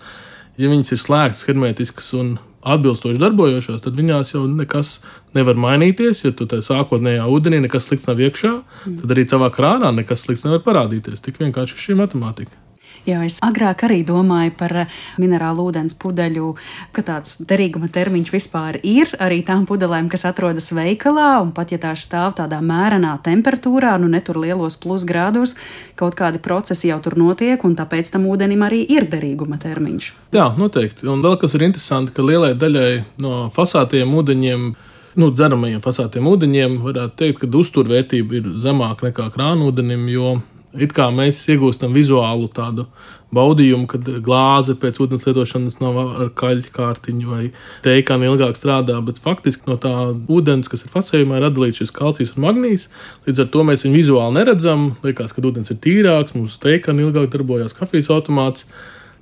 Ja 0.56 0.72
viņas 0.72 0.96
ir 0.96 1.04
slēgtas, 1.04 1.44
hermetiskas 1.50 2.14
un 2.16 2.36
atbilstoši 2.64 3.20
darbojošās, 3.20 3.84
tad 3.84 4.00
viņās 4.00 4.36
jau 4.38 4.46
nekas 4.48 4.96
nevar 5.36 5.60
mainīties. 5.60 6.24
Ja 6.24 6.32
tu 6.32 6.48
tajā 6.48 6.64
sākotnējā 6.70 7.28
ūdenī 7.28 7.60
nekas 7.66 7.90
slikts 7.90 8.08
nav 8.08 8.24
iekšā, 8.24 8.54
tad 8.88 9.16
arī 9.18 9.28
tavā 9.28 9.52
krānā 9.52 9.92
nekas 10.00 10.24
slikts 10.24 10.48
nevar 10.48 10.64
parādīties. 10.64 11.26
Tik 11.26 11.44
vienkārši 11.44 11.90
šī 11.90 12.00
matemātika. 12.00 12.63
Jā, 13.04 13.18
es 13.28 13.36
agrāk 13.44 13.82
arī 13.84 14.00
domāju 14.08 14.54
par 14.56 14.76
eh, 14.86 14.92
minerālu 15.20 15.66
ūdens 15.68 15.98
pudeļu, 16.00 16.54
ka 16.96 17.04
tāds 17.04 17.36
derīguma 17.44 17.90
termiņš 17.92 18.32
vispār 18.32 18.78
ir 18.80 19.12
arī 19.20 19.42
tām 19.44 19.66
pudelēm, 19.68 20.08
kas 20.12 20.24
atrodas 20.30 20.70
veikalā, 20.72 21.42
un 21.44 21.52
pat 21.56 21.74
ja 21.76 21.82
tās 21.84 22.06
stāv 22.08 22.38
tādā 22.38 22.62
mērenā 22.64 23.18
temperatūrā, 23.26 23.98
nu 24.00 24.08
ne 24.08 24.24
tur 24.24 24.40
lielos 24.40 24.80
plusgrādos, 24.80 25.58
kaut 26.00 26.16
kādi 26.16 26.40
procesi 26.40 26.94
jau 26.94 27.02
tur 27.04 27.18
notiek, 27.20 27.60
un 27.68 27.76
tāpēc 27.76 28.14
tam 28.14 28.30
ūdenim 28.32 28.64
arī 28.64 28.86
ir 28.96 29.10
derīguma 29.12 29.60
termiņš. 29.60 30.10
Jā, 30.38 30.54
noteikti. 30.56 31.10
Un 31.12 31.26
vēl 31.26 31.36
kas 31.42 31.58
ir 31.58 31.68
interesanti, 31.68 32.16
ka 32.16 32.24
lielai 32.24 32.54
daļai 32.56 32.90
no 33.26 33.50
fasātiem 33.52 34.16
ūdeņiem 34.16 34.74
nu, 35.20 35.30
dzeramajiem 35.30 35.84
fasātiem 35.84 36.26
ūdeņiem, 36.32 36.80
varētu 36.88 37.20
teikt, 37.20 37.44
ka 37.44 37.52
uzturvērtība 37.60 38.40
ir 38.40 38.50
zemāka 38.64 39.10
nekā 39.10 39.28
krānūdenim, 39.36 40.08
jo 40.10 40.38
it 40.74 40.94
kā 40.96 41.10
mēs 41.14 41.42
iegūstam 41.54 41.94
vizuālu 41.96 42.50
tādu 42.54 42.88
baudījumu, 43.34 43.88
kad 43.90 44.08
glāze 44.26 44.76
pēc 44.80 45.00
ūdens 45.04 45.26
lietošanas 45.28 45.80
nav 45.82 45.98
ar 46.04 46.30
kaļķu 46.38 46.74
kārtiņu 46.76 47.32
vai 47.32 47.44
teikāni 47.86 48.30
ilgāk 48.30 48.58
strādā, 48.60 49.00
bet 49.06 49.22
faktiski 49.24 49.70
no 49.70 49.78
tā 49.82 49.94
ūdens, 50.14 50.70
kas 50.70 50.86
ir 50.86 50.94
fasējumā, 50.94 51.40
ir 51.40 51.48
atdalīts 51.50 51.82
šis 51.82 51.94
kalcijs 51.96 52.36
un 52.36 52.46
magnīs. 52.46 52.90
Līdz 53.28 53.46
ar 53.46 53.52
to 53.56 53.66
mēs 53.70 53.88
viņu 53.88 54.00
vizuāli 54.00 54.38
neredzam. 54.40 54.92
Liekas, 55.06 55.34
ka 55.34 55.46
ūdens 55.46 55.74
ir 55.74 55.82
tīrāks, 55.84 56.38
mūsu 56.38 56.62
teikāni 56.64 57.08
ilgāk 57.08 57.32
darbojās 57.34 57.78
kafijas 57.78 58.12
automāts, 58.14 58.70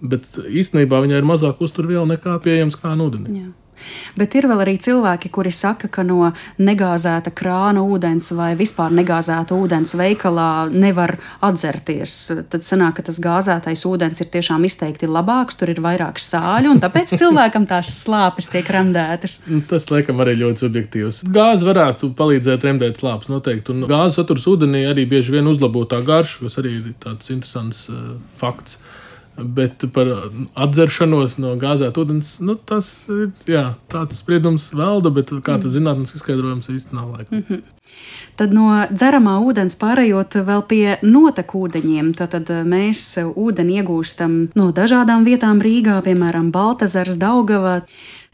bet 0.02 0.28
īstenībā 0.44 1.04
viņai 1.06 1.22
ir 1.22 1.32
mazāk 1.32 1.64
uzturvielu 1.64 2.08
nekā 2.16 2.40
pieejams 2.44 2.80
kā 2.80 2.96
ūdenim. 2.98 3.54
Bet 4.20 4.36
ir 4.36 4.48
vēl 4.52 4.64
arī 4.66 4.76
cilvēki, 4.82 5.32
kuri 5.34 5.52
saka, 5.56 5.90
ka 5.92 6.04
no 6.08 6.32
negāzēta 6.62 7.34
krāna 7.36 7.84
ūdens 7.84 8.32
vai 8.38 8.52
vispār 8.60 8.94
negāzēta 8.96 9.56
ūdens 9.56 9.96
veikalā 10.00 10.70
nevar 10.72 11.16
atzerties. 11.44 12.16
Tad 12.52 12.66
sanāk, 12.68 13.00
ka 13.00 13.08
tas 13.10 13.20
gāzētais 13.24 13.86
ūdens 13.88 14.22
ir 14.24 14.32
tiešām 14.34 14.66
izteikti 14.68 15.10
labāks, 15.10 15.60
tur 15.60 15.72
ir 15.74 15.82
vairāk 15.84 16.22
sāļu, 16.22 16.76
un 16.76 16.82
tāpēc 16.84 17.16
cilvēkam 17.22 17.68
tās 17.70 17.92
slāpes 18.04 18.52
tiek 18.52 18.68
remdētas. 18.76 19.42
Nu, 19.52 19.62
tas, 19.68 19.88
laikam, 19.92 20.22
arī 20.24 20.38
ļoti 20.42 20.66
subjektīvs. 20.66 21.22
Gāze 21.32 21.68
varētu 21.68 22.12
palīdzēt 22.18 22.68
remdēt 22.68 23.02
slāpes 23.02 23.32
noteikti, 23.32 23.76
un 23.76 23.88
gāzes 23.90 24.20
saturs 24.22 24.48
ūdenī 24.52 24.86
arī 24.90 25.08
bieži 25.10 25.38
vien 25.38 25.50
uzlabo 25.52 25.86
tā 25.90 26.02
garšu, 26.06 26.46
kas 26.46 26.60
arī 26.62 26.78
ir 26.80 26.96
tāds 27.02 27.32
interesants 27.34 27.88
uh, 27.92 28.18
fakts. 28.38 28.80
Bet 29.38 29.86
par 29.96 30.10
atzeršanos 30.60 31.38
no 31.40 31.54
gāzēta 31.60 32.04
ūdens, 32.04 32.34
nu, 32.46 32.56
tas 32.56 32.88
ir 33.10 33.30
jā, 33.50 33.64
tāds 33.92 34.20
spriedums 34.22 34.68
valda, 34.76 35.10
bet 35.14 35.32
kā 35.46 35.56
tas 35.62 35.72
zinātnīs 35.72 36.18
izskaidrojums 36.18 36.70
īsti 36.74 36.98
nav 36.98 37.14
laika. 37.16 37.36
Mm 37.36 37.44
-hmm. 37.48 37.62
Tad 38.36 38.54
no 38.56 38.70
dzeramā 38.92 39.36
ūdens 39.44 39.76
pārējot 39.80 40.40
vēl 40.48 40.64
pie 40.68 40.86
notekūdeņiem, 41.04 42.14
tad, 42.18 42.32
tad 42.32 42.50
mēs 42.68 43.18
ūdeni 43.36 43.82
iegūstam 43.82 44.38
no 44.56 44.72
dažādām 44.72 45.26
vietām 45.28 45.62
Rīgā, 45.62 46.02
piemēram, 46.02 46.52
Baltazars, 46.52 47.20
Daugavā. 47.22 47.82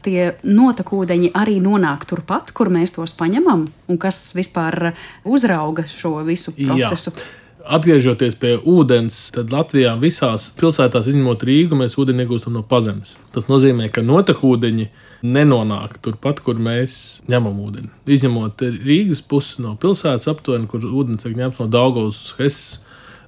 Tie 0.05 0.35
notekūdeņi 0.43 1.31
arī 1.33 1.57
nonāk 1.59 2.05
turpat, 2.05 2.51
kur 2.51 2.69
mēs 2.69 2.93
tos 2.95 3.13
paņemam, 3.17 3.65
un 3.89 3.97
kas 3.97 4.33
vispār 4.37 4.93
uzrauga 5.25 5.87
šo 5.89 6.23
visu 6.23 6.53
procesu. 6.53 7.11
Jā. 7.11 7.46
Atgriežoties 7.67 8.37
pie 8.39 8.53
ūdens, 8.57 9.17
tad 9.35 9.51
Latvijā 9.51 9.91
visās 9.99 10.47
pilsētās, 10.55 11.09
izņemot 11.11 11.43
Rīgu, 11.47 11.75
mēs 11.79 11.97
ūdeni 11.99 12.23
iegūstam 12.23 12.55
no 12.55 12.63
pazemes. 12.63 13.15
Tas 13.35 13.49
nozīmē, 13.51 13.89
ka 13.91 14.03
notekūdeņi 14.05 14.87
nenonāk 15.27 15.97
turpat, 16.05 16.39
kur 16.45 16.61
mēs 16.63 16.97
ņemam 17.27 17.59
ūdeni. 17.65 17.91
Izņemot 18.07 18.63
Rīgas 18.87 19.23
pusi 19.27 19.65
no 19.65 19.75
pilsētas 19.81 20.29
aptuveni, 20.31 20.69
kur 20.71 20.85
ūdens 20.87 21.25
tiek 21.25 21.35
ņemts 21.35 21.63
no 21.63 21.71
Daugavas, 21.73 22.21
Hesas. 22.39 22.77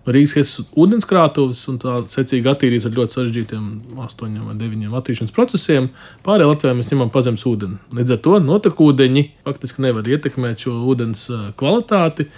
No 0.07 0.13
Rīgas 0.15 0.35
Hesas 0.39 0.69
ūdenskrātuves 0.79 1.59
un 1.69 1.79
tā 1.81 1.97
secīgi 2.09 2.47
attīrīts 2.49 2.87
ar 2.87 2.95
ļoti 2.95 3.17
sarežģītiem 3.17 3.65
astoņiem 4.05 4.45
vai 4.47 4.55
deviņiem 4.57 4.95
attīrīšanas 4.97 5.35
procesiem. 5.35 5.89
Pārējā 6.25 6.47
Latvijā 6.53 6.77
mēs 6.77 6.93
ņemam 6.93 7.11
pazemes 7.13 7.43
ūdeni. 7.49 7.77
Līdz 7.97 8.15
ar 8.15 8.21
to 8.25 8.39
notekūdeņi 8.45 9.25
faktiski 9.45 9.83
nevar 9.85 10.07
ietekmēt 10.07 10.63
šo 10.65 10.77
ūdens 10.93 11.27
kvalitāti. 11.59 12.29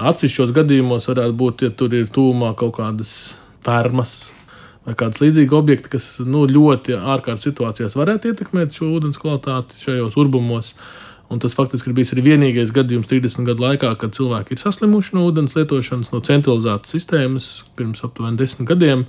Atsevišķos 0.00 0.52
gadījumos 0.56 1.08
varētu 1.10 1.36
būt, 1.36 1.64
ja 1.66 1.72
tur 1.76 1.92
ir 1.92 2.06
tūmā 2.12 2.54
kaut 2.56 2.78
kādas 2.78 3.10
fermas 3.64 4.30
vai 4.86 4.94
kādas 4.96 5.20
līdzīgas 5.20 5.58
objekti, 5.58 5.92
kas 5.92 6.06
nu, 6.24 6.46
ļoti 6.48 6.96
ārkārtas 6.96 7.44
situācijās 7.48 7.96
varētu 7.98 8.32
ietekmēt 8.32 8.72
šo 8.76 8.88
ūdens 8.96 9.20
kvalitāti 9.20 9.76
šajos 9.82 10.16
urbumos. 10.20 10.74
Un 11.30 11.38
tas 11.38 11.54
faktiski 11.54 11.92
ir 11.92 11.94
bijis 11.94 12.10
arī 12.14 12.24
vienīgais 12.32 12.72
gadījums 12.74 13.06
30 13.10 13.46
gadu 13.46 13.62
laikā, 13.62 13.92
kad 14.00 14.16
cilvēki 14.16 14.56
ir 14.56 14.62
saslimuši 14.64 15.14
no 15.14 15.28
ūdens 15.28 15.54
lietošanas, 15.54 16.10
no 16.10 16.22
centralizētas 16.26 16.96
sistēmas 16.96 17.50
pirms 17.78 18.02
aptuveni 18.02 18.40
10 18.40 18.66
gadiem, 18.66 19.04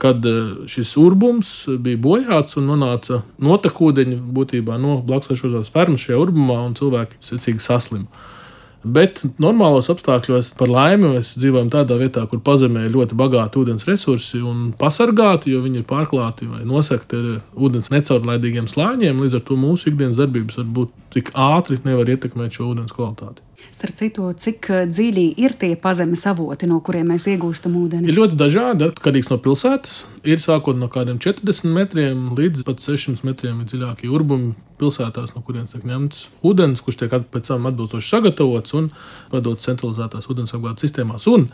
kad 0.00 0.24
eh, 0.30 0.40
šis 0.70 0.94
urbums 1.00 1.52
bija 1.82 2.00
bojāts 2.00 2.56
un 2.56 2.70
nonāca 2.70 3.24
notekūdeņi 3.42 4.22
būtībā 4.38 4.78
no 4.80 5.00
blakus 5.04 5.34
esošās 5.34 5.74
fermas 5.74 6.06
šajā 6.06 6.22
urbumā, 6.22 6.62
un 6.64 6.78
cilvēki 6.78 7.20
secīgi 7.28 7.66
saslimuši. 7.66 8.38
Bet 8.80 9.20
normālos 9.36 9.90
apstākļos, 9.92 10.54
par 10.56 10.70
laimi, 10.72 11.10
mēs 11.16 11.34
dzīvojam 11.36 11.68
tādā 11.72 11.98
vietā, 12.00 12.22
kur 12.30 12.40
pazemē 12.44 12.86
ir 12.86 12.94
ļoti 12.94 13.18
bagāti 13.18 13.60
ūdens 13.60 13.84
resursi 13.84 14.40
un 14.40 14.70
pasargāti, 14.80 15.52
jo 15.52 15.60
viņi 15.66 15.82
ir 15.82 15.88
pārklāti 15.90 16.48
vai 16.48 16.62
nosegti 16.64 17.18
ar 17.18 17.28
ūdens 17.60 17.92
necaurlaidīgiem 17.92 18.70
slāņiem. 18.72 19.20
Līdz 19.20 19.36
ar 19.36 19.44
to 19.50 19.58
mūsu 19.60 19.92
ikdienas 19.92 20.16
darbības 20.22 20.62
varbūt 20.62 20.96
tik 21.12 21.28
ātri 21.36 21.76
nevar 21.84 22.08
ietekmēt 22.08 22.56
šo 22.56 22.70
ūdens 22.72 22.96
kvalitāti. 22.96 23.44
Starp 23.80 23.96
citu, 23.96 24.26
cik 24.36 24.66
eh, 24.68 24.82
dziļi 24.92 25.22
ir 25.40 25.54
tie 25.56 25.70
pazemes 25.80 26.26
avoti, 26.28 26.68
no 26.68 26.82
kuriem 26.84 27.14
mēs 27.14 27.24
iegūstam 27.32 27.78
ūdeni? 27.80 28.10
Ir 28.12 28.18
ļoti 28.18 28.36
dažādi, 28.36 28.90
atkarīgs 28.90 29.30
no 29.32 29.38
pilsētas. 29.40 30.02
Ir 30.28 30.42
sākot 30.42 30.76
no 30.76 30.90
kādiem 30.92 31.16
40 31.22 31.72
metriem 31.72 32.26
līdz 32.36 32.66
pat 32.68 32.84
600 32.84 33.24
metriem 33.24 33.62
dziļākie 33.64 34.10
urbumi 34.12 34.52
pilsētās, 34.80 35.32
no 35.32 35.40
kurienes 35.46 35.72
tiek 35.72 35.86
ņemts 35.88 36.26
ūdens, 36.44 36.84
kurš 36.84 37.00
tiek 37.00 37.16
pēc 37.32 37.48
tam 37.54 37.68
atbilstoši 37.70 38.12
sagatavots 38.12 38.76
un 38.76 38.92
padots 39.32 39.68
centralizētās 39.68 40.28
ūdensapgādes 40.28 40.84
sistēmās. 40.84 41.28
Un 41.32 41.48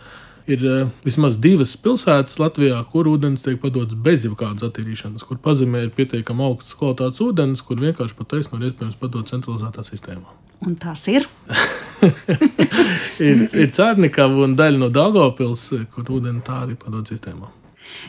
ir 0.50 0.66
uh, 0.66 0.92
vismaz 1.07 1.38
divas 1.42 1.74
pilsētas 1.82 2.38
Latvijā, 2.42 2.78
kur 2.90 3.07
ūdens 3.11 3.46
tiek 3.46 3.59
padots 3.62 3.94
bez 3.98 4.26
jebkādas 4.26 4.66
attīrīšanas, 4.66 5.26
kur 5.26 5.38
pazemē 5.42 5.86
ir 5.86 5.94
pietiekami 5.94 6.46
augsts 6.50 6.74
kvalitātes 6.78 7.22
ūdens, 7.22 7.62
kur 7.66 7.82
vienkārši 7.82 8.18
pat 8.18 8.34
taisnība 8.34 8.64
ir 8.64 8.72
iespējams 8.72 9.02
padot 9.02 9.30
centralizētā 9.30 9.86
sistēmā. 9.86 10.40
Un 10.66 10.78
tās 10.80 11.07
ir? 11.12 11.30
ir 13.28 13.46
ir 13.46 13.70
Cērnikava 13.76 14.46
un 14.46 14.57
daļa 14.59 14.82
no 14.82 14.90
Dāngopils, 14.92 15.68
kur 15.94 16.16
ūdeni 16.18 16.44
tā 16.46 16.64
arī 16.64 16.78
padod 16.80 17.09
sistēmā. 17.11 17.52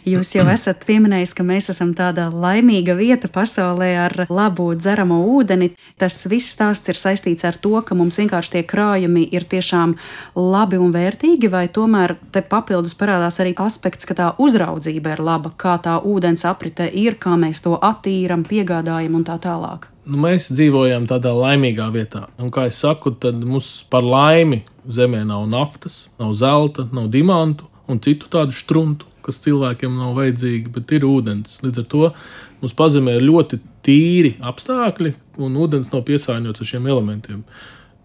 Jūs 0.08 0.32
jau 0.36 0.46
esat 0.52 0.84
pieminējis, 0.88 1.34
ka 1.38 1.44
mēs 1.46 1.70
esam 1.74 1.92
tāda 1.98 2.28
laimīga 2.32 2.96
vieta 2.98 3.30
pasaulē 3.32 3.90
ar 4.06 4.16
labu 4.30 4.70
dzeramo 4.78 5.20
ūdeni. 5.38 5.72
Tas 6.00 6.20
viss 6.30 6.54
stāsts 6.56 6.92
ir 6.92 7.00
saistīts 7.00 7.48
ar 7.48 7.58
to, 7.62 7.74
ka 7.86 7.98
mums 7.98 8.20
vienkārši 8.22 8.56
tie 8.56 8.64
krājumi 8.68 9.28
ir 9.36 9.48
tiešām 9.50 9.98
labi 10.38 10.80
un 10.82 10.94
vērtīgi, 10.96 11.52
vai 11.52 11.68
tomēr 11.74 12.16
te 12.32 12.44
papildus 12.46 12.96
parādās 13.00 13.42
arī 13.44 13.56
aspekts, 13.68 14.08
ka 14.08 14.18
tā 14.18 14.32
uzraudzība 14.38 15.18
ir 15.18 15.26
laba, 15.26 15.54
kā 15.58 15.78
tā 15.84 16.00
ūdens 16.00 16.48
aprite 16.48 16.88
ir, 16.88 17.20
kā 17.20 17.36
mēs 17.40 17.66
to 17.66 17.78
attīram, 17.78 18.48
piegādājam 18.48 19.20
un 19.20 19.28
tā 19.28 19.40
tālāk 19.44 19.92
nu, 20.08 20.20
mēs 20.24 20.50
dzīvojam 20.54 21.08
tādā 21.10 21.34
laimīgā 21.36 21.88
vietā. 21.94 22.26
Un, 22.42 22.52
kā 22.54 22.68
jau 22.68 22.76
saku, 22.80 23.14
tad 23.22 23.40
mums 23.44 23.84
par 23.92 24.06
laimi 24.06 24.64
zemē 24.88 25.24
nav 25.28 25.46
naftas, 25.52 26.06
nav 26.22 26.34
zelta, 26.40 26.88
nav 26.96 27.10
diamantu 27.14 27.68
un 27.92 28.02
citu 28.04 28.30
tādu 28.32 28.56
struntu, 28.56 29.08
kas 29.26 29.42
cilvēkiem 29.44 29.96
nav 30.00 30.16
vajadzīgi, 30.18 30.72
bet 30.76 30.92
ir 30.96 31.08
ūdens. 31.08 31.60
Līdz 31.64 31.84
ar 31.84 31.88
to 31.92 32.04
mums 32.62 32.76
pazemē 32.78 33.18
ir 33.18 33.26
ļoti 33.28 33.60
tīri 33.86 34.38
apstākļi, 34.44 35.14
un 35.44 35.58
ūdens 35.60 35.92
nav 35.94 36.06
piesārņots 36.08 36.64
ar 36.64 36.72
šiem 36.72 36.88
elementiem. 36.88 37.44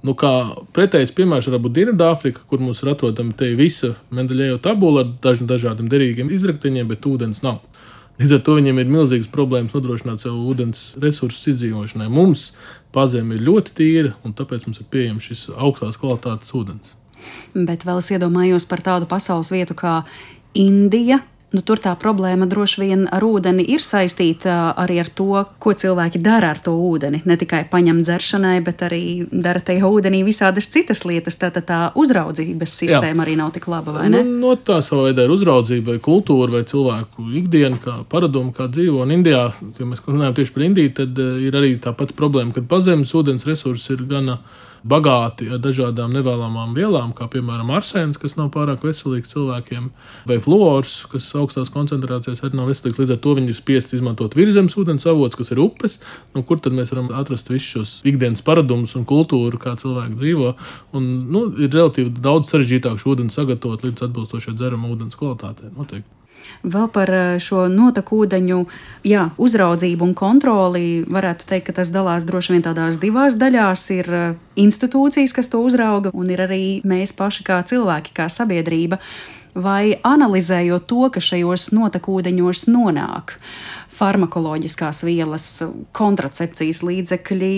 Nu, 0.02 0.16
kā 0.18 0.32
pretējs 0.74 1.14
piemērs 1.14 1.46
var 1.52 1.60
būt 1.62 1.76
Dienvidāfrika, 1.76 2.42
kur 2.50 2.58
mums 2.62 2.80
ir 2.82 2.90
atrodama 2.90 3.36
te 3.38 3.52
visa 3.58 3.92
Mendeļējo 4.10 4.58
tabula 4.64 5.04
ar 5.04 5.12
dažiem 5.22 5.46
dažādiem 5.50 5.90
derīgiem 5.90 6.32
izrakteņiem, 6.34 6.88
bet 6.90 7.06
ūdens 7.06 7.44
nav. 7.46 7.60
Līdz 8.20 8.34
ar 8.36 8.42
to 8.44 8.56
viņiem 8.58 8.80
ir 8.82 8.90
milzīgas 8.92 9.30
problēmas 9.32 9.72
nodrošināt 9.76 10.22
savu 10.22 10.50
ūdens 10.52 10.82
resursu 11.00 11.52
izdzīvošanai. 11.54 12.10
Mums 12.12 12.50
pazeme 12.94 13.38
ir 13.38 13.46
ļoti 13.46 13.76
tīra, 13.78 14.12
un 14.26 14.34
tāpēc 14.36 14.66
mums 14.68 14.82
ir 14.82 14.88
pieejams 14.92 15.30
šis 15.30 15.46
augstās 15.56 15.96
kvalitātes 16.00 16.52
ūdens. 16.58 16.92
Bet 17.54 17.86
vēl 17.88 18.02
es 18.02 18.10
iedomājos 18.12 18.68
par 18.68 18.82
tādu 18.84 19.08
pasaules 19.10 19.52
vietu 19.54 19.76
kā 19.78 20.02
Indija, 20.58 21.22
Nu, 21.52 21.60
tur 21.60 21.80
tā 21.82 21.92
problēma 22.00 22.46
droši 22.48 22.80
vien 22.80 23.02
ar 23.12 23.24
ūdeni 23.26 23.64
ir 23.74 23.82
saistīta 23.84 24.72
arī 24.80 24.98
ar 25.02 25.10
to, 25.12 25.42
ko 25.60 25.74
cilvēki 25.76 26.22
dara 26.24 26.54
ar 26.54 26.62
to 26.64 26.72
ūdeni. 26.72 27.20
Ne 27.28 27.36
tikai 27.40 27.66
paņem 27.68 28.00
dzeršanai, 28.06 28.54
bet 28.64 28.84
arī 28.86 29.02
dara 29.28 29.60
tajā 29.60 29.84
ūdenī 29.84 30.22
visādas 30.24 30.70
citas 30.72 31.04
lietas. 31.08 31.36
Tātad 31.42 31.66
tā 31.68 31.80
uzraudzības 31.98 32.78
sistēma 32.82 33.20
Jā. 33.20 33.26
arī 33.26 33.36
nav 33.40 33.52
tik 33.52 33.68
laba? 33.68 34.06
Nu, 34.08 34.22
no 34.24 34.54
tā 34.56 34.80
savā 34.84 35.10
veidā 35.10 35.26
ir 35.26 35.34
uzraudzība, 35.36 35.92
vai 35.92 36.02
kultūra, 36.02 36.56
vai 36.56 36.64
cilvēku 36.68 37.28
ikdiena, 37.42 37.80
kā 37.82 37.98
paradumi, 38.08 38.54
kā 38.56 38.70
dzīvo. 38.72 39.04
Un 39.04 39.12
Indijā, 39.18 39.44
ja 39.52 39.88
mēs 39.88 40.04
runājam 40.08 40.38
tieši 40.38 40.56
par 40.56 40.66
Indiju, 40.70 40.96
tad 41.02 41.20
eh, 41.20 41.46
ir 41.50 41.60
arī 41.60 41.76
tā 41.82 41.92
pati 41.96 42.16
problēma, 42.16 42.56
ka 42.56 42.64
pazemes 42.68 43.12
ūdens 43.18 43.44
resursi 43.48 43.92
ir 43.96 44.06
gana 44.08 44.40
bagāti 44.88 45.48
ar 45.52 45.60
dažādām 45.62 46.12
nevēlamām 46.16 46.74
vielām, 46.76 47.12
kā 47.16 47.28
piemēram 47.30 47.70
arsēns, 47.74 48.18
kas 48.20 48.36
nav 48.38 48.50
pārāk 48.54 48.84
veselīgs 48.86 49.32
cilvēkiem, 49.32 49.88
vai 50.28 50.38
fluors, 50.42 50.94
kas 51.12 51.28
augstās 51.38 51.72
koncentrācijās 51.74 52.42
arī 52.42 52.58
nav 52.58 52.70
veselīgs. 52.70 53.00
Līdz 53.02 53.14
ar 53.16 53.20
to 53.24 53.34
viņi 53.38 53.52
ir 53.52 53.58
spiest 53.58 53.94
izmantot 53.96 54.36
virzemes 54.38 54.76
ūdens 54.80 55.06
avots, 55.10 55.38
kas 55.38 55.52
ir 55.54 55.62
upes, 55.62 55.98
no 56.36 56.44
kur 56.46 56.62
tad 56.62 56.76
mēs 56.76 56.94
varam 56.94 57.12
atrast 57.18 57.52
visus 57.52 57.76
šos 57.76 57.94
ikdienas 58.08 58.44
paradumus 58.46 58.96
un 58.98 59.06
kultūru, 59.08 59.60
kā 59.62 59.76
cilvēki 59.80 60.18
dzīvo. 60.18 60.56
Un, 60.98 61.12
nu, 61.32 61.46
ir 61.58 61.70
relatīvi 61.72 62.14
daudz 62.22 62.50
sarežģītāk 62.52 62.98
šo 63.02 63.14
ūdeni 63.14 63.34
sagatavot 63.34 63.86
līdz 63.86 64.08
atbilstošai 64.08 64.56
dzerama 64.58 64.90
ūdens 64.92 65.18
kvalitātei. 65.18 65.72
Noteikti. 65.76 66.21
Vēl 66.62 66.88
par 66.94 67.10
eh, 67.10 67.40
šo 67.42 67.66
notekūdeņu 67.72 68.60
jā, 69.08 69.26
uzraudzību 69.42 70.06
un 70.06 70.14
kontroli 70.18 71.02
varētu 71.08 71.48
teikt, 71.48 71.70
ka 71.70 71.76
tas 71.80 71.92
dalās 71.94 72.26
droši 72.28 72.56
vien 72.56 72.64
tādās 72.66 73.00
divās 73.02 73.38
daļās. 73.40 73.84
Ir 73.96 74.10
eh, 74.12 74.26
institūcijas, 74.62 75.34
kas 75.36 75.52
to 75.52 75.62
uzrauga, 75.64 76.12
un 76.14 76.30
ir 76.30 76.44
arī 76.46 76.64
mēs 76.86 77.14
paši 77.18 77.46
kā 77.48 77.62
cilvēki, 77.66 78.16
kā 78.16 78.28
sabiedrība. 78.32 79.00
Vai 79.52 79.98
analizējot 80.00 80.86
to, 80.88 81.02
kas 81.12 81.26
šajos 81.28 81.66
notekūdeņos 81.76 82.62
nonāk, 82.72 83.34
farmakoloģiskās 83.92 85.02
vielas, 85.04 85.44
kontracepcijas 85.92 86.80
līdzekļi, 86.88 87.50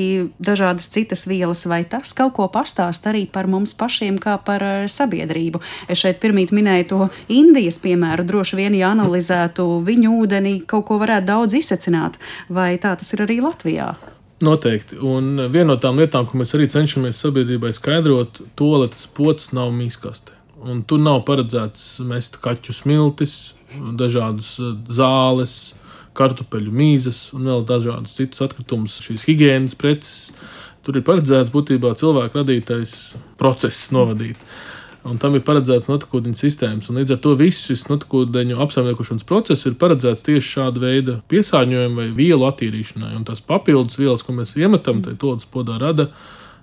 dažādas 0.42 0.90
citas 0.90 1.22
vielas, 1.30 1.62
vai 1.70 1.84
tas 1.86 2.10
kaut 2.18 2.34
ko 2.34 2.48
pastāst 2.50 3.06
arī 3.06 3.28
par 3.30 3.46
mums 3.46 3.76
pašiem, 3.78 4.18
kā 4.18 4.34
par 4.42 4.64
eh, 4.66 4.88
sabiedrību. 4.90 5.62
Es 5.86 6.02
šeit 6.02 6.18
pirmīt 6.24 6.50
minēju 6.50 6.88
to 6.90 7.00
Indijas 7.30 7.78
piemēru, 7.84 8.26
droši 8.26 8.58
vien, 8.58 8.74
ja 8.74 8.90
analizētu 8.90 9.68
viņu 9.86 10.18
ūdeni, 10.18 10.56
kaut 10.66 10.88
ko 10.90 10.98
varētu 10.98 11.30
daudz 11.30 11.60
izsecināt, 11.62 12.18
vai 12.50 12.74
tā 12.82 12.96
tas 12.98 13.14
ir 13.14 13.22
arī 13.28 13.38
Latvijā. 13.44 13.92
Noteikti. 14.42 14.98
Un 14.98 15.46
viena 15.46 15.70
no 15.72 15.78
tām 15.80 16.02
lietām, 16.02 16.26
ko 16.26 16.42
mēs 16.42 16.56
arī 16.58 16.66
cenšamies 16.72 17.22
sabiedrībai 17.22 17.70
skaidrot, 17.72 18.42
to, 18.58 18.72
lai 18.82 18.90
tas 18.90 19.06
pocis 19.06 19.54
nav 19.54 19.70
mīskaste. 19.72 20.34
Un 20.64 20.80
tur 20.88 21.00
nav 21.02 21.24
paredzēts 21.28 21.98
mest 22.08 22.38
kaķu 22.44 22.72
smiltis, 22.72 23.54
dažādas 23.98 24.54
eh, 24.62 24.74
zāles, 24.96 25.74
kartupeļu 26.16 26.72
mīzes 26.72 27.26
un 27.36 27.48
vēl 27.50 27.64
dažādus 27.68 28.14
citus 28.16 28.44
atkritumus, 28.46 29.00
šīs 29.02 29.26
higiēnas 29.28 29.74
preces. 29.76 30.30
Tur 30.84 31.00
ir 31.00 31.04
paredzēts 31.04 31.52
būtībā 31.52 31.94
cilvēku 31.98 32.38
radītais 32.38 32.94
process 33.40 33.90
novadīt. 33.92 34.38
Un 35.04 35.18
tam 35.20 35.34
ir 35.36 35.42
paredzēts 35.44 35.88
notekūdeņu 35.90 36.38
sistēmas. 36.38 36.88
Un 36.88 37.00
līdz 37.00 37.16
ar 37.16 37.18
to 37.24 37.34
viss 37.36 37.66
šis 37.68 37.82
notekūdeņu 37.90 38.60
apsaimniekošanas 38.64 39.26
process 39.28 39.66
ir 39.68 39.76
paredzēts 39.80 40.24
tieši 40.24 40.52
šāda 40.54 40.80
veida 40.80 41.16
piesārņojuma 41.32 41.98
vai 41.98 42.06
vielu 42.16 42.46
attīrīšanai. 42.48 43.10
Un 43.18 43.26
tās 43.28 43.42
papildus 43.44 43.98
vielas, 44.00 44.24
ko 44.24 44.36
mēs 44.36 44.54
iemetam 44.60 45.02
tajā 45.04 45.18
todas 45.20 45.48
podā, 45.50 45.76
rada 45.82 46.08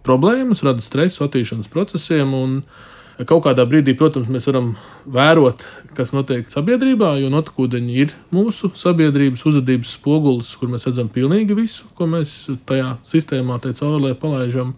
problēmas, 0.06 0.64
rada 0.66 0.82
stresu 0.82 1.28
attīrīšanas 1.28 1.70
procesiem. 1.70 2.34
Un, 2.38 2.58
uh, 2.64 2.91
Kaut 3.28 3.44
kādā 3.46 3.66
brīdī, 3.70 3.94
protams, 3.98 4.30
mēs 4.32 4.48
varam 4.50 4.72
vērot, 5.12 5.62
kas 5.98 6.14
notiek 6.16 6.48
sabiedrībā, 6.50 7.12
jo 7.22 7.30
notekūdeņi 7.34 7.96
ir 8.02 8.16
mūsu 8.34 8.72
sabiedrības 8.78 9.44
uzvedības 9.52 9.94
spogulis, 9.98 10.50
kur 10.58 10.72
mēs 10.72 10.88
redzam 10.88 11.10
pilnīgi 11.12 11.58
visu, 11.58 11.90
ko 11.98 12.08
mēs 12.10 12.34
tajā 12.70 12.96
sistēmā, 13.06 13.60
tajā 13.62 13.82
caurulē 13.82 14.16
palaidām. 14.18 14.74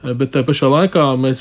Bet 0.00 0.30
tajā 0.32 0.46
pašā 0.48 0.70
laikā 0.72 1.02
mēs 1.20 1.40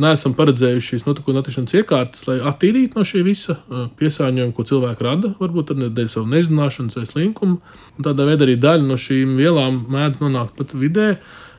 neesam 0.00 0.32
paredzējuši 0.38 0.94
šīs 0.94 1.04
notikuma 1.04 1.42
attīstīšanas 1.42 1.76
iekārtas, 1.76 2.22
lai 2.30 2.38
attīrītu 2.50 2.96
no 2.96 3.04
šī 3.04 3.20
visa 3.26 3.58
piesārņojuma, 4.00 4.54
ko 4.56 4.64
cilvēki 4.70 5.04
rada, 5.04 5.34
varbūt 5.36 5.74
ar 5.74 5.82
dēļ 5.92 6.08
savu 6.14 6.30
nezināšanas 6.32 6.96
vai 6.96 7.04
slinkumu. 7.10 7.58
Un 7.98 8.06
tādā 8.06 8.24
veidā 8.30 8.48
arī 8.48 8.56
daļa 8.62 8.88
no 8.88 8.96
šīm 8.96 9.36
vielām 9.36 9.82
mēdz 9.92 10.24
nonākt 10.24 10.56
pat 10.56 10.72
vidē, 10.72 11.10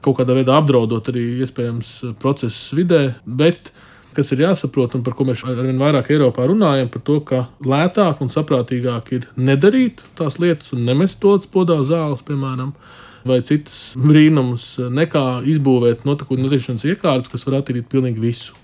kaut 0.01 0.17
kādā 0.17 0.33
veidā 0.39 0.57
apdraudot 0.57 1.13
arī 1.13 1.27
iespējams 1.45 1.93
procesus 2.17 2.73
vidē. 2.73 3.03
Bet 3.29 3.69
kas 4.17 4.31
ir 4.33 4.43
jāsaprot 4.45 4.95
un 4.97 5.03
par 5.05 5.15
ko 5.17 5.25
mēs 5.27 5.43
arvien 5.47 5.79
vairāk 5.81 6.11
Eiropā 6.13 6.47
runājam, 6.49 6.89
par 6.91 7.03
to, 7.05 7.19
ka 7.25 7.43
lētāk 7.65 8.23
un 8.23 8.31
saprātīgāk 8.33 9.11
ir 9.17 9.27
nedarīt 9.37 10.03
tās 10.19 10.39
lietas 10.41 10.73
un 10.75 10.85
nemest 10.87 11.19
to 11.23 11.35
podā 11.53 11.79
zāles, 11.87 12.25
piemēram. 12.25 12.73
Vai 13.27 13.41
citas 13.43 13.97
brīnumus, 13.99 14.77
nekā 14.95 15.41
izbūvēt 15.51 16.05
notikšanas 16.07 16.87
iekārtas, 16.87 17.27
kas 17.31 17.43
var 17.45 17.59
attīrīt 17.59 17.89
pilnīgi 17.91 18.23
visu. 18.23 18.55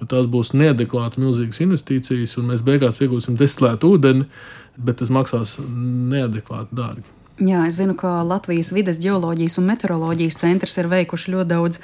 Jo 0.00 0.08
tās 0.10 0.26
būs 0.26 0.50
neadekvāti 0.58 1.22
milzīgas 1.22 1.62
investīcijas, 1.62 2.34
un 2.42 2.50
mēs 2.50 2.66
beigās 2.66 2.98
iegūsim 3.04 3.38
destilētu 3.38 3.94
ūdeni, 3.94 4.26
bet 4.74 4.98
tas 4.98 5.14
maksās 5.14 5.54
neadekvāti 5.62 6.74
dārgi. 6.74 7.21
Jā, 7.40 7.62
es 7.64 7.78
zinu, 7.80 7.94
ka 7.96 8.20
Latvijas 8.28 8.68
vides 8.76 8.98
geoloģijas 9.00 9.54
un 9.56 9.64
meteoroloģijas 9.70 10.36
centrs 10.36 10.76
ir 10.76 10.88
veikuši 10.92 11.32
ļoti 11.32 11.48
daudz 11.48 11.78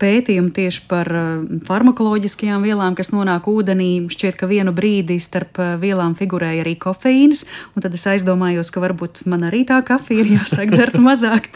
pētījumu 0.00 0.54
tieši 0.56 0.86
par 0.88 1.10
eh, 1.12 1.26
farmakoloģiskajām 1.68 2.64
vielām, 2.64 2.96
kas 2.96 3.12
nonāk 3.12 3.44
ūdenī. 3.50 3.90
Šķiet, 4.08 4.38
ka 4.40 4.48
vienu 4.48 4.72
brīdi 4.76 5.18
starp 5.20 5.60
eh, 5.60 5.74
vielām 5.82 6.14
figurēja 6.16 6.64
arī 6.64 6.72
kofeīns, 6.80 7.44
un 7.76 7.84
tad 7.84 7.92
es 7.98 8.06
aizdomājos, 8.08 8.72
ka 8.72 8.80
varbūt 8.86 9.26
man 9.28 9.44
arī 9.50 9.66
tā 9.68 9.82
kafija 9.84 10.24
ir 10.24 10.32
jāsāk 10.38 10.72
dzert 10.72 10.96
mazāk. 11.08 11.50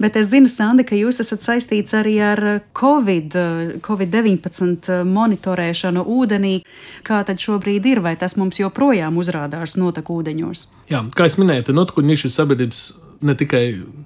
Bet 0.00 0.16
es 0.16 0.32
zinu, 0.32 0.48
Sandi, 0.48 0.88
ka 0.88 0.96
jūs 0.96 1.20
esat 1.20 1.44
saistīts 1.44 1.92
arī 1.98 2.16
ar 2.24 2.44
Covid, 2.72 3.36
Covid-19 3.84 5.04
monitorēšanu 5.04 6.06
ūdenī. 6.08 6.56
Kā 7.04 7.20
tad 7.28 7.44
šobrīd 7.44 7.92
ir, 7.92 8.00
vai 8.00 8.16
tas 8.16 8.40
mums 8.40 8.64
joprojām 8.64 9.20
uzrādās 9.20 9.76
notekūdeņos? 9.76 10.66
Jā, 10.88 11.02
kā 11.12 11.28
jau 11.28 11.42
minēju, 11.42 11.76
notikumi 11.76 12.16
ir 12.16 12.32
sabiedrības 12.32 12.87
ne 13.24 13.34
tikai 13.38 13.62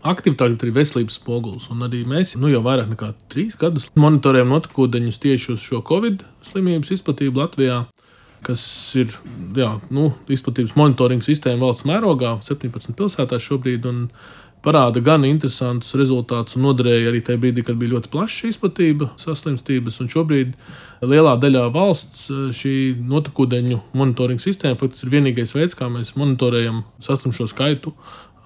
aktivitāte, 0.08 0.56
bet 0.56 0.66
arī 0.66 0.74
veselības 0.76 1.18
spogulis. 1.20 1.68
Un 1.72 1.84
arī 1.86 2.02
mēs 2.08 2.34
nu, 2.40 2.50
jau 2.52 2.62
vairāk 2.64 2.92
nekā 2.92 3.12
trīs 3.32 3.56
gadus 3.60 3.88
monitorējam 3.98 4.52
notekūdeņus 4.52 5.20
tieši 5.22 5.54
uz 5.56 5.64
šo 5.64 5.82
covid 5.88 6.24
slimības 6.46 6.94
izplatību 6.96 7.42
Latvijā. 7.42 7.82
Kas 8.42 8.62
ir 8.98 9.12
jā, 9.54 9.76
nu, 9.94 10.08
izplatības 10.32 10.74
monitoringa 10.74 11.22
sistēma 11.22 11.68
valsts 11.68 11.86
mērogā, 11.86 12.38
17 12.42 12.96
pilsētās 12.98 13.44
šobrīd. 13.50 13.86
Parāda 14.62 15.00
gan 15.02 15.24
interesantus 15.26 15.90
rezultātus 15.98 16.54
un 16.54 16.62
noderēja 16.68 17.08
arī 17.10 17.18
tajā 17.26 17.40
brīdī, 17.42 17.64
kad 17.66 17.78
bija 17.80 17.96
ļoti 17.96 18.10
plaša 18.12 18.50
izplatība 18.52 19.08
saslimstības. 19.18 19.98
Šobrīd 20.10 20.52
lielā 21.02 21.32
daļā 21.42 21.64
valsts 21.74 22.28
eh, 22.30 22.44
šī 22.54 22.74
notekūdeņu 23.10 23.80
monitoringa 23.98 24.42
sistēma 24.42 24.78
faktiski 24.78 25.08
ir 25.08 25.16
vienīgais 25.16 25.54
veids, 25.56 25.74
kā 25.78 25.90
mēs 25.90 26.14
monitorējam 26.18 26.84
saslimšo 27.02 27.48
skaitu 27.50 27.90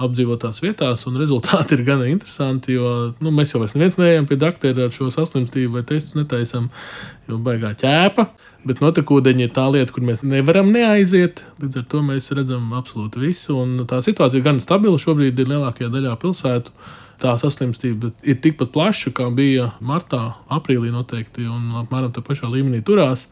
apdzīvotās 0.03 0.61
vietās, 0.61 1.05
un 1.09 1.16
rezultāti 1.20 1.76
ir 1.76 1.84
gan 1.86 2.03
interesanti, 2.07 2.76
jo 2.76 3.12
nu, 3.22 3.32
mēs 3.34 3.55
jau 3.55 3.62
neviens 3.64 3.97
pie 4.28 4.38
doktora 4.40 4.86
ar 4.86 4.92
šo 4.94 5.09
saslimstību 5.14 5.78
vai 5.78 5.84
testus 5.88 6.18
netaisam, 6.18 6.68
jo 7.28 7.40
baigā 7.42 7.72
ķēpa. 7.80 8.28
Bet 8.66 8.80
notekūdeņi 8.82 9.47
ir 9.47 9.51
tā 9.55 9.68
lieta, 9.70 9.92
kur 9.94 10.03
mēs 10.03 10.24
nevaram 10.26 10.72
neaiziet. 10.74 11.44
Līdz 11.62 11.80
ar 11.80 11.84
to 11.92 12.01
mēs 12.03 12.32
redzam 12.34 12.72
absolūti 12.74 13.22
visu. 13.22 13.61
Un 13.62 13.84
tā 13.86 14.01
situācija 14.03 14.42
ir 14.42 14.47
gan 14.49 14.59
stabila 14.62 14.99
šobrīd, 14.99 15.38
ir 15.38 15.53
lielākajā 15.53 15.90
daļā 15.92 16.16
pilsētu. 16.22 16.74
Tā 17.22 17.36
saslimstība 17.40 18.11
ir 18.26 18.40
tikpat 18.42 18.72
plaša, 18.74 19.12
kā 19.16 19.28
bija 19.32 19.70
martā, 19.78 20.34
aprīlī 20.53 20.90
noteikti, 20.92 21.47
un 21.47 21.78
apmēram 21.84 22.11
tā 22.12 22.24
pašā 22.26 22.51
līmenī 22.51 22.82
turās. 22.84 23.28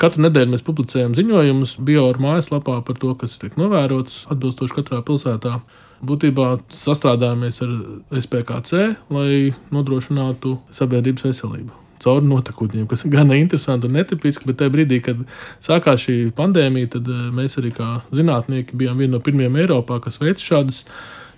Katru 0.00 0.24
nedēļu 0.24 0.54
mēs 0.54 0.64
publicējam 0.64 1.14
ziņojumus 1.18 1.76
Bioorā 1.84 2.22
mājaslapā 2.24 2.78
par 2.86 2.96
to, 3.00 3.12
kas 3.20 3.36
tiek 3.42 3.58
novērots 3.60 4.24
atbilstoši 4.32 4.78
katrā 4.78 5.02
pilsētā. 5.04 5.58
Būtībā 6.04 6.50
sastrādājamies 6.72 7.62
ar 7.64 7.72
SPKC, 8.20 8.84
lai 9.12 9.54
nodrošinātu 9.72 10.58
sabiedrības 10.74 11.30
veselību 11.30 11.84
caur 12.04 12.24
notekūdeņiem, 12.26 12.86
kas 12.90 13.04
gan 13.08 13.32
ir 13.32 13.40
interesanti 13.40 13.88
un 13.88 13.96
netipiski. 13.98 14.48
Bet 14.50 14.60
tajā 14.60 14.72
brīdī, 14.74 15.00
kad 15.04 15.20
sākās 15.64 16.04
šī 16.04 16.16
pandēmija, 16.36 16.94
tad 16.96 17.10
eh, 17.10 17.26
mēs 17.34 17.58
arī 17.62 17.72
kā 17.76 17.90
zinātnieki 18.14 18.78
bijām 18.80 19.00
vieni 19.00 19.14
no 19.14 19.22
pirmajiem 19.24 19.60
Eiropā, 19.64 20.00
kas 20.04 20.20
veica 20.20 20.44
šādas 20.44 20.84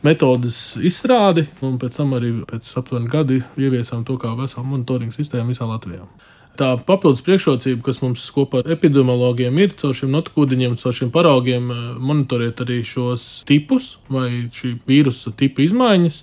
metodas 0.07 0.61
izstrādi, 0.85 1.47
un 1.67 1.79
pēc 1.83 2.01
tam 2.01 2.15
arī 2.19 2.33
pēc 2.47 2.69
aptuveni 2.81 3.11
gadi 3.11 3.41
ieviesām 3.59 4.05
to 4.07 4.19
kā 4.23 4.35
veselu 4.39 4.67
monitoringu 4.73 5.15
sistēmu 5.15 5.55
visā 5.55 5.69
Latvijā. 5.69 6.05
Tā 6.57 6.71
papildus 6.89 7.21
priekšrocība, 7.27 7.83
kas 7.85 8.01
mums 8.01 8.25
kopā 8.33 8.63
ar 8.63 8.73
epidemiologiem 8.77 9.59
ir, 9.61 9.75
caur 9.77 9.93
šiem 9.97 10.13
notkūdiņiem, 10.15 10.77
caur 10.81 10.95
šiem 10.97 11.11
paraugiem, 11.13 11.71
eh, 11.71 11.81
monitorēt 12.01 12.63
arī 12.65 12.81
šos 12.87 13.45
tipus 13.49 13.97
vai 14.09 14.49
šī 14.53 14.79
vīrusa 14.89 15.35
tipu 15.37 15.67
izmaiņas. 15.67 16.23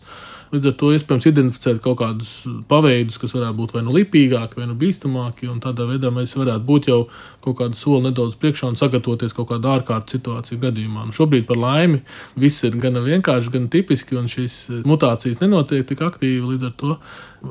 Līdz 0.54 0.70
ar 0.70 0.74
to 0.78 0.92
iespējams 0.94 1.26
identificēt 1.32 1.80
kaut 1.82 1.98
kādus 2.04 2.32
paveidus, 2.70 3.18
kas 3.18 3.34
varētu 3.34 3.58
būt 3.58 3.72
vai 3.74 3.82
nu 3.88 3.96
lipīgāki, 3.96 4.60
vai 4.60 4.68
nu 4.70 4.78
bīstamāki. 4.78 5.50
Tādā 5.64 5.88
veidā 5.90 6.12
mēs 6.14 6.36
varētu 6.38 6.66
būt 6.68 6.90
jau 6.92 7.00
kaut 7.42 7.58
kādu 7.58 7.80
soli 7.80 8.06
nedaudz 8.06 8.38
priekšā 8.38 8.70
un 8.70 8.78
sagatavoties 8.78 9.34
kaut 9.34 9.50
kādā 9.50 9.80
ārkārtas 9.80 10.14
situāciju 10.14 10.62
gadījumā. 10.62 11.08
Un 11.08 11.16
šobrīd, 11.18 11.48
par 11.50 11.58
laimi, 11.58 12.04
viss 12.38 12.68
ir 12.68 12.78
gan 12.84 13.02
vienkārši, 13.02 13.54
gan 13.56 13.66
tipiski, 13.74 14.20
un 14.20 14.30
šīs 14.30 14.86
mutācijas 14.86 15.42
nenotiek 15.42 15.88
tik 15.90 16.06
aktīvi. 16.06 16.46
Līdz 16.54 16.70
ar 16.70 16.78
to 16.78 16.98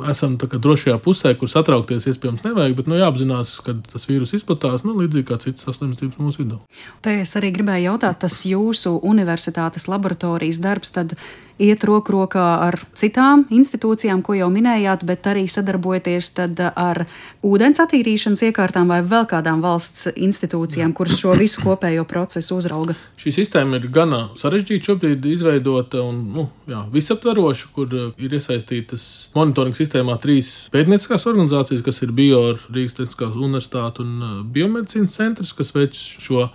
esam 0.09 0.39
drošajā 0.41 0.97
pusē, 1.05 1.35
kur 1.37 1.51
satraukties 1.51 2.07
iespējams 2.09 2.47
nevajag, 2.47 2.77
bet 2.79 2.89
nu, 2.89 2.97
jāapzinās, 3.01 3.59
ka 3.67 3.75
tas 3.91 4.07
vīrus 4.09 4.33
izplatās 4.39 4.87
nu, 4.87 4.95
līdzīgi 5.03 5.29
kā 5.29 5.39
citas 5.43 5.67
saslimstības 5.69 6.21
mūsu 6.23 6.45
vidū. 6.45 6.61
Te 7.05 7.19
es 7.25 7.35
arī 7.39 7.53
gribēju 7.59 7.91
jautāt, 7.91 8.23
tas 8.25 8.39
jūsu 8.49 8.95
universitātes 9.03 9.89
laboratorijas 9.91 10.63
darbs. 10.65 10.95
Tad 10.97 11.17
iet 11.61 11.85
roku 11.85 12.15
rokā 12.15 12.47
ar 12.69 12.79
citām 12.99 13.45
institūcijām, 13.53 14.23
ko 14.25 14.37
jau 14.39 14.49
minējāt, 14.53 15.05
bet 15.09 15.27
arī 15.31 15.45
sadarbojoties 15.51 16.33
ar 16.73 17.05
ūdens 17.45 17.81
attīrīšanas 17.83 18.45
iekārtām 18.49 18.91
vai 18.93 19.01
vēl 19.07 19.27
kādām 19.31 19.63
valsts 19.65 20.11
institūcijām, 20.15 20.95
kuras 20.97 21.19
šo 21.21 21.37
visu 21.39 21.63
kopējo 21.65 22.05
procesu 22.09 22.59
uzrauga. 22.61 22.97
Šī 23.21 23.35
sistēma 23.39 23.81
ir 23.81 23.89
gana 23.93 24.23
sarežģīta 24.39 24.91
šobrīd 24.91 25.27
izveidota 25.33 26.03
un 26.05 26.21
nu, 26.35 26.49
jā, 26.71 26.83
visaptveroša, 26.93 27.73
kur 27.77 27.97
uh, 27.97 28.11
ir 28.21 28.37
iesaistītas 28.39 29.07
monitoringa 29.37 29.79
sistēmā 29.79 30.19
trīs 30.23 30.53
pētnieciskās 30.75 31.27
organizācijas, 31.31 31.85
kas 31.87 32.03
ir 32.05 32.15
Bio, 32.17 32.45
Rīgas 32.69 32.99
Tehniskās 32.99 33.37
Universitāte 33.39 34.05
un 34.05 34.15
uh, 34.21 34.39
Biomedicīnas 34.55 35.19
centrs, 35.19 35.55
kas 35.57 35.75
veic 35.77 35.97
šo 35.97 36.49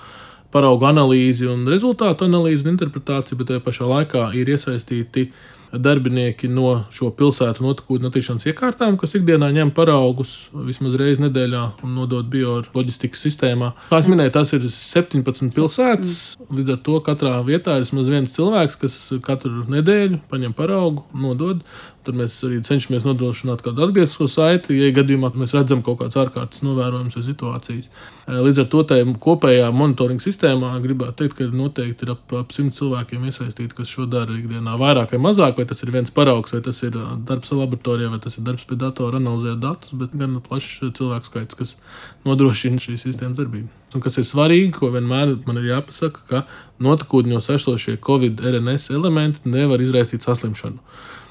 paraugu 0.58 0.90
analīzi 0.90 1.48
un 1.50 1.68
rezultātu 1.70 2.26
analīzi 2.28 2.66
un 2.66 2.74
interpretāciju, 2.74 3.38
bet 3.40 3.54
tajā 3.54 3.64
pašā 3.68 3.92
laikā 3.94 4.32
ir 4.38 4.50
iesaistīti 4.56 5.30
darbinieki 5.74 6.48
no 6.52 6.84
šo 6.94 7.10
pilsētu 7.18 7.64
notekūdeņotīšanas 7.66 8.48
iekārtām, 8.52 8.98
kas 9.00 9.16
ikdienā 9.20 9.50
ņem 9.56 9.74
paraugus 9.76 10.36
vismaz 10.68 10.96
reizi 11.00 11.26
nedēļā 11.26 11.64
un 11.84 11.96
nodod 11.98 12.30
bioloģistikas 12.32 13.26
sistēmā. 13.28 13.74
Kā 13.92 14.02
es 14.02 14.10
minēju, 14.12 14.34
tas 14.38 14.54
ir 14.56 14.64
17 14.72 15.52
pilsētas. 15.58 16.16
Līdz 16.48 16.76
ar 16.78 16.82
to 16.88 17.02
katrā 17.06 17.36
vietā 17.48 17.78
ir 17.78 17.86
vismaz 17.86 18.12
viens 18.12 18.36
cilvēks, 18.38 18.80
kas 18.84 18.98
katru 19.26 19.66
nedēļu 19.74 20.22
paņem 20.32 20.56
paraugu, 20.58 21.04
nodod 21.20 21.64
Tad 22.08 22.16
mēs 22.16 22.38
arī 22.48 22.62
cenšamies 22.64 23.04
nodrošināt 23.04 23.60
kādu 23.66 23.84
atgrieznisko 23.84 24.30
saiti, 24.32 24.78
ja 24.80 24.94
gadījumā 24.96 25.34
mēs 25.36 25.52
redzam 25.58 25.82
kaut 25.84 25.98
kādas 26.00 26.16
ārkārtas 26.22 26.62
novērojamas 26.64 27.18
situācijas. 27.26 27.90
Eh, 27.90 28.38
līdz 28.46 28.62
ar 28.64 28.70
to 28.72 28.84
tajā 28.88 29.08
kopējā 29.26 29.66
monitoringa 29.76 30.24
sistēmā 30.24 30.70
gribētu 30.86 31.18
teikt, 31.20 31.36
ka 31.36 31.50
noteikti 31.52 32.08
ir 32.08 32.14
ap, 32.14 32.32
ap 32.40 32.56
simt 32.56 32.78
cilvēkiem 32.80 33.26
iesaistīti, 33.28 33.76
kas 33.76 33.92
šo 33.92 34.08
dara 34.08 34.38
ikdienā 34.38 34.78
vairāk 34.80 35.12
vai 35.18 35.20
mazāk, 35.26 35.60
vai 35.60 35.66
tas 35.68 35.84
ir 35.84 35.92
viens 35.98 36.14
paraugs, 36.16 36.56
vai 36.56 36.62
tas 36.64 36.80
ir 36.88 36.96
eh, 36.96 37.10
darbs 37.28 37.52
laboratorijā, 37.52 38.14
vai 38.14 38.22
tas 38.24 38.40
ir 38.40 38.48
darbs 38.48 38.64
pie 38.70 38.80
datora 38.80 39.20
analizēt 39.20 39.60
datus, 39.66 39.92
bet 40.00 40.16
gan 40.16 40.40
plašs 40.48 40.94
cilvēku 41.02 41.34
skaits, 41.34 41.60
kas 41.60 41.76
nodrošina 42.24 42.80
šīs 42.88 43.04
sistēmas 43.10 43.36
darbību. 43.42 43.68
Un 43.96 44.04
kas 44.04 44.16
ir 44.20 44.28
svarīgi, 44.32 44.72
ko 44.80 44.94
vienmēr 44.96 45.36
man 45.44 45.60
ir 45.60 45.74
jāpasaka, 45.74 46.24
ka 46.32 46.44
notekūdeņos 46.84 47.52
esošie 47.56 48.00
Covid-RNS 48.08 48.92
elementi 48.96 49.52
nevar 49.52 49.84
izraisīt 49.84 50.24
saslimšanu. 50.28 50.80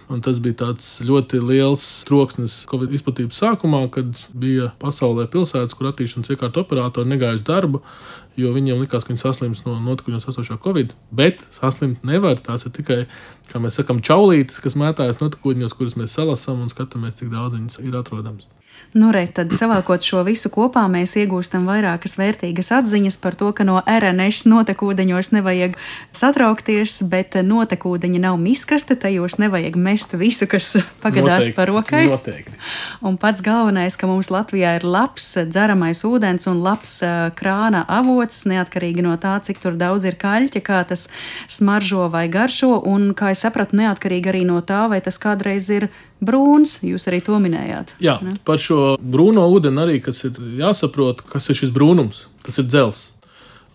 Un 0.07 0.21
tas 0.23 0.39
bija 0.39 0.55
tāds 0.61 0.85
ļoti 1.03 1.41
liels 1.43 1.85
troksnis 2.07 2.61
Covid 2.71 2.93
izplatības 2.95 3.41
sākumā, 3.43 3.81
kad 3.91 4.13
bija 4.39 4.69
pasaulē 4.79 5.25
pilsētas, 5.33 5.75
kur 5.75 5.89
attīstīšanas 5.91 6.31
iekārtu 6.31 6.63
operatori 6.63 7.11
negāja 7.11 7.41
uz 7.41 7.43
darbu, 7.47 7.81
jo 8.39 8.53
viņiem 8.55 8.85
likās, 8.85 9.03
ka 9.03 9.11
viņi 9.11 9.25
saslims 9.25 9.65
no 9.67 9.75
notikuņos 9.83 10.29
esošā 10.31 10.61
Covid. 10.63 10.95
Bet 11.11 11.43
saslimt 11.55 12.07
nevar. 12.07 12.39
Tās 12.39 12.69
ir 12.69 12.75
tikai, 12.77 13.01
kā 13.51 13.63
mēs 13.63 13.81
sakām, 13.81 13.99
čaulītes, 14.07 14.63
kas 14.63 14.79
mētājas 14.79 15.19
notikuņos, 15.25 15.75
kurus 15.75 15.99
mēs 15.99 16.15
salasām 16.15 16.63
un 16.63 16.71
skatāmies, 16.71 17.19
cik 17.19 17.35
daudz 17.35 17.59
viņas 17.59 17.83
ir 17.83 17.99
atrodams. 17.99 18.47
Nu, 18.95 19.11
re, 19.13 19.27
tad 19.27 19.51
savākot 19.53 20.05
šo 20.07 20.23
visu 20.25 20.49
kopā, 20.53 20.87
mēs 20.89 21.17
iegūstam 21.21 21.67
vairākas 21.69 22.15
vērtīgas 22.17 22.71
atziņas 22.79 23.19
par 23.21 23.35
to, 23.37 23.51
ka 23.57 23.67
no 23.67 23.81
RNS 23.83 24.47
notekūdeņos 24.49 25.33
nevajag 25.35 25.75
satraukties, 26.17 26.95
bet 27.11 27.37
notekūdeņi 27.45 28.23
nav 28.23 28.39
miskaste, 28.41 28.97
tajos 28.97 29.37
nevajag 29.43 29.77
mest 29.77 30.17
visu, 30.17 30.49
kas 30.49 30.79
pagadās 31.03 31.45
noteikti, 31.45 31.57
par 31.59 31.73
rokai. 31.73 32.03
Noteikti. 32.09 32.57
Un 33.05 33.19
pats 33.21 33.45
galvenais, 33.45 33.99
ka 34.01 34.09
mums 34.09 34.31
Latvijā 34.33 34.77
ir 34.79 34.87
labs 34.89 35.29
dzeramais 35.45 36.01
ūdens 36.07 36.49
un 36.49 36.63
labs 36.65 36.97
krāna 37.37 37.85
avots, 37.99 38.45
neatkarīgi 38.49 39.05
no 39.05 39.19
tā, 39.21 39.37
cik 39.45 39.61
tur 39.61 39.77
daudz 39.77 40.09
ir 40.09 40.17
kaļķa, 40.21 40.65
kā 40.65 40.81
tas 40.89 41.09
smaržo 41.53 42.09
vai 42.13 42.27
garšo, 42.33 42.79
un, 42.87 43.11
kā 43.19 43.35
es 43.35 43.45
sapratu, 43.45 43.77
neatkarīgi 43.83 44.33
arī 44.33 44.45
no 44.49 44.63
tā, 44.65 44.87
vai 44.89 45.03
tas 45.05 45.21
kādreiz 45.21 45.69
ir 45.75 45.91
brūns. 46.21 46.79
Jūs 46.87 47.09
arī 47.11 47.21
to 47.25 47.41
minējāt. 47.43 47.97
Jā, 48.03 48.19
ne? 48.25 48.37
par 48.47 48.63
šo 48.63 48.95
brūno 49.01 49.49
ūdeni 49.53 49.83
arī 49.83 50.01
ir 50.01 50.41
jāsaprot, 50.63 51.27
kas 51.31 51.51
ir 51.51 51.61
šis 51.65 51.75
brūnums. 51.75 52.27
Tas 52.47 52.61
ir 52.63 52.69
dzels. 52.71 53.07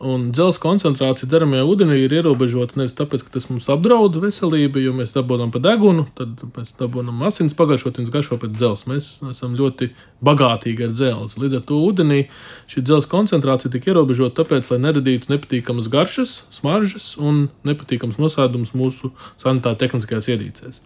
Un 0.01 0.31
dzelzceļa 0.33 0.61
koncentrācija 0.63 1.27
dzeramajā 1.29 1.65
ūdenī 1.69 1.99
ir 2.01 2.13
ierobežota 2.17 2.79
nevis 2.79 2.95
tāpēc, 2.97 3.21
ka 3.21 3.35
tas 3.35 3.45
mums 3.51 3.67
apdraud 3.69 4.15
veselību, 4.23 4.81
jo 4.81 4.95
mēs 4.97 5.13
dabūjam 5.13 5.51
pa 5.53 5.61
degunu, 5.61 6.07
tad 6.17 6.41
mēs 6.55 6.71
dabūjam 6.79 7.21
asins 7.27 7.53
pagaršot, 7.57 7.99
viņas 8.01 8.13
garšo 8.15 8.39
pēc 8.41 8.55
dzelzceļa. 8.55 8.89
Mēs 8.95 9.09
esam 9.29 9.53
ļoti 9.59 9.91
bagātīgi 10.25 10.87
ar 10.87 10.95
dzelzceļu. 10.95 11.43
Līdz 11.45 11.59
ar 11.59 11.63
to 11.69 11.77
ūdenī 11.85 12.19
šī 12.71 12.81
dzelzceļa 12.87 13.13
koncentrācija 13.13 13.73
tika 13.75 13.93
ierobežota 13.93 14.41
tāpēc, 14.41 14.73
lai 14.73 14.81
neradītu 14.87 15.35
nepatīkamas 15.35 15.91
garšas, 15.93 16.35
smaržas 16.57 17.11
un 17.21 17.45
nepatīkamas 17.69 18.17
nosēdumus 18.21 18.73
mūsu 18.73 19.13
sanitāra 19.37 19.77
tehniskajās 19.85 20.33
ierīcēs. 20.33 20.81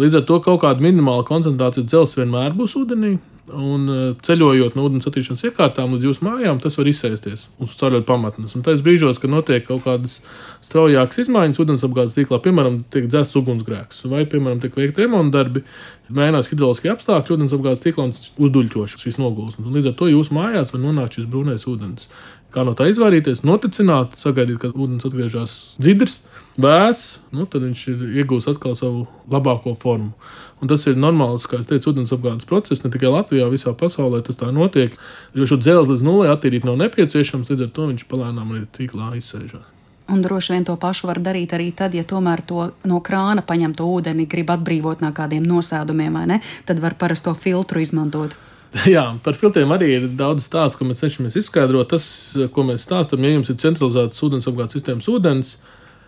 Līdz 0.00 0.20
ar 0.20 0.26
to 0.28 0.40
kaut 0.42 0.62
kāda 0.64 0.82
minimāla 0.84 1.26
koncentrācija 1.28 1.86
dzelzceļa 1.86 2.24
vienmēr 2.24 2.58
būs 2.58 2.76
ūdenī. 2.80 3.14
Un 3.44 3.82
e, 3.92 3.96
ceļojot 4.24 4.72
no 4.72 4.86
ūdens 4.88 5.04
attīrīšanas 5.04 5.42
iekārtām 5.50 5.92
līdz 5.92 6.06
jūsu 6.08 6.24
mājām, 6.24 6.62
tas 6.64 6.78
var 6.78 6.88
izsēsties 6.88 7.42
uz 7.60 7.74
ceļojuma 7.76 8.06
pamatnes. 8.08 8.54
Un 8.56 8.64
tajos 8.64 8.80
brīžos, 8.86 9.20
kad 9.20 9.32
notiek 9.34 9.66
kaut 9.66 9.82
kādas 9.84 10.22
straujākas 10.64 11.20
izmaiņas 11.26 11.60
ūdensapgādes 11.60 12.16
tīklā, 12.16 12.38
piemēram, 12.46 12.78
tiek 12.94 13.10
dzēsts 13.12 13.36
ugunsgrēks, 13.42 14.00
vai, 14.08 14.22
piemēram, 14.32 14.62
tiek 14.62 14.78
veikti 14.80 15.04
remonta 15.04 15.42
darbi, 15.42 15.60
mainās 16.08 16.48
hidroloģiskie 16.48 16.94
apstākļi 16.94 17.36
ūdensapgādes 17.36 17.84
tīklā 17.84 18.08
un 18.08 18.16
uzduļķoši 18.48 19.02
šīs 19.04 19.20
nogulsnes. 19.20 19.68
Līdz 19.76 19.92
ar 19.92 19.98
to 20.00 20.08
jūsu 20.08 20.38
mājās 20.38 20.72
var 20.72 20.84
nonākt 20.86 21.20
šis 21.20 21.28
brūnais 21.28 21.68
ūdens. 21.68 22.08
Kā 22.54 22.64
no 22.64 22.72
tā 22.78 22.88
izvairīties, 22.88 23.44
noticināt, 23.44 24.16
sagaidīt, 24.16 24.62
kad 24.62 24.78
ūdens 24.78 25.04
atgriežas 25.04 25.58
dzirdams 25.82 26.20
vēss, 26.60 27.18
nu, 27.34 27.46
tad 27.50 27.66
viņš 27.66 27.84
ir 27.92 28.02
iegūst 28.22 28.50
atkal 28.52 28.76
savu 28.78 29.06
labāko 29.30 29.74
formu. 29.80 30.12
Un 30.62 30.70
tas 30.70 30.86
ir 30.88 30.96
normāls, 30.96 31.44
kā 31.50 31.58
jau 31.58 31.66
teicu, 31.74 31.92
ūdensapgādes 31.92 32.48
process 32.48 32.84
ne 32.84 32.90
tikai 32.94 33.10
Latvijā, 33.12 33.50
visā 33.52 33.74
pasaulē 33.76 34.22
tas 34.24 34.38
tā 34.40 34.48
notiek. 34.54 34.94
Jo 35.36 35.48
šo 35.50 35.58
dzelzi 35.60 35.92
līdz 35.92 36.04
nulē 36.06 36.30
attīrīt 36.32 36.64
nav 36.64 36.78
nepieciešams, 36.80 37.50
līdz 37.50 37.66
ar 37.66 37.72
to 37.74 37.90
viņš 37.90 38.06
palēnām 38.08 38.54
arī 38.54 38.64
tīklā 38.78 39.12
izsēžās. 39.18 39.66
Un 40.08 40.20
droši 40.20 40.52
vien 40.52 40.64
to 40.68 40.76
pašu 40.76 41.08
var 41.08 41.18
darīt 41.24 41.54
arī 41.56 41.70
tad, 41.72 41.94
ja 41.96 42.04
tomēr 42.04 42.42
to 42.44 42.66
no 42.84 42.98
krāna 43.00 43.40
paņemto 43.44 43.86
ūdeni 43.88 44.26
grib 44.28 44.50
atbrīvot 44.52 45.00
no 45.00 45.12
kādiem 45.16 45.46
nosēdumiem, 45.48 46.18
vai 46.18 46.26
ne? 46.28 46.40
Tad 46.68 46.82
var 46.82 46.96
parasto 47.00 47.32
filtru 47.32 47.80
izmantot. 47.80 48.36
Jā, 48.94 49.04
par 49.24 49.38
filtriem 49.38 49.72
arī 49.72 49.90
ir 49.98 50.08
daudz 50.18 50.48
stāstu, 50.48 50.80
ko 50.80 50.88
mēs 50.88 51.00
cenšamies 51.04 51.38
izskaidrot. 51.40 51.92
Tas, 51.94 52.06
ko 52.52 52.66
mēs 52.68 52.84
stāstām, 52.84 53.24
ja 53.24 53.32
jums 53.32 53.52
ir 53.52 53.60
centralizēts 53.62 54.24
ūdensapgādes 54.26 54.76
sistēmas 54.76 55.08
ūdens, 55.08 55.56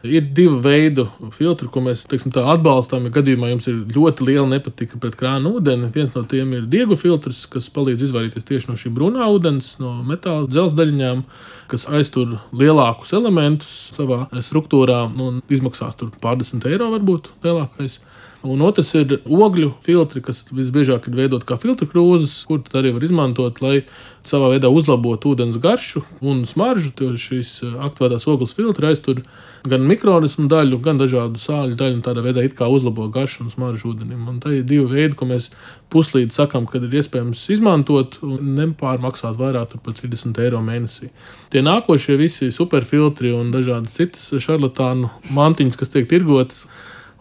Ir 0.05 0.27
divi 0.37 0.59
veidi 0.63 1.07
filtri, 1.35 1.67
ko 1.73 1.81
mēs 1.83 2.05
teiksim, 2.11 2.35
atbalstām. 2.37 3.07
Ja 3.09 3.15
gadījumā 3.17 3.49
jums 3.51 3.69
ir 3.71 3.79
ļoti 3.95 4.27
liela 4.29 4.47
nepatika 4.51 5.01
pret 5.03 5.17
krānu 5.19 5.55
ūdeni, 5.57 5.89
viens 5.95 6.13
no 6.15 6.23
tiem 6.29 6.53
ir 6.59 6.67
diegu 6.71 6.99
filtrs, 7.01 7.45
kas 7.51 7.71
palīdz 7.73 8.05
izvairīties 8.07 8.47
tieši 8.47 8.71
no 8.71 8.77
šī 8.79 8.93
brūnā 8.95 9.27
ūdens, 9.33 9.73
no 9.83 9.95
metāla 10.07 10.47
dzelzceļiem, 10.51 11.25
kas 11.73 11.89
aiztur 11.89 12.37
lielākus 12.53 13.17
elementus 13.17 13.73
savā 13.97 14.27
struktūrā 14.45 15.07
un 15.23 15.41
izmaksās 15.49 15.99
tur 15.99 16.13
pārdesmit 16.23 16.69
eiro 16.71 16.93
varbūt 16.93 17.33
lielākais. 17.47 17.99
Un 18.47 18.61
otrs 18.63 18.93
ir 18.95 19.17
ogļu 19.25 19.73
filtri, 19.83 20.21
kas 20.23 20.45
visbiežāk 20.55 21.09
ir 21.09 21.17
veidot 21.19 21.43
kā 21.47 21.57
filtru 21.59 21.89
krūzes, 21.91 22.45
kur 22.47 22.63
arī 22.79 22.93
var 22.95 23.07
izmantot, 23.07 23.59
lai 23.65 23.81
savā 24.27 24.53
veidā 24.53 24.71
uzlabotu 24.71 25.33
ūdens 25.33 25.59
garšu 25.63 26.05
un 26.21 26.45
smaržu. 26.47 26.93
Šīs 27.19 27.59
aktuālās 27.89 28.29
ogles 28.31 28.55
filtri 28.55 28.93
aiztur 28.93 29.25
gan 29.71 29.85
mikroorganismu 29.87 30.47
daļu, 30.51 30.79
gan 30.85 31.01
dažādu 31.01 31.41
sāļu 31.41 31.77
daļu, 31.79 31.99
un 31.99 32.05
tādā 32.07 32.25
veidā 32.25 32.45
it 32.47 32.57
kā 32.59 32.69
uzlabo 32.71 33.09
garšu 33.13 33.45
un 33.45 33.53
smaržu 33.53 33.93
ūdenim. 33.93 34.25
Un 34.31 34.41
tā 34.43 34.55
ir 34.57 34.67
divi 34.69 34.87
veidi, 34.91 35.17
ko 35.19 35.29
mēs 35.31 35.51
puslīdz 35.93 36.39
sakām, 36.41 36.67
kad 36.71 36.85
ir 36.87 36.97
iespējams 37.01 37.45
izmantot 37.55 38.19
un 38.27 38.53
nepārmaksāt 38.59 39.39
vairāk 39.41 39.77
par 39.83 39.97
30 40.01 40.43
eiro 40.45 40.63
mēnesī. 40.65 41.11
Tie 41.53 41.63
nākošie 41.65 42.19
visi 42.21 42.51
superfiltri 42.55 43.35
un 43.37 43.53
dažādas 43.55 43.97
citas 43.99 44.29
šarlatānu 44.43 45.13
mantiņas, 45.37 45.81
kas 45.81 45.95
tiek 45.95 46.09
tirgotas 46.11 46.67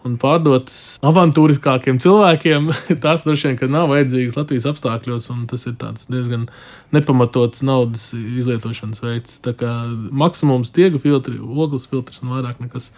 un 0.06 0.14
pārdotas 0.20 0.96
avantūriskākiem 1.06 1.98
cilvēkiem, 2.02 2.70
tās 3.04 3.26
droši 3.26 3.54
vien 3.60 3.74
nav 3.74 3.90
vajadzīgas 3.92 4.38
Latvijas 4.38 4.68
apstākļos, 4.70 5.28
un 5.34 5.44
tas 5.50 5.66
ir 5.68 5.76
diezgan 6.12 6.46
nepamatots 6.94 7.64
naudas 7.66 8.08
izlietošanas 8.14 9.02
veids. 9.04 9.38
Tā 9.44 9.56
kā 9.58 9.72
maksimums 10.14 10.72
tiegu 10.76 11.02
filtri, 11.02 11.38
ogles 11.42 11.88
filtrs 11.90 12.22
un 12.22 12.34
vairāk 12.36 12.62
nekas 12.62 12.92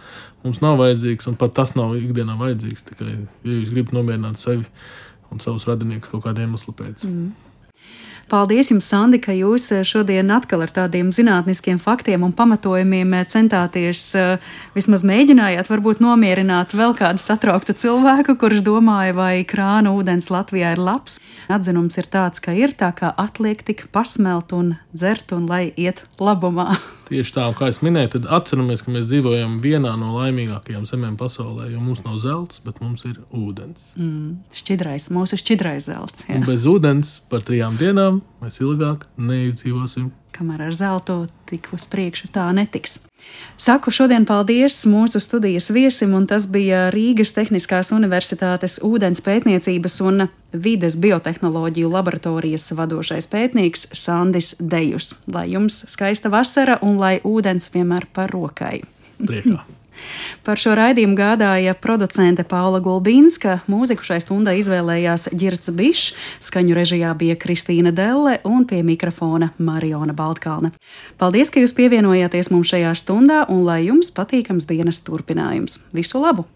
mums 0.45 0.61
nav 0.63 0.79
vajadzīgs, 0.81 1.29
un 1.31 1.37
pat 1.39 1.57
tas 1.57 1.75
nav 1.79 1.97
ikdienā 1.99 2.37
vajadzīgs. 2.39 2.87
Tikai, 2.93 3.19
ja 3.43 3.59
jūs 3.59 3.73
gribat 3.73 3.97
nomierināt 3.97 4.41
sevi 4.41 4.67
un 5.29 5.43
savus 5.43 5.67
radiniekus 5.69 6.11
kaut 6.13 6.25
kādiem 6.25 6.49
iemeslu 6.49 6.73
pēc. 6.77 7.05
Mm. 7.09 7.48
Paldies 8.29 8.69
jums, 8.69 8.85
Sandi, 8.85 9.17
ka 9.17 9.33
jūs 9.33 9.71
eh, 9.73 9.81
šodien 9.87 10.29
atkal 10.29 10.61
ar 10.61 10.69
tādiem 10.73 11.07
zinātniskiem 11.15 11.79
faktiem 11.81 12.21
un 12.27 12.33
pamatojumiem 12.37 13.15
eh, 13.17 13.25
centāties 13.25 14.03
eh, 14.19 14.51
vismaz 14.75 15.01
mēģinājāt 15.07 15.71
varbūt 15.71 16.03
nomierināt 16.03 16.75
vēl 16.77 16.93
kādu 16.99 17.23
satrauktu 17.23 17.73
cilvēku, 17.81 18.37
kurš 18.37 18.61
domāja, 18.67 19.15
vai 19.17 19.33
krāna 19.49 19.95
ūdens 19.97 20.29
Latvijā 20.29 20.75
ir 20.75 20.83
labs. 20.83 21.17
Atzinums 21.49 21.97
ir 21.97 22.11
tāds, 22.13 22.43
ka 22.43 22.53
ir 22.53 22.77
tā 22.77 22.91
kā 22.93 23.09
atliek 23.17 23.65
tik 23.65 23.87
pasmelt 23.95 24.53
un 24.53 24.75
dzert 24.93 25.33
un 25.33 25.49
lai 25.49 25.71
iet 25.73 26.05
labumā. 26.21 26.75
Tieši 27.09 27.33
tā, 27.33 27.47
kā 27.57 27.71
es 27.73 27.79
minēju, 27.81 28.11
tad 28.13 28.27
atceramies, 28.37 28.83
ka 28.85 28.93
mēs 28.93 29.07
dzīvojam 29.09 29.57
vienā 29.63 29.95
no 29.97 30.13
laimīgākajām 30.19 30.85
zemēm 30.85 31.15
pasaulē, 31.17 31.71
jo 31.73 31.81
mums 31.81 32.03
nav 32.05 32.19
zelta, 32.21 32.61
bet 32.67 32.77
mums 32.85 33.01
ir 33.09 33.17
ūdens. 33.33 33.87
Mm, 33.97 34.35
šķidrais, 34.53 35.09
mūsu 35.17 35.39
šķidrais 35.41 35.89
zelts. 35.89 36.27
Bez 36.45 36.69
ūdens 36.69 37.15
par 37.31 37.41
trijām 37.47 37.81
dienām 37.81 38.18
mēs 38.41 38.61
ilgāk 38.63 39.07
neizdzīvosim 39.17 40.11
kamēr 40.39 40.69
ar 40.69 40.75
zeltu 40.75 41.15
tik 41.49 41.67
uz 41.75 41.85
priekšu 41.89 42.29
tā 42.33 42.47
netiks. 42.55 42.99
Saku 43.59 43.91
šodien 43.93 44.25
paldies 44.29 44.77
mūsu 44.89 45.19
studijas 45.21 45.69
viesim, 45.75 46.13
un 46.15 46.27
tas 46.29 46.47
bija 46.49 46.87
Rīgas 46.95 47.33
Tehniskās 47.35 47.91
Universitātes 47.95 48.79
ūdens 48.85 49.23
pētniecības 49.25 49.99
un 50.07 50.27
vides 50.53 50.97
biotehnoloģiju 51.01 51.91
laboratorijas 51.91 52.71
vadošais 52.77 53.27
pētnieks 53.31 53.89
Sandis 53.93 54.55
Dejus. 54.59 55.11
Lai 55.27 55.49
jums 55.51 55.83
skaista 55.91 56.31
vasara 56.31 56.79
un 56.85 56.97
lai 57.01 57.17
ūdens 57.27 57.73
vienmēr 57.75 58.07
par 58.13 58.31
rokai. 58.35 58.79
Priekā. 59.19 59.59
Par 60.43 60.59
šo 60.59 60.75
raidījumu 60.77 61.17
gādāja 61.17 61.73
producente 61.77 62.45
Paula 62.47 62.81
Gulbīnska, 62.83 63.61
mūziku 63.71 64.05
šai 64.07 64.19
stundai 64.23 64.57
izvēlējās 64.61 65.29
Girts 65.39 65.71
Bišs, 65.75 66.13
skaņu 66.49 66.77
režijā 66.77 67.13
bija 67.19 67.37
Kristīna 67.39 67.93
Delle 67.95 68.37
un 68.47 68.67
pie 68.69 68.83
mikrofona 68.85 69.51
Mariona 69.57 70.15
Baltkalne. 70.17 70.71
Paldies, 71.21 71.51
ka 71.53 71.63
jūs 71.63 71.75
pievienojāties 71.77 72.53
mums 72.53 72.71
šajā 72.73 72.93
stundā 72.97 73.43
un 73.49 73.65
lai 73.67 73.83
jums 73.87 74.13
patīkams 74.15 74.69
dienas 74.69 75.03
turpinājums. 75.05 75.83
Visu 75.95 76.23
labu! 76.23 76.47